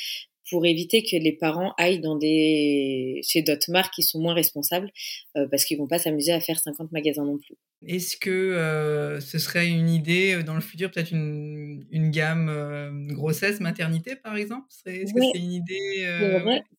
pour 0.51 0.66
éviter 0.66 1.05
que 1.05 1.14
les 1.14 1.33
parents 1.33 1.73
aillent 1.79 2.01
dans 2.01 2.16
des 2.16 3.21
chez 3.23 3.42
d'autres 3.42 3.71
marques 3.71 3.94
qui 3.94 4.03
sont 4.03 4.18
moins 4.18 4.35
responsables 4.35 4.90
euh, 5.37 5.47
parce 5.49 5.64
qu'ils 5.64 5.79
vont 5.79 5.87
pas 5.87 6.01
s'amuser 6.01 6.33
à 6.33 6.40
faire 6.40 6.59
50 6.59 6.90
magasins 6.90 7.25
non 7.25 7.38
plus? 7.38 7.55
Est-ce 7.87 8.17
que 8.17 8.31
euh, 8.31 9.21
ce 9.21 9.38
serait 9.38 9.69
une 9.69 9.88
idée 9.88 10.35
euh, 10.35 10.43
dans 10.43 10.55
le 10.55 10.61
futur, 10.61 10.91
peut-être 10.91 11.12
une, 11.12 11.87
une 11.91 12.11
gamme 12.11 13.09
grossesse, 13.12 13.61
maternité 13.61 14.17
par 14.17 14.37
exemple? 14.37 14.67
Est-ce 14.87 15.14
que 15.14 15.21
c'est 15.33 15.38
une 15.38 15.53
idée 15.53 16.07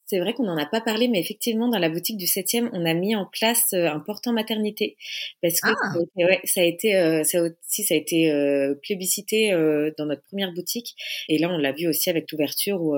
c'est 0.10 0.20
vrai 0.20 0.34
qu'on 0.34 0.46
n'en 0.46 0.58
a 0.58 0.66
pas 0.66 0.82
parlé, 0.82 1.08
mais 1.08 1.20
effectivement, 1.20 1.70
dans 1.70 1.78
la 1.78 1.88
boutique 1.88 2.18
du 2.18 2.26
7e, 2.26 2.70
on 2.74 2.84
a 2.84 2.96
mis 2.96 3.16
en 3.16 3.28
place 3.28 3.74
euh, 3.74 3.86
un 3.88 4.00
portant 4.00 4.34
maternité. 4.34 4.98
Parce 5.40 5.62
que 5.62 5.70
ah. 5.70 5.98
ouais, 6.16 6.42
ça 6.46 6.62
a 6.62 6.64
été, 6.64 6.96
euh, 6.96 7.24
ça 7.24 7.44
aussi, 7.44 7.84
ça 7.84 7.94
a 7.94 7.98
été 7.98 8.32
euh, 8.32 8.74
plébiscité 8.82 9.52
dans 9.98 10.08
notre 10.08 10.24
première 10.24 10.52
boutique. 10.52 10.96
Et 11.28 11.38
là, 11.38 11.50
on 11.52 11.60
l'a 11.60 11.74
vu 11.74 11.88
aussi 11.88 12.10
avec 12.10 12.32
l'ouverture 12.32 12.82
où, 12.82 12.96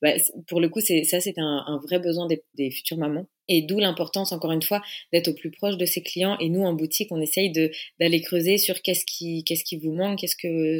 bah, 0.00 0.12
pour 0.46 0.60
le 0.60 0.68
coup, 0.68 0.80
c'est 0.80 1.02
ça, 1.02 1.20
c'est 1.20 1.38
un, 1.38 1.64
un, 1.66 1.80
vrai 1.84 1.98
besoin 1.98 2.28
des, 2.28 2.44
des 2.54 2.70
futures 2.70 2.98
mamans. 2.98 3.26
Et 3.48 3.62
d'où 3.62 3.78
l'importance, 3.78 4.32
encore 4.32 4.52
une 4.52 4.62
fois, 4.62 4.82
d'être 5.12 5.28
au 5.28 5.34
plus 5.34 5.50
proche 5.50 5.76
de 5.76 5.84
ses 5.84 6.02
clients. 6.02 6.36
Et 6.38 6.48
nous, 6.48 6.62
en 6.62 6.72
boutique, 6.72 7.08
on 7.10 7.20
essaye 7.20 7.52
d'aller 8.00 8.20
creuser 8.20 8.58
sur 8.58 8.82
qu'est-ce 8.82 9.04
qui 9.04 9.44
qu'est-ce 9.44 9.64
qui 9.64 9.76
vous 9.76 9.92
manque, 9.92 10.20
qu'est-ce 10.20 10.36
que 10.36 10.78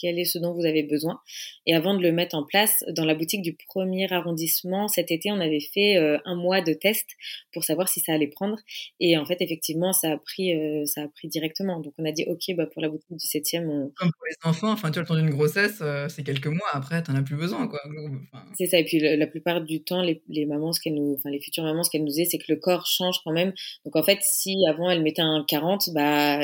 quel 0.00 0.18
est 0.18 0.24
ce 0.24 0.38
dont 0.38 0.52
vous 0.52 0.64
avez 0.64 0.82
besoin. 0.82 1.20
Et 1.66 1.74
avant 1.74 1.94
de 1.94 2.02
le 2.02 2.12
mettre 2.12 2.36
en 2.36 2.44
place, 2.44 2.84
dans 2.88 3.04
la 3.04 3.14
boutique 3.14 3.42
du 3.42 3.56
premier 3.68 4.12
arrondissement, 4.12 4.88
cet 4.88 5.10
été, 5.10 5.30
on 5.30 5.40
avait 5.40 5.60
fait 5.60 5.96
euh, 5.96 6.18
un 6.24 6.36
mois 6.36 6.60
de 6.60 6.72
test 6.72 7.06
pour 7.52 7.64
savoir 7.64 7.88
si 7.88 8.00
ça 8.00 8.12
allait 8.12 8.28
prendre. 8.28 8.56
Et 9.00 9.16
en 9.16 9.24
fait, 9.24 9.40
effectivement, 9.40 9.92
ça 9.92 10.12
a 10.12 10.18
pris 10.18 10.54
euh, 10.54 10.84
ça 10.86 11.02
a 11.02 11.08
pris 11.08 11.28
directement. 11.28 11.80
Donc 11.80 11.94
on 11.98 12.04
a 12.04 12.12
dit 12.12 12.24
ok, 12.28 12.54
bah 12.56 12.66
pour 12.66 12.82
la 12.82 12.88
boutique 12.88 13.16
du 13.16 13.26
septième, 13.26 13.68
on... 13.68 13.92
comme 13.96 14.10
pour 14.12 14.26
les 14.26 14.48
enfants. 14.48 14.72
Enfin, 14.72 14.90
tu 14.90 14.98
as 14.98 15.02
le 15.02 15.08
temps 15.08 15.16
d'une 15.16 15.30
grossesse, 15.30 15.78
euh, 15.80 16.08
c'est 16.08 16.22
quelques 16.22 16.46
mois. 16.46 16.68
Après, 16.72 17.02
t'en 17.02 17.14
as 17.14 17.22
plus 17.22 17.36
besoin, 17.36 17.66
quoi. 17.68 17.80
C'est 18.54 18.66
ça. 18.66 18.78
Et 18.78 18.84
puis 18.84 18.98
la 18.98 19.26
plupart 19.26 19.60
du 19.60 19.82
temps, 19.82 20.02
les, 20.02 20.22
les 20.28 20.44
mamans, 20.44 20.72
ce 20.72 20.80
qu'elles 20.80 20.94
nous, 20.94 21.14
enfin 21.16 21.30
les 21.30 21.40
futures 21.40 21.62
mamans 21.62 21.84
ce 21.84 21.90
qu'elle 21.90 22.02
nous 22.02 22.08
disait, 22.08 22.24
c'est 22.24 22.38
que 22.38 22.52
le 22.52 22.56
corps 22.56 22.84
change 22.86 23.20
quand 23.24 23.32
même. 23.32 23.52
Donc 23.84 23.94
en 23.94 24.02
fait, 24.02 24.18
si 24.22 24.56
avant 24.68 24.90
elle 24.90 25.02
mettait 25.02 25.22
un 25.22 25.44
40, 25.46 25.90
bah 25.94 26.40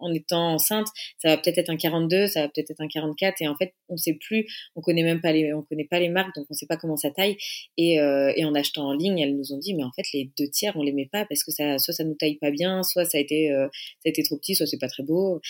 en 0.00 0.12
étant 0.12 0.52
enceinte, 0.52 0.88
ça 1.18 1.28
va 1.28 1.38
peut-être 1.38 1.58
être 1.58 1.70
un 1.70 1.76
42, 1.76 2.26
ça 2.26 2.42
va 2.42 2.48
peut-être 2.48 2.70
être 2.72 2.80
un 2.80 2.88
44, 2.88 3.40
et 3.40 3.48
en 3.48 3.56
fait, 3.56 3.74
on 3.88 3.96
sait 3.96 4.14
plus, 4.14 4.46
on 4.74 4.82
connaît 4.82 5.02
même 5.02 5.20
pas 5.20 5.32
les, 5.32 5.52
on 5.54 5.62
connaît 5.62 5.86
pas 5.86 5.98
les 5.98 6.10
marques, 6.10 6.34
donc 6.36 6.46
on 6.50 6.54
sait 6.54 6.66
pas 6.66 6.76
comment 6.76 6.96
ça 6.96 7.10
taille. 7.10 7.36
Et, 7.78 8.00
euh, 8.00 8.32
et 8.36 8.44
en 8.44 8.54
achetant 8.54 8.88
en 8.88 8.92
ligne, 8.92 9.18
elles 9.18 9.36
nous 9.36 9.52
ont 9.52 9.58
dit, 9.58 9.74
mais 9.74 9.84
en 9.84 9.92
fait, 9.92 10.04
les 10.12 10.30
deux 10.38 10.48
tiers, 10.48 10.76
on 10.76 10.82
les 10.82 10.92
met 10.92 11.08
pas 11.10 11.24
parce 11.24 11.42
que 11.42 11.52
ça, 11.52 11.78
soit 11.78 11.94
ça 11.94 12.04
nous 12.04 12.14
taille 12.14 12.36
pas 12.36 12.50
bien, 12.50 12.82
soit 12.82 13.04
ça 13.06 13.18
a 13.18 13.20
été, 13.20 13.50
euh, 13.50 13.66
ça 13.72 14.06
a 14.06 14.08
été 14.10 14.22
trop 14.22 14.36
petit, 14.36 14.54
soit 14.54 14.66
c'est 14.66 14.78
pas 14.78 14.88
très 14.88 15.02
beau. 15.02 15.40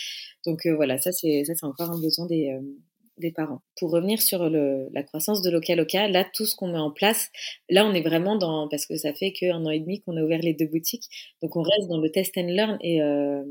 Donc 0.45 0.65
euh, 0.65 0.75
voilà, 0.75 0.97
ça 0.99 1.11
c'est, 1.11 1.43
ça 1.45 1.53
c'est 1.55 1.65
encore 1.65 1.91
un 1.91 1.99
besoin 1.99 2.25
des 2.27 2.55
des 3.17 3.31
parents. 3.31 3.61
Pour 3.79 3.91
revenir 3.91 4.21
sur 4.21 4.49
la 4.49 5.03
croissance 5.03 5.41
de 5.41 5.49
local 5.49 5.77
local, 5.77 6.11
là 6.11 6.25
tout 6.33 6.45
ce 6.45 6.55
qu'on 6.55 6.71
met 6.71 6.79
en 6.79 6.91
place, 6.91 7.29
là 7.69 7.85
on 7.85 7.93
est 7.93 8.01
vraiment 8.01 8.35
dans 8.35 8.67
parce 8.67 8.85
que 8.85 8.95
ça 8.95 9.13
fait 9.13 9.31
qu'un 9.31 9.65
an 9.65 9.69
et 9.69 9.79
demi 9.79 10.01
qu'on 10.01 10.17
a 10.17 10.23
ouvert 10.23 10.39
les 10.39 10.53
deux 10.53 10.67
boutiques, 10.67 11.05
donc 11.41 11.55
on 11.55 11.61
reste 11.61 11.87
dans 11.89 11.99
le 11.99 12.09
test 12.11 12.37
and 12.37 12.47
learn 12.47 12.77
et 12.81 13.01
euh, 13.01 13.43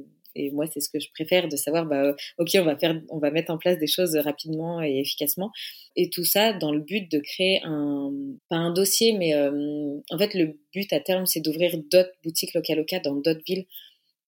moi 0.52 0.66
c'est 0.66 0.80
ce 0.80 0.90
que 0.90 1.00
je 1.00 1.08
préfère 1.14 1.48
de 1.48 1.56
savoir 1.56 1.86
bah 1.86 2.14
ok 2.38 2.50
on 2.56 2.64
va 2.64 2.76
faire 2.76 3.00
on 3.08 3.18
va 3.18 3.30
mettre 3.30 3.50
en 3.50 3.56
place 3.56 3.78
des 3.78 3.86
choses 3.86 4.16
rapidement 4.16 4.82
et 4.82 5.00
efficacement 5.00 5.50
et 5.96 6.10
tout 6.10 6.24
ça 6.24 6.52
dans 6.52 6.72
le 6.72 6.80
but 6.80 7.10
de 7.10 7.18
créer 7.20 7.60
un 7.64 8.12
pas 8.50 8.56
un 8.56 8.70
dossier 8.70 9.16
mais 9.16 9.34
euh, 9.34 9.98
en 10.10 10.18
fait 10.18 10.34
le 10.34 10.58
but 10.74 10.92
à 10.92 11.00
terme 11.00 11.24
c'est 11.24 11.40
d'ouvrir 11.40 11.78
d'autres 11.90 12.12
boutiques 12.22 12.52
local 12.52 12.76
local 12.76 13.00
dans 13.02 13.14
d'autres 13.14 13.42
villes 13.46 13.64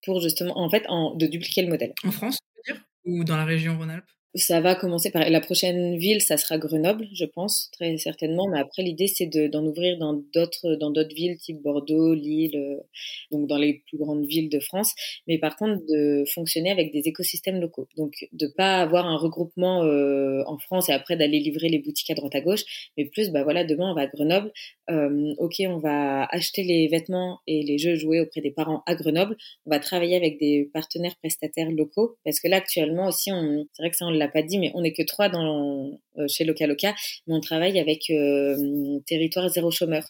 pour 0.05 0.21
justement 0.21 0.59
en 0.59 0.71
fait 0.71 0.85
de 0.89 1.27
dupliquer 1.27 1.63
le 1.63 1.69
modèle. 1.69 1.93
En 2.05 2.11
France, 2.11 2.39
tu 2.39 2.73
veux 2.73 2.75
dire? 2.75 2.85
Ou 3.05 3.25
dans 3.25 3.37
la 3.37 3.45
région 3.45 3.77
Rhône-Alpes? 3.77 4.11
Ça 4.39 4.61
va 4.61 4.75
commencer 4.75 5.11
par 5.11 5.29
la 5.29 5.41
prochaine 5.41 5.97
ville, 5.97 6.21
ça 6.21 6.37
sera 6.37 6.59
Grenoble, 6.59 7.07
je 7.13 7.25
pense 7.25 7.71
très 7.73 7.97
certainement. 7.99 8.49
Mais 8.49 8.59
après, 8.59 8.83
l'idée 8.83 9.07
c'est 9.07 9.27
d'en 9.27 9.65
ouvrir 9.67 9.99
dans 9.99 10.15
d'autres 10.35 10.77
dans 10.77 10.91
d'autres 10.91 11.15
villes, 11.15 11.37
type 11.39 11.61
Bordeaux, 11.63 12.15
Lille, 12.15 12.57
euh, 12.57 12.77
donc 13.31 13.49
dans 13.49 13.57
les 13.57 13.83
plus 13.87 13.99
grandes 13.99 14.27
villes 14.27 14.49
de 14.49 14.61
France. 14.61 14.93
Mais 15.27 15.39
par 15.39 15.57
contre, 15.57 15.83
de 15.87 16.25
fonctionner 16.33 16.71
avec 16.71 16.93
des 16.93 17.03
écosystèmes 17.07 17.61
locaux. 17.61 17.89
Donc 17.97 18.13
de 18.33 18.47
pas 18.47 18.81
avoir 18.81 19.07
un 19.07 19.17
regroupement 19.17 19.83
euh, 19.85 20.43
en 20.47 20.59
France 20.59 20.89
et 20.89 20.93
après 20.93 21.17
d'aller 21.17 21.41
livrer 21.41 21.69
les 21.69 21.79
boutiques 21.79 22.11
à 22.11 22.15
droite 22.15 22.35
à 22.35 22.41
gauche, 22.41 22.93
mais 22.97 23.07
plus 23.07 23.31
bah 23.31 23.43
voilà, 23.45 23.65
demain 23.65 23.91
on 23.91 23.95
va 23.95 24.03
à 24.03 24.07
Grenoble. 24.07 24.53
Euh, 24.91 25.35
ok, 25.39 25.55
on 25.61 25.79
va 25.79 26.25
acheter 26.31 26.63
les 26.63 26.89
vêtements 26.89 27.41
et 27.47 27.63
les 27.63 27.79
jeux 27.79 27.97
joués 27.97 28.21
auprès 28.21 28.41
des 28.41 28.51
parents 28.51 28.83
à 28.87 28.95
Grenoble. 28.95 29.37
On 29.67 29.71
va 29.71 29.81
travailler 29.81 30.17
avec 30.17 30.39
des 30.39 30.71
partenaires 30.73 31.17
prestataires 31.17 31.71
locaux 31.71 32.17
parce 32.25 32.41
que 32.41 32.49
là 32.49 32.57
actuellement 32.57 33.09
aussi, 33.09 33.31
c'est 33.73 33.83
vrai 33.83 33.91
que 33.91 33.97
ça 33.97 34.07
on 34.07 34.11
l'a 34.11 34.28
pas 34.29 34.43
dit, 34.43 34.59
mais 34.59 34.71
on 34.75 34.83
n'est 34.83 34.93
que 34.93 35.03
trois 35.03 35.29
dans, 35.29 35.99
euh, 36.19 36.27
chez 36.29 36.45
Loca 36.45 36.67
Loca, 36.67 36.95
mais 37.27 37.35
on 37.35 37.41
travaille 37.41 37.79
avec 37.79 38.11
euh, 38.11 39.01
Territoire 39.07 39.49
Zéro 39.49 39.71
Chômeur. 39.71 40.05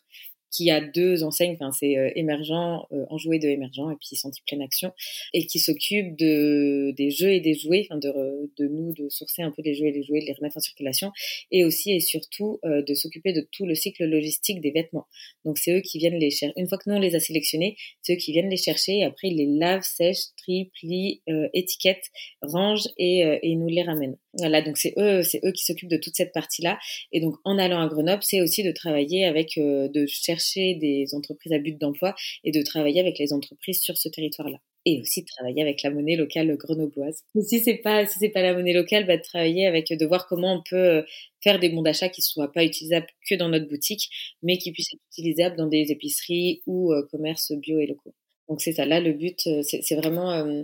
Qui 0.51 0.71
a 0.71 0.81
deux 0.81 1.23
enseignes, 1.25 1.57
enfin 1.61 1.73
c'est 1.73 1.97
euh, 1.99 2.11
émergent, 2.15 2.87
euh, 2.93 3.05
enjoué 3.11 3.39
de 3.39 3.49
émergent 3.49 3.91
et 3.93 3.97
puis 3.97 4.17
senti 4.17 4.41
pleine 4.47 4.63
action, 4.63 4.93
et 5.35 5.47
qui 5.47 5.59
s'occupe 5.59 6.17
de 6.17 6.93
des 6.97 7.11
jeux 7.11 7.33
et 7.33 7.41
des 7.41 7.55
jouets, 7.55 7.87
enfin 7.91 7.99
de, 7.99 8.51
de 8.57 8.69
nous 8.69 8.93
de 8.95 9.09
sourcer 9.09 9.43
un 9.43 9.51
peu 9.51 9.63
les 9.63 9.75
jeux 9.75 9.87
et 9.87 9.93
les 9.93 10.03
jouets, 10.03 10.21
de 10.21 10.27
les 10.27 10.33
remettre 10.33 10.57
en 10.57 10.61
circulation, 10.61 11.13
et 11.51 11.65
aussi 11.65 11.93
et 11.93 12.01
surtout 12.01 12.61
euh, 12.65 12.83
de 12.83 12.95
s'occuper 12.95 13.33
de 13.33 13.47
tout 13.53 13.67
le 13.67 13.75
cycle 13.75 14.05
logistique 14.05 14.61
des 14.61 14.71
vêtements. 14.71 15.07
Donc 15.45 15.59
c'est 15.59 15.73
eux 15.73 15.81
qui 15.81 15.99
viennent 15.99 16.19
les 16.19 16.31
chercher. 16.31 16.55
Une 16.57 16.69
fois 16.69 16.79
que 16.79 16.89
nous 16.89 16.97
on 16.97 17.01
les 17.01 17.15
a 17.15 17.21
sélectionnés, 17.21 17.77
c'est 18.03 18.15
eux 18.15 18.17
qui 18.17 18.33
viennent 18.33 18.51
les 18.51 18.57
chercher, 18.57 18.99
et 18.99 19.05
après 19.05 19.29
ils 19.29 19.37
les 19.37 19.59
lavent, 19.59 19.83
sèchent, 19.83 20.35
trient, 20.37 20.71
plient, 20.81 21.23
euh, 21.29 21.49
étiquettent, 21.55 22.11
rangent 22.43 22.89
et, 22.97 23.25
euh, 23.25 23.39
et 23.43 23.55
nous 23.55 23.69
les 23.69 23.83
ramènent. 23.83 24.17
Voilà, 24.39 24.63
donc 24.63 24.77
c'est 24.79 24.95
eux, 24.99 25.23
c'est 25.23 25.41
eux 25.45 25.51
qui 25.53 25.65
s'occupent 25.65 25.91
de 25.91 25.97
toute 25.97 26.15
cette 26.15 26.33
partie-là. 26.33 26.79
Et 27.13 27.21
donc 27.21 27.35
en 27.45 27.59
allant 27.59 27.81
à 27.81 27.89
Grenoble, 27.89 28.23
c'est 28.23 28.41
aussi 28.41 28.63
de 28.63 28.71
travailler 28.71 29.25
avec, 29.25 29.59
euh, 29.59 29.89
de 29.89 30.07
chercher 30.07 30.75
des 30.77 31.15
entreprises 31.15 31.53
à 31.53 31.59
but 31.59 31.77
d'emploi 31.79 32.15
et 32.45 32.53
de 32.53 32.63
travailler 32.63 33.01
avec 33.01 33.19
les 33.19 33.33
entreprises 33.33 33.81
sur 33.81 33.97
ce 33.97 34.09
territoire-là. 34.09 34.59
Et 34.87 35.01
aussi 35.01 35.23
de 35.23 35.27
travailler 35.27 35.61
avec 35.61 35.83
la 35.83 35.91
monnaie 35.91 36.15
locale 36.17 36.57
grenobloise. 36.57 37.25
si 37.43 37.61
c'est 37.61 37.79
pas, 37.79 38.07
si 38.07 38.19
c'est 38.21 38.29
pas 38.29 38.43
la 38.43 38.55
monnaie 38.55 38.73
locale, 38.73 39.07
bah, 39.07 39.17
de 39.17 39.23
travailler 39.23 39.67
avec, 39.67 39.89
de 39.89 40.07
voir 40.07 40.29
comment 40.29 40.55
on 40.55 40.63
peut 40.69 40.77
euh, 40.77 41.03
faire 41.43 41.59
des 41.59 41.69
bons 41.69 41.83
d'achat 41.83 42.09
qui 42.09 42.23
soient 42.23 42.53
pas 42.53 42.65
utilisables 42.65 43.09
que 43.29 43.35
dans 43.35 43.49
notre 43.49 43.69
boutique, 43.69 44.09
mais 44.43 44.57
qui 44.59 44.71
puissent 44.73 44.95
être 44.95 45.03
utilisables 45.13 45.57
dans 45.57 45.67
des 45.67 45.91
épiceries 45.91 46.63
ou 46.67 46.93
euh, 46.93 47.03
commerces 47.11 47.53
bio 47.53 47.81
et 47.81 47.87
locaux. 47.87 48.15
Donc 48.49 48.61
c'est 48.63 48.73
ça. 48.73 48.87
Là, 48.87 49.01
le 49.01 49.13
but, 49.13 49.41
c'est 49.63 49.95
vraiment 49.97 50.63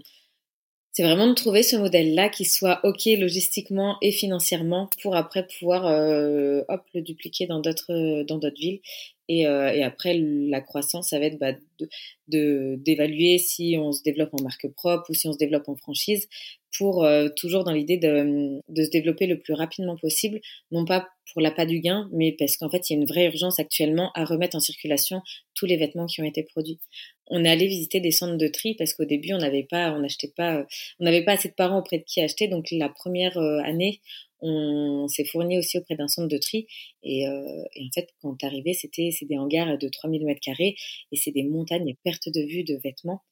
c'est 0.95 1.03
vraiment 1.03 1.27
de 1.27 1.35
trouver 1.35 1.65
ce 1.65 1.75
modèle-là 1.75 2.29
qui 2.29 2.45
soit 2.45 2.79
OK 2.85 3.07
logistiquement 3.19 3.97
et 4.01 4.13
financièrement 4.13 4.89
pour 5.03 5.17
après 5.17 5.45
pouvoir 5.45 5.87
euh, 5.87 6.63
le 6.95 7.03
dupliquer 7.03 7.47
dans 7.47 7.59
d'autres 7.59 8.23
dans 8.23 8.39
d'autres 8.39 8.61
villes. 8.61 8.81
Et, 9.29 9.47
euh, 9.47 9.73
et, 9.73 9.83
après, 9.83 10.19
la 10.19 10.61
croissance, 10.61 11.11
ça 11.11 11.19
va 11.19 11.27
être 11.27 11.39
bah, 11.39 11.53
de 12.29 12.77
d'évaluer 12.79 13.39
si 13.39 13.77
on 13.79 13.93
se 13.93 14.03
développe 14.03 14.35
en 14.39 14.43
marque 14.43 14.69
propre 14.69 15.11
ou 15.11 15.15
si 15.15 15.27
on 15.29 15.33
se 15.33 15.39
développe 15.39 15.69
en 15.69 15.77
franchise 15.77 16.29
pour 16.77 17.05
euh, 17.05 17.29
toujours 17.37 17.65
dans 17.65 17.73
l'idée 17.73 17.97
de, 17.97 18.61
de, 18.69 18.83
se 18.83 18.91
développer 18.91 19.27
le 19.27 19.39
plus 19.39 19.55
rapidement 19.55 19.97
possible, 19.97 20.41
non 20.73 20.85
pas 20.85 21.09
pour 21.33 21.41
l'appât 21.41 21.67
du 21.67 21.81
gain, 21.81 22.09
mais 22.13 22.35
parce 22.39 22.57
qu'en 22.57 22.69
fait, 22.69 22.89
il 22.89 22.95
y 22.95 22.97
a 22.97 23.01
une 23.01 23.07
vraie 23.07 23.27
urgence 23.27 23.59
actuellement 23.59 24.11
à 24.15 24.25
remettre 24.25 24.57
en 24.57 24.61
circulation 24.61 25.23
tous 25.55 25.67
les 25.67 25.77
vêtements 25.77 26.07
qui 26.07 26.21
ont 26.21 26.25
été 26.25 26.43
produits. 26.43 26.81
On 27.29 27.45
est 27.45 27.49
allé 27.49 27.67
visiter 27.67 28.01
des 28.01 28.11
centres 28.11 28.37
de 28.37 28.49
tri 28.49 28.75
parce 28.75 28.93
qu'au 28.93 29.05
début, 29.05 29.33
on 29.33 29.39
n'avait 29.39 29.67
pas, 29.69 29.93
on 29.93 30.07
pas, 30.37 30.67
on 31.01 31.05
n'avait 31.05 31.25
pas 31.25 31.33
assez 31.33 31.49
de 31.49 31.55
parents 31.55 31.79
auprès 31.79 31.99
de 31.99 32.05
qui 32.05 32.21
acheter. 32.21 32.49
Donc 32.49 32.67
la 32.71 32.89
première 32.89 33.39
euh, 33.39 33.61
année, 33.65 34.01
on 34.45 35.09
s'est 35.09 35.25
fourni 35.25 35.59
aussi 35.59 35.79
auprès 35.79 35.97
d'un 35.97 36.09
centre 36.09 36.29
de 36.29 36.39
tri. 36.39 36.67
Et, 37.03 37.27
euh, 37.29 37.63
en 37.81 37.91
fait, 37.95 38.09
quand 38.23 38.43
arrivé, 38.45 38.75
c'était 38.75 39.11
c'est 39.13 39.27
des 39.27 39.39
hangars 39.39 39.79
de 39.79 39.89
3000 39.89 40.25
mètres 40.25 40.41
carrés 40.41 40.77
et 41.13 41.17
c'est 41.17 41.33
des 41.33 41.45
montagnes 41.45 41.93
à 41.93 41.95
perte 42.05 42.29
de 42.29 42.41
vue 42.43 42.65
de 42.65 42.77
vêtements. 42.83 43.23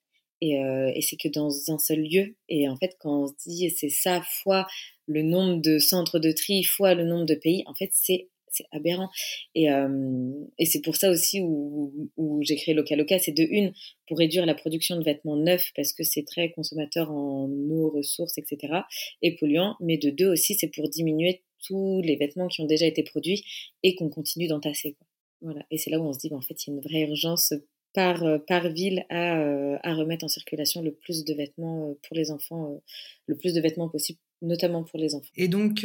Et, 0.41 0.59
euh, 0.65 0.91
et 0.95 1.03
c'est 1.03 1.17
que 1.17 1.29
dans 1.29 1.51
un 1.71 1.79
seul 1.79 2.01
lieu. 2.01 2.37
Et 2.49 2.69
en 2.69 2.77
fait, 2.77 2.97
quand 3.01 3.25
on 3.25 3.27
se 3.29 3.35
dit 3.47 3.71
c'est 3.71 3.89
ça 3.91 4.23
fois 4.43 4.67
le 5.07 5.23
nombre 5.23 5.61
de 5.63 5.79
centres 5.79 6.19
de 6.19 6.33
tri 6.33 6.65
fois 6.65 6.95
le 6.95 7.05
nombre 7.05 7.27
de 7.27 7.35
pays, 7.35 7.63
en 7.67 7.75
fait, 7.75 7.91
c'est 7.93 8.29
c'est 8.53 8.67
aberrant. 8.71 9.09
Et, 9.55 9.71
euh, 9.71 10.31
et 10.59 10.67
c'est 10.67 10.83
pour 10.83 10.97
ça 10.97 11.11
aussi 11.11 11.41
où, 11.41 12.09
j'ai 12.43 12.57
créé 12.57 12.75
Loca 12.75 12.95
Loca, 12.97 13.19
c'est 13.19 13.33
de 13.33 13.43
une, 13.43 13.73
pour 14.07 14.19
réduire 14.19 14.47
la 14.47 14.55
production 14.55 14.97
de 14.97 15.05
vêtements 15.05 15.37
neufs, 15.37 15.73
parce 15.75 15.93
que 15.93 16.05
c'est 16.05 16.25
très 16.25 16.51
consommateur 16.53 17.11
en 17.11 17.49
eau, 17.71 17.91
ressources, 17.91 18.39
etc., 18.39 18.81
et 19.23 19.37
polluant, 19.37 19.77
mais 19.81 19.97
de 19.97 20.11
deux 20.11 20.29
aussi, 20.29 20.55
c'est 20.55 20.69
pour 20.69 20.89
diminuer 20.89 21.43
tous 21.67 22.01
les 22.03 22.17
vêtements 22.17 22.49
qui 22.49 22.61
ont 22.61 22.67
déjà 22.67 22.87
été 22.87 23.03
produits 23.03 23.45
et 23.83 23.95
qu'on 23.95 24.09
continue 24.09 24.49
d'entasser. 24.49 24.97
Voilà. 25.41 25.65
Et 25.71 25.79
c'est 25.79 25.91
là 25.91 25.99
où 25.99 26.05
on 26.05 26.13
se 26.13 26.19
dit, 26.19 26.29
bah, 26.29 26.37
en 26.37 26.41
fait, 26.41 26.67
il 26.67 26.71
y 26.71 26.73
a 26.73 26.75
une 26.75 26.81
vraie 26.81 27.09
urgence 27.09 27.55
par, 27.95 28.25
par 28.47 28.69
ville 28.71 29.05
à, 29.11 29.39
euh, 29.41 29.77
à 29.83 29.95
remettre 29.95 30.25
en 30.25 30.29
circulation 30.29 30.83
le 30.83 30.93
plus 30.93 31.25
de 31.25 31.35
vêtements 31.35 31.91
euh, 31.91 31.95
pour 32.07 32.17
les 32.17 32.31
enfants, 32.31 32.81
le 33.27 33.37
plus 33.37 33.55
de 33.55 33.61
vêtements 33.61 33.89
possible, 33.89 34.19
notamment 34.41 34.83
pour 34.83 34.99
les 34.99 35.15
enfants. 35.15 35.31
Et 35.37 35.49
donc, 35.49 35.85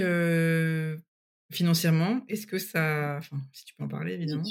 financièrement, 1.52 2.22
est-ce 2.28 2.48
que 2.48 2.58
ça, 2.58 3.16
enfin, 3.20 3.38
si 3.54 3.66
tu 3.66 3.74
peux 3.76 3.84
en 3.84 3.88
parler 3.88 4.14
évidemment, 4.14 4.44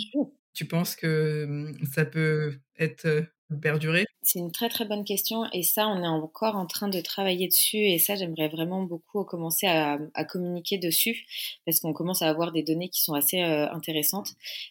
tu 0.55 0.65
penses 0.67 0.97
que 0.97 1.47
mmh, 1.47 1.87
ça 1.87 2.05
peut 2.05 2.59
être 2.79 3.27
perdurer? 3.61 4.05
C'est 4.23 4.41
une 4.41 4.51
très 4.51 4.69
très 4.69 4.85
bonne 4.85 5.05
question 5.05 5.45
et 5.53 5.63
ça, 5.63 5.87
on 5.87 6.03
est 6.03 6.09
encore 6.09 6.57
en 6.57 6.67
train 6.67 6.89
de 6.89 7.01
travailler 7.01 7.47
dessus 7.47 7.77
et 7.79 7.99
ça, 8.01 8.17
j'aimerais 8.17 8.49
vraiment 8.49 8.83
beaucoup 8.83 9.25
commencer 9.25 9.69
à, 9.69 9.99
à 10.15 10.25
communiquer 10.25 10.79
dessus 10.79 11.25
parce 11.65 11.79
qu'on 11.79 11.93
commence 11.93 12.23
à 12.23 12.29
avoir 12.29 12.51
des 12.51 12.65
données 12.65 12.89
qui 12.89 13.03
sont 13.03 13.15
assez 13.15 13.41
euh, 13.41 13.71
intéressantes. 13.71 14.31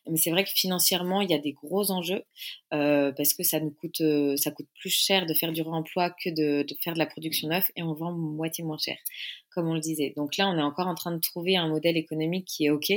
Mais 0.10 0.18
c'est 0.18 0.32
vrai 0.32 0.44
que 0.44 0.50
financièrement, 0.50 1.22
il 1.22 1.32
y 1.32 1.34
a 1.34 1.38
des 1.38 1.54
gros 1.54 1.90
enjeux 1.90 2.26
euh, 2.74 3.14
parce 3.14 3.34
que 3.34 3.44
ça 3.44 3.62
nous 3.62 3.72
coûte, 3.72 4.02
euh, 4.02 4.36
ça 4.36 4.52
coûte 4.52 4.68
plus 4.78 4.90
cher 4.90 5.26
de 5.26 5.34
faire 5.34 5.54
du 5.54 5.62
réemploi 5.62 6.10
que 6.10 6.30
de, 6.30 6.64
de 6.64 6.76
faire 6.82 6.94
de 6.94 7.00
la 7.00 7.06
production 7.06 7.48
neuve 7.48 7.68
et 7.78 7.84
on 7.84 7.94
vend 7.94 8.12
moitié 8.12 8.66
moins 8.66 8.78
cher 8.78 8.98
comme 9.56 9.68
on 9.68 9.74
le 9.74 9.80
disait. 9.80 10.14
Donc 10.16 10.38
là, 10.38 10.48
on 10.50 10.58
est 10.58 10.62
encore 10.62 10.88
en 10.88 10.96
train 10.96 11.12
de 11.12 11.20
trouver 11.20 11.58
un 11.58 11.68
modèle 11.68 11.98
économique 11.98 12.46
qui 12.46 12.66
est 12.66 12.70
OK. 12.70 12.92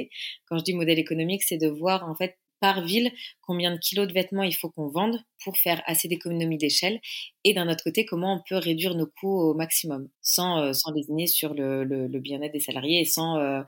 Quand 0.47 0.59
je 0.59 0.65
dis 0.65 0.75
modèle 0.75 0.99
économique, 0.99 1.43
c'est 1.43 1.57
de 1.57 1.69
voir 1.69 2.07
en 2.09 2.15
fait 2.15 2.37
par 2.61 2.83
ville 2.83 3.13
combien 3.41 3.73
de 3.73 3.79
kilos 3.79 4.09
de 4.09 4.13
vêtements 4.13 4.43
il 4.43 4.55
faut 4.55 4.71
qu'on 4.71 4.89
vende 4.89 5.23
pour 5.45 5.57
faire 5.57 5.83
assez 5.87 6.09
d'économies 6.09 6.59
d'échelle 6.59 7.01
et 7.45 7.55
d'un 7.55 7.69
autre 7.69 7.85
côté 7.85 8.05
comment 8.05 8.35
on 8.35 8.43
peut 8.49 8.57
réduire 8.57 8.95
nos 8.95 9.07
coûts 9.07 9.41
au 9.41 9.55
maximum 9.55 10.09
sans, 10.21 10.61
euh, 10.61 10.73
sans 10.73 10.93
désigner 10.93 11.27
sur 11.27 11.55
le, 11.55 11.85
le, 11.85 12.19
bien-être 12.19 12.53
des 12.53 12.61
salariés 12.61 13.01
et 13.01 13.05
sans 13.05 13.39
euh, 13.39 13.63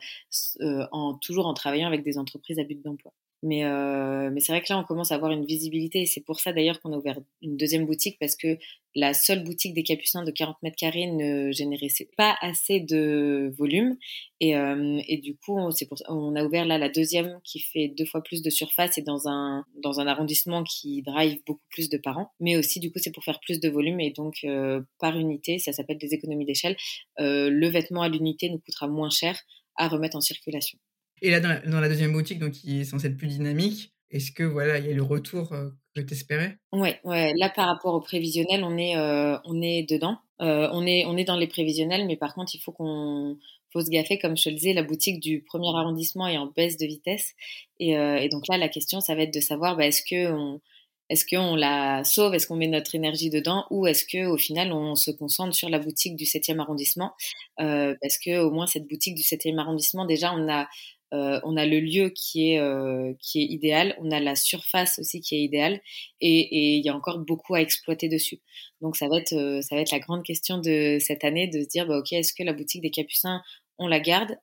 euh, 0.61 1.13
toujours 1.23 1.47
en 1.47 1.55
travaillant 1.55 1.87
avec 1.87 2.03
des 2.03 2.19
entreprises 2.19 2.59
à 2.59 2.65
but 2.65 2.83
d'emploi. 2.83 3.13
Mais, 3.43 3.65
euh, 3.65 4.31
mais 4.31 4.41
c'est 4.41 4.53
vrai 4.53 4.61
que 4.61 4.71
là, 4.71 4.79
on 4.79 4.85
commence 4.85 5.13
à 5.13 5.15
avoir 5.15 5.33
une 5.33 5.45
visibilité. 5.45 6.03
Et 6.03 6.07
c'est 6.07 6.21
pour 6.21 6.41
ça 6.41 6.53
d'ailleurs 6.53 6.81
qu'on 6.81 6.93
a 6.93 6.97
ouvert 6.97 7.19
une 7.43 7.57
deuxième 7.57 7.87
boutique 7.87 8.19
parce 8.19 8.37
que 8.37 8.59
la 8.95 9.15
seule 9.15 9.45
boutique 9.45 9.73
des 9.73 9.83
Capucins 9.83 10.25
de 10.25 10.31
40 10.31 10.57
mètres 10.63 10.77
carrés 10.77 11.07
ne 11.07 11.53
générait 11.53 11.89
pas 12.17 12.37
assez 12.41 12.81
de 12.81 13.53
volume. 13.57 13.97
Et, 14.41 14.57
euh, 14.57 15.01
et 15.07 15.19
du 15.19 15.37
coup, 15.37 15.59
on, 15.59 15.71
pour, 15.89 15.99
a 16.09 16.45
ouvert 16.45 16.67
là 16.67 16.77
la 16.77 16.89
deuxième 16.89 17.41
qui 17.45 17.61
fait 17.61 17.89
deux 17.89 18.05
fois 18.05 18.23
plus 18.23 18.43
de 18.43 18.51
surface 18.51 18.99
et 18.99 19.03
dans 19.03 19.29
un, 19.29 19.65
dans 19.83 20.01
un 20.01 20.07
arrondissement 20.07 20.65
qui 20.65 21.03
drive 21.03 21.39
beaucoup 21.47 21.65
plus 21.71 21.89
de 21.89 21.99
parents. 21.99 22.33
Mais 22.41 22.57
aussi, 22.57 22.81
du 22.81 22.91
coup, 22.91 22.99
c'est 22.99 23.13
pour 23.13 23.25
faire 23.25 23.41
plus 23.41 23.61
de 23.61 23.69
volume 23.69 24.01
et 24.01 24.11
donc 24.11 24.39
euh, 24.45 24.81
par 24.99 25.17
unité, 25.17 25.59
ça 25.59 25.73
s'appelle 25.73 25.99
des 25.99 26.15
économies 26.15 26.47
d'échelle. 26.47 26.77
Euh, 27.21 27.49
le 27.51 27.69
vêtement 27.69 28.03
à 28.03 28.09
l'unité 28.09 28.51
nous 28.51 28.59
coûtera 28.59 28.89
moins 28.89 29.11
cher 29.11 29.39
à 29.77 29.89
remettre 29.89 30.17
en 30.17 30.21
circulation. 30.21 30.79
Et 31.23 31.31
là, 31.31 31.41
dans 31.41 31.81
la, 31.81 31.89
deuxième 31.89 32.13
boutique, 32.13 32.39
donc 32.39 32.53
qui 32.53 32.81
est 32.81 32.85
censée 32.85 33.09
être 33.09 33.17
plus 33.17 33.29
dynamique, 33.29 33.93
est-ce 34.11 34.33
que 34.33 34.43
voilà, 34.43 34.79
il 34.79 34.87
y 34.87 34.91
a 34.91 34.95
le 34.95 35.03
retour 35.03 35.53
euh, 35.53 35.71
que 35.95 36.01
tu 36.01 36.15
espérais 36.15 36.57
Ouais, 36.73 36.99
ouais. 37.05 37.33
Là, 37.37 37.51
par 37.51 37.69
rapport 37.69 37.95
au 37.95 38.01
prévisionnel, 38.01 38.65
on 38.65 38.77
est, 38.77 38.97
euh, 38.97 39.39
on 39.45 39.61
est 39.63 39.89
dedans. 39.89 40.19
Euh, 40.41 40.69
on 40.73 40.87
est, 40.87 41.05
on 41.07 41.17
est 41.17 41.25
dans 41.25 41.37
les 41.37 41.47
prévisionnels, 41.47 42.07
mais 42.07 42.17
par 42.17 42.35
contre, 42.35 42.55
il 42.55 42.61
faut 42.61 42.73
qu'on 42.73 43.39
faut 43.73 43.83
se 43.83 43.91
gaffer, 43.91 44.19
comme 44.19 44.37
je 44.37 44.45
te 44.45 44.49
le 44.49 44.57
disais, 44.57 44.73
la 44.73 44.83
boutique 44.83 45.21
du 45.21 45.43
premier 45.43 45.69
arrondissement 45.69 46.27
est 46.27 46.39
en 46.39 46.47
baisse 46.47 46.77
de 46.77 46.87
vitesse. 46.87 47.35
Et, 47.79 47.95
donc 48.33 48.49
là, 48.49 48.59
la 48.59 48.69
question, 48.69 49.01
ça 49.01 49.15
va 49.15 49.23
être 49.23 49.35
de 49.35 49.41
savoir, 49.41 49.77
bah, 49.77 49.87
est-ce 49.87 50.03
que 50.03 50.33
on, 50.33 50.61
est-ce 51.09 51.25
qu'on 51.25 51.55
la 51.55 52.03
sauve, 52.03 52.35
est-ce 52.35 52.49
qu'on 52.49 52.57
met 52.57 52.67
notre 52.67 52.97
énergie 52.97 53.31
dedans, 53.31 53.67
ou 53.71 53.87
est-ce 53.87 54.05
que 54.05 54.27
au 54.27 54.37
final 54.37 54.73
on 54.73 54.97
se 54.97 55.13
concentre 55.13 55.55
sur 55.55 55.69
la 55.69 55.79
boutique 55.79 56.17
du 56.17 56.25
7e 56.25 56.59
arrondissement, 56.59 57.13
parce 57.57 58.19
que 58.25 58.41
au 58.41 58.51
moins 58.51 58.67
cette 58.67 58.89
boutique 58.89 59.15
du 59.15 59.23
7e 59.23 59.59
arrondissement, 59.59 60.05
déjà 60.05 60.33
on 60.35 60.49
a 60.49 60.69
euh, 61.13 61.41
on 61.43 61.57
a 61.57 61.67
le 61.67 61.81
lieu 61.81 62.11
qui 62.11 62.53
est 62.53 62.61
euh, 62.61 63.13
qui 63.19 63.41
est 63.41 63.47
idéal, 63.47 63.97
on 64.01 64.11
a 64.11 64.21
la 64.21 64.37
surface 64.37 64.99
aussi 64.99 65.21
qui 65.21 65.35
est 65.35 65.43
idéale, 65.43 65.81
et 66.21 66.77
il 66.77 66.85
y 66.85 66.89
a 66.89 66.95
encore 66.95 67.19
beaucoup 67.19 67.55
à 67.55 67.61
exploiter 67.61 68.09
dessus. 68.09 68.41
Donc 68.81 68.97
ça 68.97 69.09
va 69.09 69.19
être 69.19 69.33
euh, 69.33 69.61
ça 69.61 69.75
va 69.75 69.81
être 69.81 69.91
la 69.91 69.99
grande 69.99 70.25
question 70.25 70.59
de 70.59 70.99
cette 71.01 71.25
année 71.25 71.49
de 71.49 71.63
se 71.63 71.69
dire 71.69 71.87
bah, 71.87 71.99
ok 71.99 72.13
est-ce 72.13 72.33
que 72.33 72.45
la 72.45 72.53
boutique 72.53 72.83
des 72.83 72.91
Capucins 72.91 73.43
on 73.83 73.89
la 73.89 73.99
garde 73.99 74.37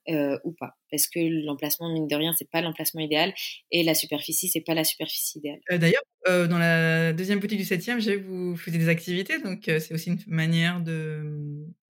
ou 0.44 0.52
pas? 0.60 0.72
Parce 0.90 1.06
que 1.06 1.20
l'emplacement 1.46 1.94
mine 1.94 2.08
de 2.08 2.16
rien 2.16 2.34
c'est 2.38 2.50
pas 2.50 2.62
l'emplacement 2.62 3.02
idéal 3.02 3.34
et 3.72 3.84
la 3.84 3.94
superficie 3.94 4.48
c'est 4.48 4.62
pas 4.62 4.74
la 4.74 4.84
superficie 4.84 5.38
idéale. 5.38 5.60
D'ailleurs 5.70 6.02
dans 6.26 6.58
la 6.58 7.14
deuxième 7.14 7.40
boutique 7.40 7.60
du 7.60 7.64
7e 7.64 8.00
j'ai 8.00 8.18
vous 8.18 8.58
faisiez 8.58 8.80
des 8.80 8.90
activités 8.90 9.40
donc 9.40 9.62
c'est 9.66 9.94
aussi 9.94 10.10
une 10.10 10.18
manière 10.26 10.82
de, 10.82 11.24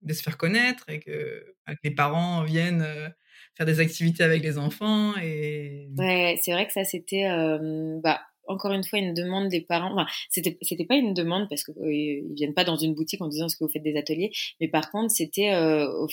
de 0.02 0.12
se 0.12 0.22
faire 0.22 0.36
connaître 0.36 0.84
et 0.90 1.00
que, 1.00 1.54
que 1.66 1.74
les 1.82 1.90
parents 1.90 2.44
viennent 2.44 2.86
faire 3.58 3.66
des 3.66 3.80
activités 3.80 4.22
avec 4.22 4.42
les 4.42 4.56
enfants. 4.56 5.12
Et... 5.22 5.88
Ouais, 5.98 6.38
c'est 6.40 6.52
vrai 6.52 6.66
que 6.66 6.72
ça, 6.72 6.84
c'était 6.84 7.26
euh, 7.26 7.98
bah, 8.02 8.20
encore 8.46 8.72
une 8.72 8.84
fois 8.84 9.00
une 9.00 9.12
demande 9.14 9.48
des 9.48 9.60
parents. 9.60 9.92
Enfin, 9.92 10.06
c'était, 10.30 10.56
c'était 10.62 10.86
pas 10.86 10.94
une 10.94 11.12
demande 11.12 11.48
parce 11.48 11.64
qu'ils 11.64 11.74
euh, 11.82 11.92
ils 11.92 12.34
viennent 12.34 12.54
pas 12.54 12.64
dans 12.64 12.76
une 12.76 12.94
boutique 12.94 13.20
en 13.20 13.26
disant 13.26 13.46
est-ce 13.46 13.56
que 13.56 13.64
vous 13.64 13.70
faites 13.70 13.82
des 13.82 13.96
ateliers, 13.96 14.30
mais 14.60 14.68
par 14.68 14.90
contre, 14.90 15.10
c'était 15.10 15.50
euh, 15.52 15.90
au, 15.90 16.06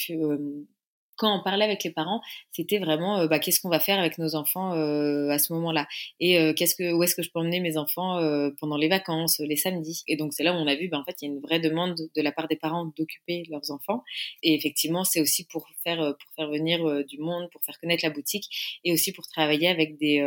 quand 1.17 1.39
on 1.39 1.43
parlait 1.43 1.65
avec 1.65 1.84
les 1.84 1.91
parents, 1.91 2.21
c'était 2.51 2.80
vraiment 2.80 3.19
euh, 3.19 3.28
bah, 3.28 3.39
qu'est-ce 3.39 3.60
qu'on 3.60 3.69
va 3.69 3.80
faire 3.80 3.99
avec 3.99 4.17
nos 4.17 4.36
enfants 4.36 4.73
euh, 4.73 5.30
à 5.30 5.39
ce 5.39 5.54
moment-là? 5.54 5.88
Et 6.19 6.38
euh, 6.39 6.54
qu'est-ce 6.54 6.75
que 6.75 6.93
où 6.93 7.04
est-ce 7.04 7.15
que 7.15 7.21
je 7.21 7.32
peux 7.32 7.39
emmener 7.39 7.60
mes 7.60 7.78
enfants 7.78 8.19
pendant 8.60 8.78
les 8.78 8.88
vacances, 8.88 9.39
les 9.39 9.56
samedis? 9.56 10.04
Et 10.08 10.17
donc 10.17 10.34
c'est 10.34 10.43
là 10.43 10.54
où 10.54 10.56
on 10.56 10.67
a 10.67 10.75
vu, 10.75 10.88
bah, 10.89 10.99
en 10.99 11.04
fait, 11.06 11.15
il 11.21 11.25
y 11.25 11.32
a 11.32 11.34
une 11.34 11.41
vraie 11.41 11.60
demande 11.60 11.95
de 12.15 12.21
la 12.21 12.32
part 12.32 12.47
des 12.47 12.56
parents 12.56 12.86
d'occuper 12.97 13.43
leurs 13.49 13.71
enfants. 13.71 14.04
Et 14.43 14.54
effectivement, 14.56 15.04
c'est 15.04 15.21
aussi 15.21 15.45
pour 15.45 15.67
faire 15.84 15.97
pour 15.97 16.32
faire 16.36 16.49
venir 16.49 17.04
du 17.06 17.19
monde, 17.19 17.49
pour 17.51 17.63
faire 17.63 17.80
connaître 17.80 18.04
la 18.06 18.12
boutique 18.12 18.80
et 18.84 18.91
aussi 18.91 19.12
pour 19.12 19.28
travailler 19.28 19.67
avec 19.67 19.97
des 19.97 20.21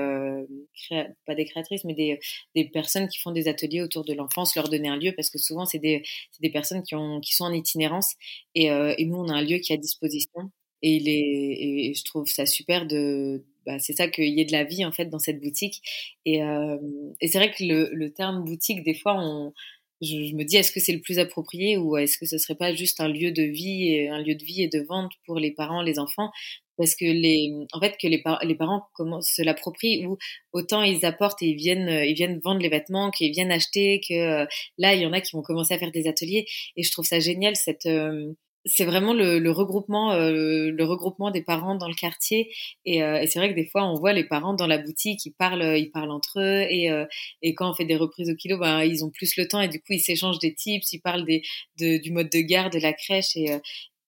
pas 1.27 1.35
des 1.35 1.45
créatrices, 1.45 1.85
mais 1.85 1.95
des 1.95 2.19
des 2.55 2.65
personnes 2.69 3.09
qui 3.09 3.19
font 3.19 3.33
des 3.33 3.49
ateliers 3.49 3.83
autour 3.83 4.05
de 4.05 4.15
l'enfance, 4.15 4.55
leur 4.57 4.69
donner 4.69 4.89
un 4.89 4.97
lieu 4.97 5.13
parce 5.17 5.31
que 5.31 5.39
souvent 5.39 5.67
c'est 5.67 5.79
des 5.79 6.03
c'est 6.33 6.43
des 6.43 6.51
personnes 6.51 6.83
qui 6.83 6.95
ont 6.95 7.21
qui 7.21 7.35
sont 7.35 7.45
en 7.45 7.53
itinérance 7.53 8.15
et, 8.55 8.67
et 8.67 9.05
nous 9.07 9.17
on 9.17 9.29
a 9.29 9.35
un 9.35 9.43
lieu 9.43 9.59
qui 9.59 9.73
est 9.73 9.77
à 9.77 9.79
disposition 9.79 10.51
et, 10.83 10.97
il 10.97 11.09
est, 11.09 11.91
et 11.91 11.95
je 11.95 12.05
trouve 12.05 12.27
ça 12.27 12.47
super 12.47 12.87
de, 12.87 13.45
bah, 13.67 13.79
c'est 13.79 13.95
ça 13.95 14.09
qu'il 14.09 14.29
y 14.29 14.41
ait 14.41 14.45
de 14.45 14.53
la 14.53 14.65
vie 14.65 14.85
en 14.85 14.93
fait 14.93 15.07
dans 15.07 15.19
cette 15.19 15.41
boutique. 15.41 15.83
Et, 16.25 16.43
euh, 16.43 16.79
et 17.21 17.29
c'est 17.29 17.39
vrai 17.39 17.51
que 17.51 17.65
le, 17.65 17.91
le, 17.93 18.13
terme 18.13 18.45
boutique, 18.45 18.83
des 18.83 18.95
fois, 18.95 19.15
on, 19.19 19.53
je, 20.01 20.25
je 20.25 20.35
me 20.35 20.45
dis 20.45 20.57
est-ce 20.57 20.73
que 20.73 20.81
c'est 20.81 20.93
le 20.93 21.01
plus 21.01 21.19
approprié 21.19 21.77
ou 21.77 21.97
est-ce 21.97 22.19
que 22.19 22.27
ce 22.27 22.39
serait 22.39 22.55
pas 22.57 22.75
juste 22.75 23.01
un 23.01 23.09
lieu 23.09 23.33
de 23.33 23.43
vie, 23.43 23.93
et, 23.93 24.09
un 24.09 24.23
lieu 24.23 24.35
de 24.35 24.45
vie 24.45 24.63
et 24.63 24.69
de 24.69 24.81
vente 24.81 25.13
pour 25.27 25.39
les 25.39 25.51
parents, 25.53 25.83
les 25.83 25.99
enfants? 25.99 26.31
Parce 26.79 26.95
que 26.95 27.05
les, 27.05 27.53
en 27.73 27.81
fait, 27.81 27.97
que 28.01 28.07
les, 28.07 28.23
les 28.45 28.55
parents 28.55 28.85
commencent 28.95 29.33
se 29.35 29.43
l'approprient 29.43 30.07
ou 30.07 30.17
autant 30.53 30.83
ils 30.83 31.05
apportent 31.05 31.43
et 31.43 31.49
ils 31.49 31.57
viennent, 31.57 31.89
ils 31.89 32.15
viennent 32.15 32.41
vendre 32.43 32.61
les 32.61 32.69
vêtements, 32.69 33.11
qu'ils 33.11 33.33
viennent 33.33 33.51
acheter, 33.51 34.01
que 34.09 34.15
euh, 34.15 34.47
là 34.79 34.95
il 34.95 35.03
y 35.03 35.07
en 35.07 35.13
a 35.13 35.21
qui 35.21 35.35
vont 35.35 35.43
commencer 35.43 35.75
à 35.75 35.79
faire 35.79 35.91
des 35.91 36.07
ateliers 36.07 36.47
et 36.77 36.83
je 36.85 36.93
trouve 36.93 37.05
ça 37.05 37.19
génial 37.19 37.57
cette 37.57 37.87
euh, 37.87 38.33
c'est 38.69 38.85
vraiment 38.85 39.15
le, 39.15 39.39
le 39.39 39.51
regroupement, 39.51 40.13
euh, 40.13 40.71
le 40.71 40.85
regroupement 40.85 41.31
des 41.31 41.43
parents 41.43 41.75
dans 41.77 41.89
le 41.89 41.95
quartier. 41.95 42.53
Et, 42.85 43.03
euh, 43.03 43.21
et 43.21 43.27
c'est 43.27 43.39
vrai 43.39 43.51
que 43.51 43.55
des 43.55 43.67
fois, 43.67 43.85
on 43.85 43.95
voit 43.95 44.13
les 44.13 44.25
parents 44.25 44.55
dans 44.55 44.67
la 44.67 44.79
boutique, 44.79 45.25
ils 45.27 45.33
parlent, 45.33 45.77
ils 45.79 45.91
parlent 45.91 46.11
entre 46.11 46.41
eux. 46.41 46.67
Et, 46.71 46.91
euh, 46.91 47.07
et 47.43 47.55
quand 47.55 47.71
on 47.71 47.75
fait 47.75 47.85
des 47.87 47.97
reprises 47.97 48.31
au 48.31 48.35
kilo, 48.37 48.59
ben, 48.59 48.83
ils 48.85 49.05
ont 49.05 49.11
plus 49.11 49.37
le 49.37 49.49
temps 49.49 49.61
et 49.61 49.69
du 49.69 49.79
coup, 49.81 49.93
ils 49.93 50.01
s'échangent 50.01 50.39
des 50.39 50.55
tips, 50.55 50.93
ils 50.93 51.01
parlent 51.01 51.25
des, 51.25 51.43
de, 51.79 51.99
du 51.99 52.13
mode 52.13 52.31
de 52.31 52.41
garde, 52.41 52.73
de 52.73 52.79
la 52.81 52.93
crèche. 52.93 53.37
Et, 53.37 53.51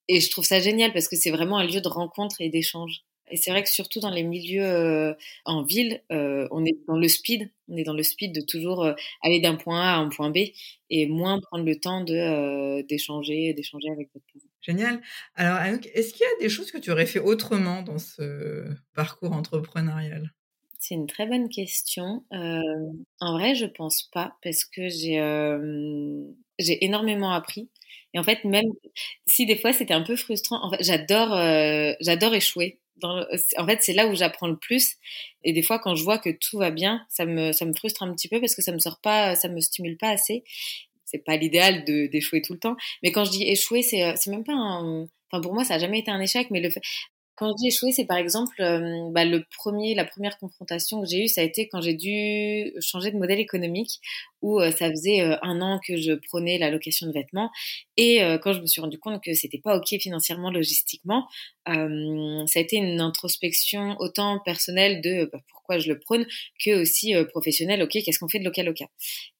et 0.08 0.20
je 0.20 0.30
trouve 0.30 0.44
ça 0.44 0.60
génial 0.60 0.92
parce 0.92 1.08
que 1.08 1.16
c'est 1.16 1.30
vraiment 1.30 1.58
un 1.58 1.66
lieu 1.66 1.80
de 1.80 1.88
rencontre 1.88 2.40
et 2.40 2.48
d'échange. 2.50 3.02
Et 3.30 3.36
c'est 3.36 3.50
vrai 3.52 3.62
que 3.62 3.68
surtout 3.70 4.00
dans 4.00 4.10
les 4.10 4.24
milieux 4.24 4.64
euh, 4.64 5.14
en 5.44 5.62
ville, 5.62 6.02
euh, 6.10 6.48
on 6.50 6.64
est 6.64 6.76
dans 6.88 6.96
le 6.98 7.06
speed, 7.08 7.50
on 7.68 7.76
est 7.76 7.84
dans 7.84 7.92
le 7.94 8.02
speed 8.02 8.34
de 8.34 8.40
toujours 8.40 8.82
euh, 8.84 8.94
aller 9.22 9.40
d'un 9.40 9.54
point 9.54 9.80
A 9.80 9.94
à 9.94 9.98
un 9.98 10.08
point 10.08 10.30
B 10.30 10.38
et 10.90 11.06
moins 11.06 11.38
prendre 11.40 11.64
le 11.64 11.78
temps 11.78 12.02
de 12.02 12.82
d'échanger, 12.88 13.54
d'échanger 13.54 13.88
avec 13.90 14.08
votre 14.12 14.26
parents. 14.34 14.49
Génial. 14.60 15.00
Alors, 15.34 15.58
est-ce 15.94 16.12
qu'il 16.12 16.20
y 16.22 16.24
a 16.24 16.40
des 16.42 16.48
choses 16.48 16.70
que 16.70 16.78
tu 16.78 16.90
aurais 16.90 17.06
fait 17.06 17.18
autrement 17.20 17.82
dans 17.82 17.98
ce 17.98 18.66
parcours 18.94 19.32
entrepreneurial? 19.32 20.32
C'est 20.78 20.94
une 20.94 21.06
très 21.06 21.26
bonne 21.26 21.48
question. 21.48 22.24
en 22.30 23.32
vrai, 23.32 23.54
je 23.54 23.66
pense 23.66 24.02
pas 24.12 24.36
parce 24.42 24.64
que 24.64 24.88
j'ai 24.88 25.18
j'ai 26.58 26.84
énormément 26.84 27.32
appris. 27.32 27.70
Et 28.12 28.18
en 28.18 28.22
fait, 28.22 28.44
même 28.44 28.66
si 29.26 29.46
des 29.46 29.56
fois 29.56 29.72
c'était 29.72 29.94
un 29.94 30.02
peu 30.02 30.16
frustrant, 30.16 30.62
en 30.64 30.70
fait, 30.70 30.82
j'adore 30.82 31.30
j'adore 32.00 32.34
échouer 32.34 32.80
en 33.02 33.66
fait, 33.66 33.78
c'est 33.82 33.92
là 33.92 34.06
où 34.06 34.14
j'apprends 34.14 34.48
le 34.48 34.56
plus. 34.58 34.96
Et 35.42 35.52
des 35.52 35.62
fois, 35.62 35.78
quand 35.78 35.94
je 35.94 36.04
vois 36.04 36.18
que 36.18 36.30
tout 36.30 36.58
va 36.58 36.70
bien, 36.70 37.04
ça 37.08 37.24
me, 37.26 37.52
ça 37.52 37.64
me 37.64 37.72
frustre 37.72 38.02
un 38.02 38.12
petit 38.12 38.28
peu 38.28 38.40
parce 38.40 38.54
que 38.54 38.62
ça 38.62 38.72
me 38.72 38.78
sort 38.78 39.00
pas, 39.00 39.34
ça 39.36 39.48
me 39.48 39.60
stimule 39.60 39.96
pas 39.96 40.10
assez. 40.10 40.44
C'est 41.10 41.24
pas 41.24 41.36
l'idéal 41.36 41.84
d'échouer 41.84 42.42
tout 42.42 42.52
le 42.52 42.58
temps. 42.58 42.76
Mais 43.02 43.12
quand 43.12 43.24
je 43.24 43.30
dis 43.30 43.44
échouer, 43.44 43.82
c'est, 43.82 44.04
euh, 44.04 44.14
même 44.28 44.44
pas 44.44 44.52
un, 44.52 45.06
enfin 45.30 45.42
pour 45.42 45.54
moi, 45.54 45.64
ça 45.64 45.74
a 45.74 45.78
jamais 45.78 45.98
été 46.00 46.10
un 46.10 46.20
échec, 46.20 46.48
mais 46.50 46.60
le 46.60 46.70
fait, 46.70 46.80
quand 47.36 47.48
je 47.52 47.54
dis 47.56 47.68
échouer, 47.68 47.90
c'est 47.90 48.04
par 48.04 48.18
exemple 48.18 48.60
euh, 48.60 49.08
bah, 49.12 49.24
le 49.24 49.44
premier, 49.56 49.94
la 49.94 50.04
première 50.04 50.38
confrontation 50.38 51.00
que 51.00 51.08
j'ai 51.08 51.24
eue, 51.24 51.28
ça 51.28 51.40
a 51.40 51.44
été 51.44 51.68
quand 51.68 51.80
j'ai 51.80 51.94
dû 51.94 52.72
changer 52.80 53.10
de 53.10 53.16
modèle 53.16 53.40
économique, 53.40 54.00
où 54.42 54.60
euh, 54.60 54.70
ça 54.70 54.90
faisait 54.90 55.20
un 55.42 55.62
an 55.62 55.80
que 55.86 55.96
je 55.96 56.12
prenais 56.28 56.58
la 56.58 56.70
location 56.70 57.06
de 57.06 57.12
vêtements, 57.12 57.50
et 57.96 58.20
quand 58.42 58.52
je 58.52 58.60
me 58.60 58.66
suis 58.66 58.80
rendu 58.82 58.98
compte 58.98 59.22
que 59.22 59.32
c'était 59.34 59.58
pas 59.58 59.76
ok 59.76 59.98
financièrement, 60.00 60.50
logistiquement, 60.50 61.26
ça 61.66 61.72
a 61.74 62.60
été 62.60 62.76
une 62.76 63.00
introspection 63.00 63.96
autant 64.00 64.38
personnelle 64.44 65.00
de 65.00 65.30
bah, 65.32 65.40
je 65.78 65.88
le 65.88 65.98
prône, 65.98 66.26
que 66.64 66.82
aussi 66.82 67.14
professionnelle. 67.30 67.82
Ok, 67.82 67.92
qu'est-ce 67.92 68.18
qu'on 68.18 68.28
fait 68.28 68.38
de 68.38 68.44
local 68.44 68.66
local 68.66 68.88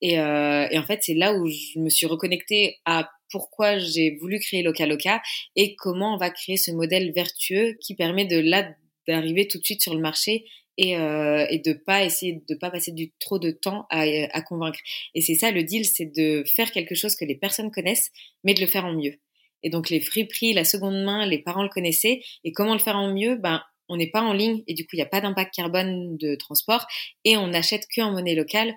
et, 0.03 0.19
en 0.19 0.85
fait, 0.87 1.01
c'est 1.03 1.15
là 1.15 1.35
où 1.35 1.47
je 1.47 1.79
me 1.79 1.89
suis 1.89 2.07
reconnectée 2.07 2.79
à 2.85 3.11
pourquoi 3.31 3.79
j'ai 3.79 4.17
voulu 4.17 4.39
créer 4.41 4.63
Loca 4.63 4.87
Loca 4.87 5.23
et 5.57 5.77
comment 5.77 6.15
on 6.15 6.19
va 6.19 6.31
créer 6.31 6.57
ce 6.57 6.71
modèle 6.71 7.13
vertueux 7.13 7.77
qui 7.81 7.95
permet 7.95 8.25
de 8.25 8.39
là 8.39 8.69
d'arriver 9.09 9.49
tout 9.49 9.59
de 9.59 9.65
suite 9.65 9.83
sur 9.83 9.95
le 9.95 10.01
marché 10.01 10.45
et, 10.77 10.97
euh, 10.97 11.47
et 11.51 11.59
de 11.59 11.73
pas 11.73 12.05
essayer 12.05 12.43
de 12.49 12.55
pas 12.55 12.71
passer 12.71 12.93
du 12.93 13.13
trop 13.19 13.39
de 13.39 13.51
temps 13.51 13.87
à, 13.91 14.03
à 14.33 14.43
convaincre. 14.43 14.79
Et 15.15 15.21
c'est 15.21 15.35
ça 15.35 15.51
le 15.51 15.63
deal, 15.63 15.85
c'est 15.85 16.07
de 16.07 16.45
faire 16.45 16.71
quelque 16.71 16.95
chose 16.95 17.17
que 17.17 17.25
les 17.25 17.35
personnes 17.35 17.71
connaissent, 17.71 18.11
mais 18.45 18.55
de 18.55 18.61
le 18.61 18.67
faire 18.67 18.85
en 18.85 18.93
mieux. 18.93 19.19
Et 19.63 19.71
donc 19.71 19.91
les 19.91 20.01
friperies, 20.01 20.53
la 20.53 20.65
seconde 20.65 21.05
main, 21.05 21.27
les 21.27 21.39
parents 21.39 21.63
le 21.63 21.69
connaissaient. 21.69 22.23
Et 22.45 22.53
comment 22.53 22.73
le 22.73 22.81
faire 22.81 22.97
en 22.97 23.13
mieux? 23.13 23.37
Ben 23.37 23.63
on 23.91 23.97
n'est 23.97 24.11
pas 24.11 24.23
en 24.23 24.33
ligne 24.33 24.63
et 24.67 24.75
du 24.75 24.85
coup 24.85 24.91
il 24.95 24.99
n'y 24.99 25.03
a 25.03 25.07
pas 25.07 25.21
d'impact 25.21 25.53
carbone 25.55 26.17
de 26.17 26.37
transport 26.37 26.87
et 27.25 27.37
on 27.37 27.49
n'achète 27.49 27.87
que 27.95 28.01
en 28.01 28.13
monnaie 28.13 28.35
locale. 28.35 28.75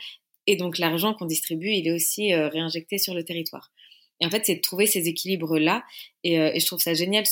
Et 0.47 0.57
donc 0.57 0.77
l'argent 0.77 1.13
qu'on 1.13 1.25
distribue, 1.25 1.71
il 1.71 1.87
est 1.87 1.91
aussi 1.91 2.33
euh, 2.33 2.49
réinjecté 2.49 2.97
sur 2.97 3.13
le 3.13 3.23
territoire. 3.23 3.71
Et 4.19 4.25
en 4.25 4.29
fait, 4.29 4.43
c'est 4.45 4.55
de 4.55 4.61
trouver 4.61 4.85
ces 4.85 5.07
équilibres-là. 5.07 5.83
Et, 6.23 6.39
euh, 6.39 6.51
et, 6.53 6.59
je 6.59 6.65
trouve 6.65 6.79
ça 6.79 6.93
génial 6.93 7.23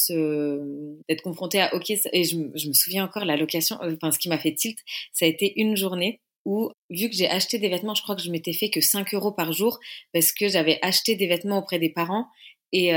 d'être 1.08 1.22
confronté 1.22 1.62
à, 1.62 1.74
OK, 1.76 1.90
et 1.90 2.24
je, 2.24 2.38
me 2.38 2.74
souviens 2.74 3.06
encore, 3.06 3.26
la 3.26 3.38
location, 3.38 3.78
euh, 3.82 3.96
enfin, 3.96 4.12
ce 4.12 4.20
qui 4.20 4.30
m'a 4.30 4.38
fait 4.38 4.54
tilt, 4.54 4.78
ça 5.14 5.26
a 5.26 5.28
été 5.28 5.54
une 5.60 5.78
journée 5.78 6.20
où, 6.44 6.72
vu 6.90 7.10
que 7.10 7.16
j'ai 7.16 7.30
acheté 7.30 7.60
des 7.60 7.70
vêtements, 7.70 7.94
je 7.94 8.02
crois 8.02 8.16
que 8.16 8.22
je 8.22 8.32
m'étais 8.32 8.54
fait 8.54 8.70
que 8.70 8.82
5 8.82 9.14
euros 9.14 9.32
par 9.32 9.54
jour 9.54 9.80
parce 10.12 10.32
que 10.32 10.48
j'avais 10.48 10.80
acheté 10.82 11.16
des 11.16 11.28
vêtements 11.28 11.60
auprès 11.60 11.80
des 11.80 11.90
parents. 11.90 12.28
Et, 12.74 12.92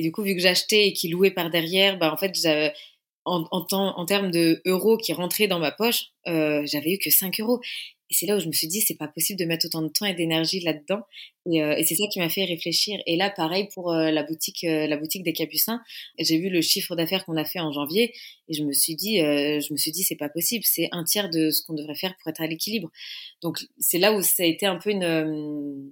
du 0.00 0.10
coup, 0.12 0.22
vu 0.22 0.34
que 0.34 0.40
j'achetais 0.40 0.88
et 0.88 0.92
qu'ils 0.92 1.10
louaient 1.10 1.32
par 1.32 1.50
derrière, 1.50 1.98
bah, 1.98 2.12
en 2.12 2.16
fait, 2.16 2.34
en, 3.24 3.44
en, 3.50 3.66
en, 3.70 4.06
termes 4.06 4.30
de 4.30 4.60
euros 4.64 4.96
qui 4.96 5.12
rentraient 5.12 5.48
dans 5.48 5.58
ma 5.58 5.70
poche, 5.72 6.06
euh, 6.26 6.62
j'avais 6.66 6.92
eu 6.92 6.98
que 6.98 7.10
5 7.10 7.40
euros. 7.40 7.60
Et 8.12 8.14
c'est 8.14 8.26
là 8.26 8.36
où 8.36 8.40
je 8.40 8.46
me 8.46 8.52
suis 8.52 8.68
dit, 8.68 8.82
c'est 8.82 8.98
pas 8.98 9.08
possible 9.08 9.38
de 9.40 9.46
mettre 9.46 9.64
autant 9.64 9.80
de 9.80 9.88
temps 9.88 10.04
et 10.04 10.12
d'énergie 10.12 10.60
là-dedans. 10.60 11.00
Et, 11.50 11.62
euh, 11.62 11.74
et 11.76 11.84
c'est 11.84 11.94
ça 11.94 12.04
qui 12.12 12.18
m'a 12.18 12.28
fait 12.28 12.44
réfléchir. 12.44 13.00
Et 13.06 13.16
là, 13.16 13.30
pareil 13.30 13.68
pour 13.72 13.90
euh, 13.90 14.10
la 14.10 14.22
boutique, 14.22 14.64
euh, 14.64 14.86
la 14.86 14.98
boutique 14.98 15.22
des 15.22 15.32
Capucins. 15.32 15.80
J'ai 16.18 16.36
vu 16.36 16.50
le 16.50 16.60
chiffre 16.60 16.94
d'affaires 16.94 17.24
qu'on 17.24 17.38
a 17.38 17.44
fait 17.46 17.60
en 17.60 17.72
janvier 17.72 18.12
et 18.48 18.52
je 18.52 18.64
me 18.64 18.72
suis 18.72 18.96
dit, 18.96 19.16
je 19.16 19.72
me 19.72 19.78
suis 19.78 19.92
dit, 19.92 20.02
c'est 20.02 20.16
pas 20.16 20.28
possible. 20.28 20.62
C'est 20.66 20.88
un 20.92 21.04
tiers 21.04 21.30
de 21.30 21.50
ce 21.50 21.62
qu'on 21.64 21.72
devrait 21.72 21.94
faire 21.94 22.14
pour 22.20 22.28
être 22.28 22.42
à 22.42 22.46
l'équilibre. 22.46 22.90
Donc 23.40 23.64
c'est 23.78 23.98
là 23.98 24.12
où 24.12 24.20
ça 24.20 24.42
a 24.42 24.46
été 24.46 24.66
un 24.66 24.76
peu 24.76 24.90
une, 24.90 25.90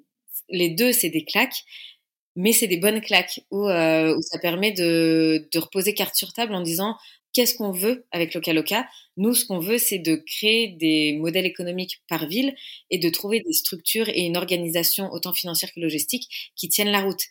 les 0.51 0.69
deux, 0.69 0.93
c'est 0.93 1.11
des 1.11 1.25
claques 1.25 1.65
mais 2.37 2.53
c'est 2.53 2.69
des 2.69 2.77
bonnes 2.77 3.01
claques 3.01 3.41
où, 3.51 3.69
euh, 3.69 4.17
où 4.17 4.23
ça 4.23 4.39
permet 4.39 4.73
de, 4.73 5.49
de, 5.53 5.59
reposer 5.59 5.95
carte 5.95 6.15
sur 6.15 6.33
table 6.33 6.55
en 6.55 6.63
disant 6.63 6.97
qu'est-ce 7.33 7.55
qu'on 7.55 7.73
veut 7.73 8.07
avec 8.11 8.35
Loca 8.35 8.53
Loca? 8.53 8.87
Nous, 9.17 9.35
ce 9.35 9.45
qu'on 9.45 9.59
veut, 9.59 9.79
c'est 9.79 9.99
de 9.99 10.17
créer 10.17 10.77
des 10.81 11.17
modèles 11.19 11.47
économiques 11.47 12.03
par 12.09 12.27
ville 12.27 12.55
et 12.91 12.99
de 12.99 13.09
trouver 13.09 13.41
des 13.41 13.53
structures 13.53 14.09
et 14.09 14.23
une 14.23 14.37
organisation 14.37 15.11
autant 15.13 15.35
financière 15.35 15.71
que 15.75 15.81
logistique 15.81 16.53
qui 16.57 16.69
tiennent 16.69 16.91
la 16.91 17.03
route. 17.03 17.23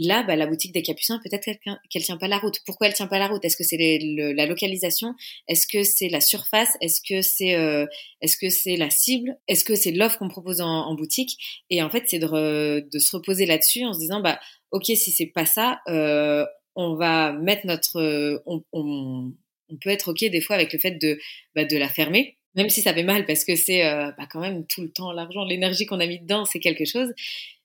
Là, 0.00 0.22
bah, 0.22 0.36
la 0.36 0.46
boutique 0.46 0.72
des 0.72 0.82
Capucins, 0.82 1.18
peut-être 1.24 1.48
qu'elle 1.90 2.02
tient 2.02 2.18
pas 2.18 2.28
la 2.28 2.38
route. 2.38 2.60
Pourquoi 2.64 2.86
elle 2.86 2.92
tient 2.92 3.08
pas 3.08 3.18
la 3.18 3.26
route? 3.26 3.44
Est-ce 3.44 3.56
que 3.56 3.64
c'est 3.64 3.98
la 4.36 4.46
localisation? 4.46 5.14
Est-ce 5.48 5.66
que 5.66 5.82
c'est 5.82 6.08
la 6.08 6.20
surface? 6.20 6.76
Est-ce 6.80 7.00
que 7.00 7.20
c'est 7.20 7.56
euh, 7.56 7.84
est-ce 8.20 8.36
que 8.36 8.48
c'est 8.48 8.76
la 8.76 8.90
cible? 8.90 9.36
Est-ce 9.48 9.64
que 9.64 9.74
c'est 9.74 9.90
l'offre 9.90 10.18
qu'on 10.18 10.28
propose 10.28 10.60
en, 10.60 10.94
boutique? 10.94 11.36
Et 11.68 11.82
en 11.82 11.90
fait, 11.90 12.04
c'est 12.06 12.20
de, 12.20 12.98
se 12.98 13.16
reposer 13.16 13.44
là-dessus 13.44 13.84
en 13.84 13.92
se 13.92 13.98
disant 13.98 14.20
bah 14.20 14.38
ok 14.70 14.84
si 14.84 15.10
c'est 15.10 15.26
pas 15.26 15.46
ça, 15.46 15.80
euh, 15.88 16.46
on 16.76 16.94
va 16.94 17.32
mettre 17.32 17.66
notre 17.66 18.42
on, 18.46 18.62
on, 18.72 19.32
on 19.70 19.76
peut 19.76 19.90
être 19.90 20.08
ok 20.12 20.20
des 20.30 20.40
fois 20.40 20.56
avec 20.56 20.72
le 20.72 20.78
fait 20.78 20.92
de, 20.92 21.18
bah, 21.54 21.64
de 21.64 21.76
la 21.76 21.88
fermer, 21.88 22.37
même 22.58 22.70
si 22.70 22.82
ça 22.82 22.92
fait 22.92 23.04
mal 23.04 23.24
parce 23.24 23.44
que 23.44 23.54
c'est 23.54 23.86
euh, 23.86 24.10
bah, 24.18 24.26
quand 24.28 24.40
même 24.40 24.66
tout 24.66 24.82
le 24.82 24.90
temps 24.90 25.12
l'argent, 25.12 25.44
l'énergie 25.44 25.86
qu'on 25.86 26.00
a 26.00 26.06
mis 26.08 26.18
dedans, 26.18 26.44
c'est 26.44 26.58
quelque 26.58 26.84
chose. 26.84 27.12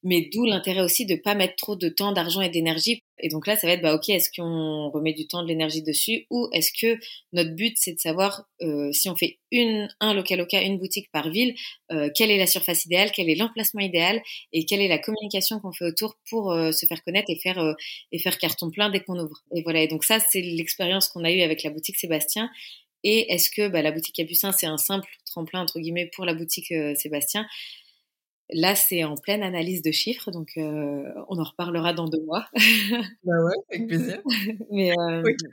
Mais 0.03 0.29
d'où 0.31 0.45
l'intérêt 0.45 0.81
aussi 0.81 1.05
de 1.05 1.15
pas 1.15 1.33
mettre 1.33 1.55
trop 1.55 1.77
de 1.77 1.87
temps, 1.87 2.11
d'argent 2.11 2.41
et 2.41 2.49
d'énergie. 2.49 3.01
Et 3.19 3.29
donc 3.29 3.47
là, 3.47 3.55
ça 3.55 3.65
va 3.65 3.73
être 3.73 3.81
bah 3.81 3.95
ok, 3.95 4.09
est-ce 4.09 4.29
qu'on 4.35 4.89
remet 4.89 5.13
du 5.13 5.27
temps, 5.27 5.41
de 5.41 5.47
l'énergie 5.47 5.81
dessus, 5.81 6.27
ou 6.29 6.49
est-ce 6.51 6.71
que 6.79 6.99
notre 7.31 7.55
but 7.55 7.75
c'est 7.77 7.93
de 7.93 7.99
savoir 7.99 8.43
euh, 8.61 8.91
si 8.91 9.09
on 9.09 9.15
fait 9.15 9.39
un 9.99 10.13
local 10.13 10.39
local, 10.39 10.63
une 10.63 10.77
boutique 10.77 11.09
par 11.11 11.29
ville, 11.29 11.55
euh, 11.91 12.09
quelle 12.13 12.31
est 12.31 12.37
la 12.37 12.47
surface 12.47 12.85
idéale, 12.85 13.11
quel 13.11 13.29
est 13.29 13.35
l'emplacement 13.35 13.81
idéal, 13.81 14.21
et 14.51 14.65
quelle 14.65 14.81
est 14.81 14.87
la 14.89 14.99
communication 14.99 15.59
qu'on 15.59 15.71
fait 15.71 15.85
autour 15.85 16.17
pour 16.29 16.53
se 16.53 16.85
faire 16.85 17.03
connaître 17.03 17.29
et 17.29 17.39
faire 17.41 17.75
et 18.11 18.19
faire 18.19 18.37
carton 18.37 18.69
plein 18.69 18.89
dès 18.89 18.99
qu'on 18.99 19.17
ouvre. 19.17 19.41
Et 19.55 19.63
voilà. 19.63 19.81
Et 19.81 19.87
donc 19.87 20.03
ça, 20.03 20.19
c'est 20.19 20.41
l'expérience 20.41 21.07
qu'on 21.07 21.23
a 21.23 21.31
eue 21.31 21.41
avec 21.41 21.63
la 21.63 21.69
boutique 21.69 21.95
Sébastien. 21.95 22.49
Et 23.03 23.31
est-ce 23.33 23.49
que 23.49 23.67
bah, 23.67 23.81
la 23.81 23.91
boutique 23.91 24.15
Capucin, 24.15 24.51
c'est 24.51 24.67
un 24.67 24.77
simple 24.77 25.09
tremplin, 25.25 25.61
entre 25.61 25.79
guillemets, 25.79 26.09
pour 26.15 26.25
la 26.25 26.33
boutique 26.33 26.73
Sébastien? 26.95 27.45
Là, 28.49 28.75
c'est 28.75 29.03
en 29.03 29.15
pleine 29.15 29.41
analyse 29.41 29.81
de 29.81 29.91
chiffres, 29.91 30.29
donc 30.29 30.51
on 30.57 31.39
en 31.39 31.43
reparlera 31.43 31.93
dans 31.93 32.07
deux 32.07 32.21
mois. 32.23 32.47
bah 33.23 33.33
ouais, 33.43 33.55
avec 33.71 33.87
plaisir. 33.87 34.21
Mais 34.71 34.91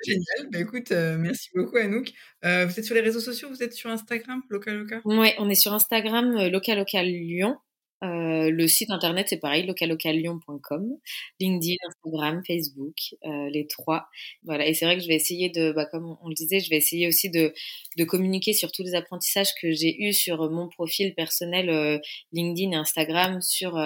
génial. 0.05 0.51
Bah 0.53 0.59
écoute, 0.61 0.91
merci 0.91 1.51
beaucoup 1.55 1.77
Anouk. 1.77 2.11
vous 2.43 2.49
êtes 2.49 2.85
sur 2.85 2.95
les 2.95 3.01
réseaux 3.01 3.21
sociaux, 3.21 3.49
vous 3.49 3.63
êtes 3.63 3.73
sur 3.73 3.91
Instagram, 3.91 4.43
Local 4.51 4.77
Local 4.77 5.01
Ouais, 5.05 5.35
on 5.39 5.49
est 5.49 5.55
sur 5.55 5.73
Instagram, 5.73 6.49
Local 6.49 6.79
Local 6.79 7.07
Lyon. 7.07 7.57
Euh, 8.03 8.51
le 8.51 8.67
site 8.67 8.91
internet, 8.91 9.27
c'est 9.29 9.39
pareil, 9.39 9.67
locallocallyon.com, 9.67 10.97
LinkedIn, 11.39 11.77
Instagram, 11.87 12.43
Facebook, 12.47 12.95
euh, 13.27 13.51
les 13.51 13.67
trois. 13.67 14.09
Voilà. 14.45 14.67
Et 14.67 14.75
c'est 14.75 14.87
vrai 14.87 14.97
que 14.97 15.03
je 15.03 15.09
vais 15.09 15.17
essayer 15.17 15.51
de, 15.51 15.73
bah, 15.73 15.87
comme 15.87 16.17
on 16.23 16.29
le 16.29 16.35
disait, 16.35 16.61
je 16.61 16.71
vais 16.71 16.77
essayer 16.77 17.07
aussi 17.09 17.31
de, 17.31 17.53
de 17.99 18.05
communiquer 18.05 18.53
sur 18.53 18.73
tous 18.73 18.83
les 18.83 18.95
apprentissages 18.95 19.51
que 19.61 19.71
j'ai 19.73 20.03
eus 20.03 20.15
sur 20.15 20.51
mon 20.51 20.69
profil 20.69 21.15
personnel 21.15 21.71
euh, 21.71 21.99
LinkedIn 22.33 22.73
et 22.73 22.77
Instagram, 22.77 23.41
sur 23.43 23.77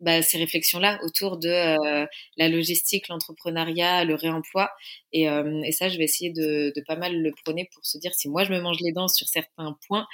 bah, 0.00 0.22
ces 0.22 0.38
réflexions-là 0.38 0.98
autour 1.02 1.38
de 1.38 1.48
euh, 1.48 2.06
la 2.36 2.48
logistique, 2.48 3.08
l'entrepreneuriat, 3.08 4.04
le 4.04 4.14
réemploi. 4.14 4.70
Et, 5.12 5.28
euh, 5.28 5.62
et, 5.64 5.72
ça, 5.72 5.88
je 5.88 5.96
vais 5.98 6.04
essayer 6.04 6.30
de, 6.30 6.72
de, 6.74 6.82
pas 6.86 6.96
mal 6.96 7.20
le 7.20 7.32
prôner 7.44 7.68
pour 7.72 7.84
se 7.84 7.98
dire 7.98 8.12
si 8.14 8.28
moi 8.28 8.44
je 8.44 8.52
me 8.52 8.60
mange 8.60 8.78
les 8.80 8.92
dents 8.92 9.08
sur 9.08 9.28
certains 9.28 9.76
points, 9.86 10.06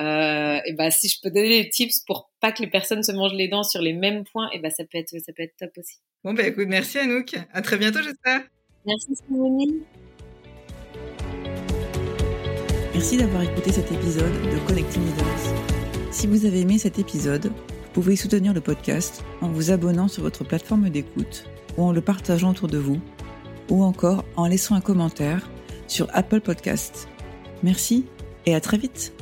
euh, 0.00 0.60
et 0.66 0.72
bah, 0.74 0.90
si 0.90 1.08
je 1.08 1.18
peux 1.22 1.30
donner 1.30 1.62
des 1.62 1.68
tips 1.68 2.00
pour 2.06 2.30
pas 2.40 2.52
que 2.52 2.62
les 2.62 2.70
personnes 2.70 3.02
se 3.02 3.12
mangent 3.12 3.34
les 3.34 3.48
dents 3.48 3.64
sur 3.64 3.80
les 3.80 3.92
mêmes 3.92 4.24
points, 4.24 4.48
et 4.52 4.58
bah, 4.58 4.70
ça 4.70 4.84
peut 4.84 4.98
être 4.98 5.10
ça 5.10 5.32
peut 5.32 5.42
être 5.42 5.56
top 5.58 5.70
aussi. 5.76 5.98
Bon 6.22 6.32
bah 6.32 6.46
écoute, 6.46 6.68
merci 6.68 6.98
Anouk. 6.98 7.34
À 7.52 7.60
très 7.60 7.76
bientôt, 7.76 8.00
j'espère. 8.02 8.42
Merci 8.86 9.14
Simone. 9.16 9.84
Merci 12.94 13.16
d'avoir 13.16 13.42
écouté 13.42 13.72
cet 13.72 13.90
épisode 13.90 14.32
de 14.52 14.58
Connecting 14.66 15.04
Leaders. 15.04 16.12
Si 16.12 16.28
vous 16.28 16.46
avez 16.46 16.60
aimé 16.60 16.78
cet 16.78 17.00
épisode, 17.00 17.52
pouvez 17.94 18.16
soutenir 18.16 18.52
le 18.52 18.60
podcast 18.60 19.24
en 19.40 19.48
vous 19.48 19.70
abonnant 19.70 20.08
sur 20.08 20.24
votre 20.24 20.42
plateforme 20.42 20.90
d'écoute 20.90 21.44
ou 21.78 21.84
en 21.84 21.92
le 21.92 22.00
partageant 22.00 22.50
autour 22.50 22.66
de 22.66 22.76
vous 22.76 23.00
ou 23.70 23.84
encore 23.84 24.24
en 24.34 24.48
laissant 24.48 24.74
un 24.74 24.80
commentaire 24.80 25.48
sur 25.86 26.08
Apple 26.12 26.40
Podcasts. 26.40 27.08
Merci 27.62 28.04
et 28.46 28.54
à 28.56 28.60
très 28.60 28.78
vite 28.78 29.14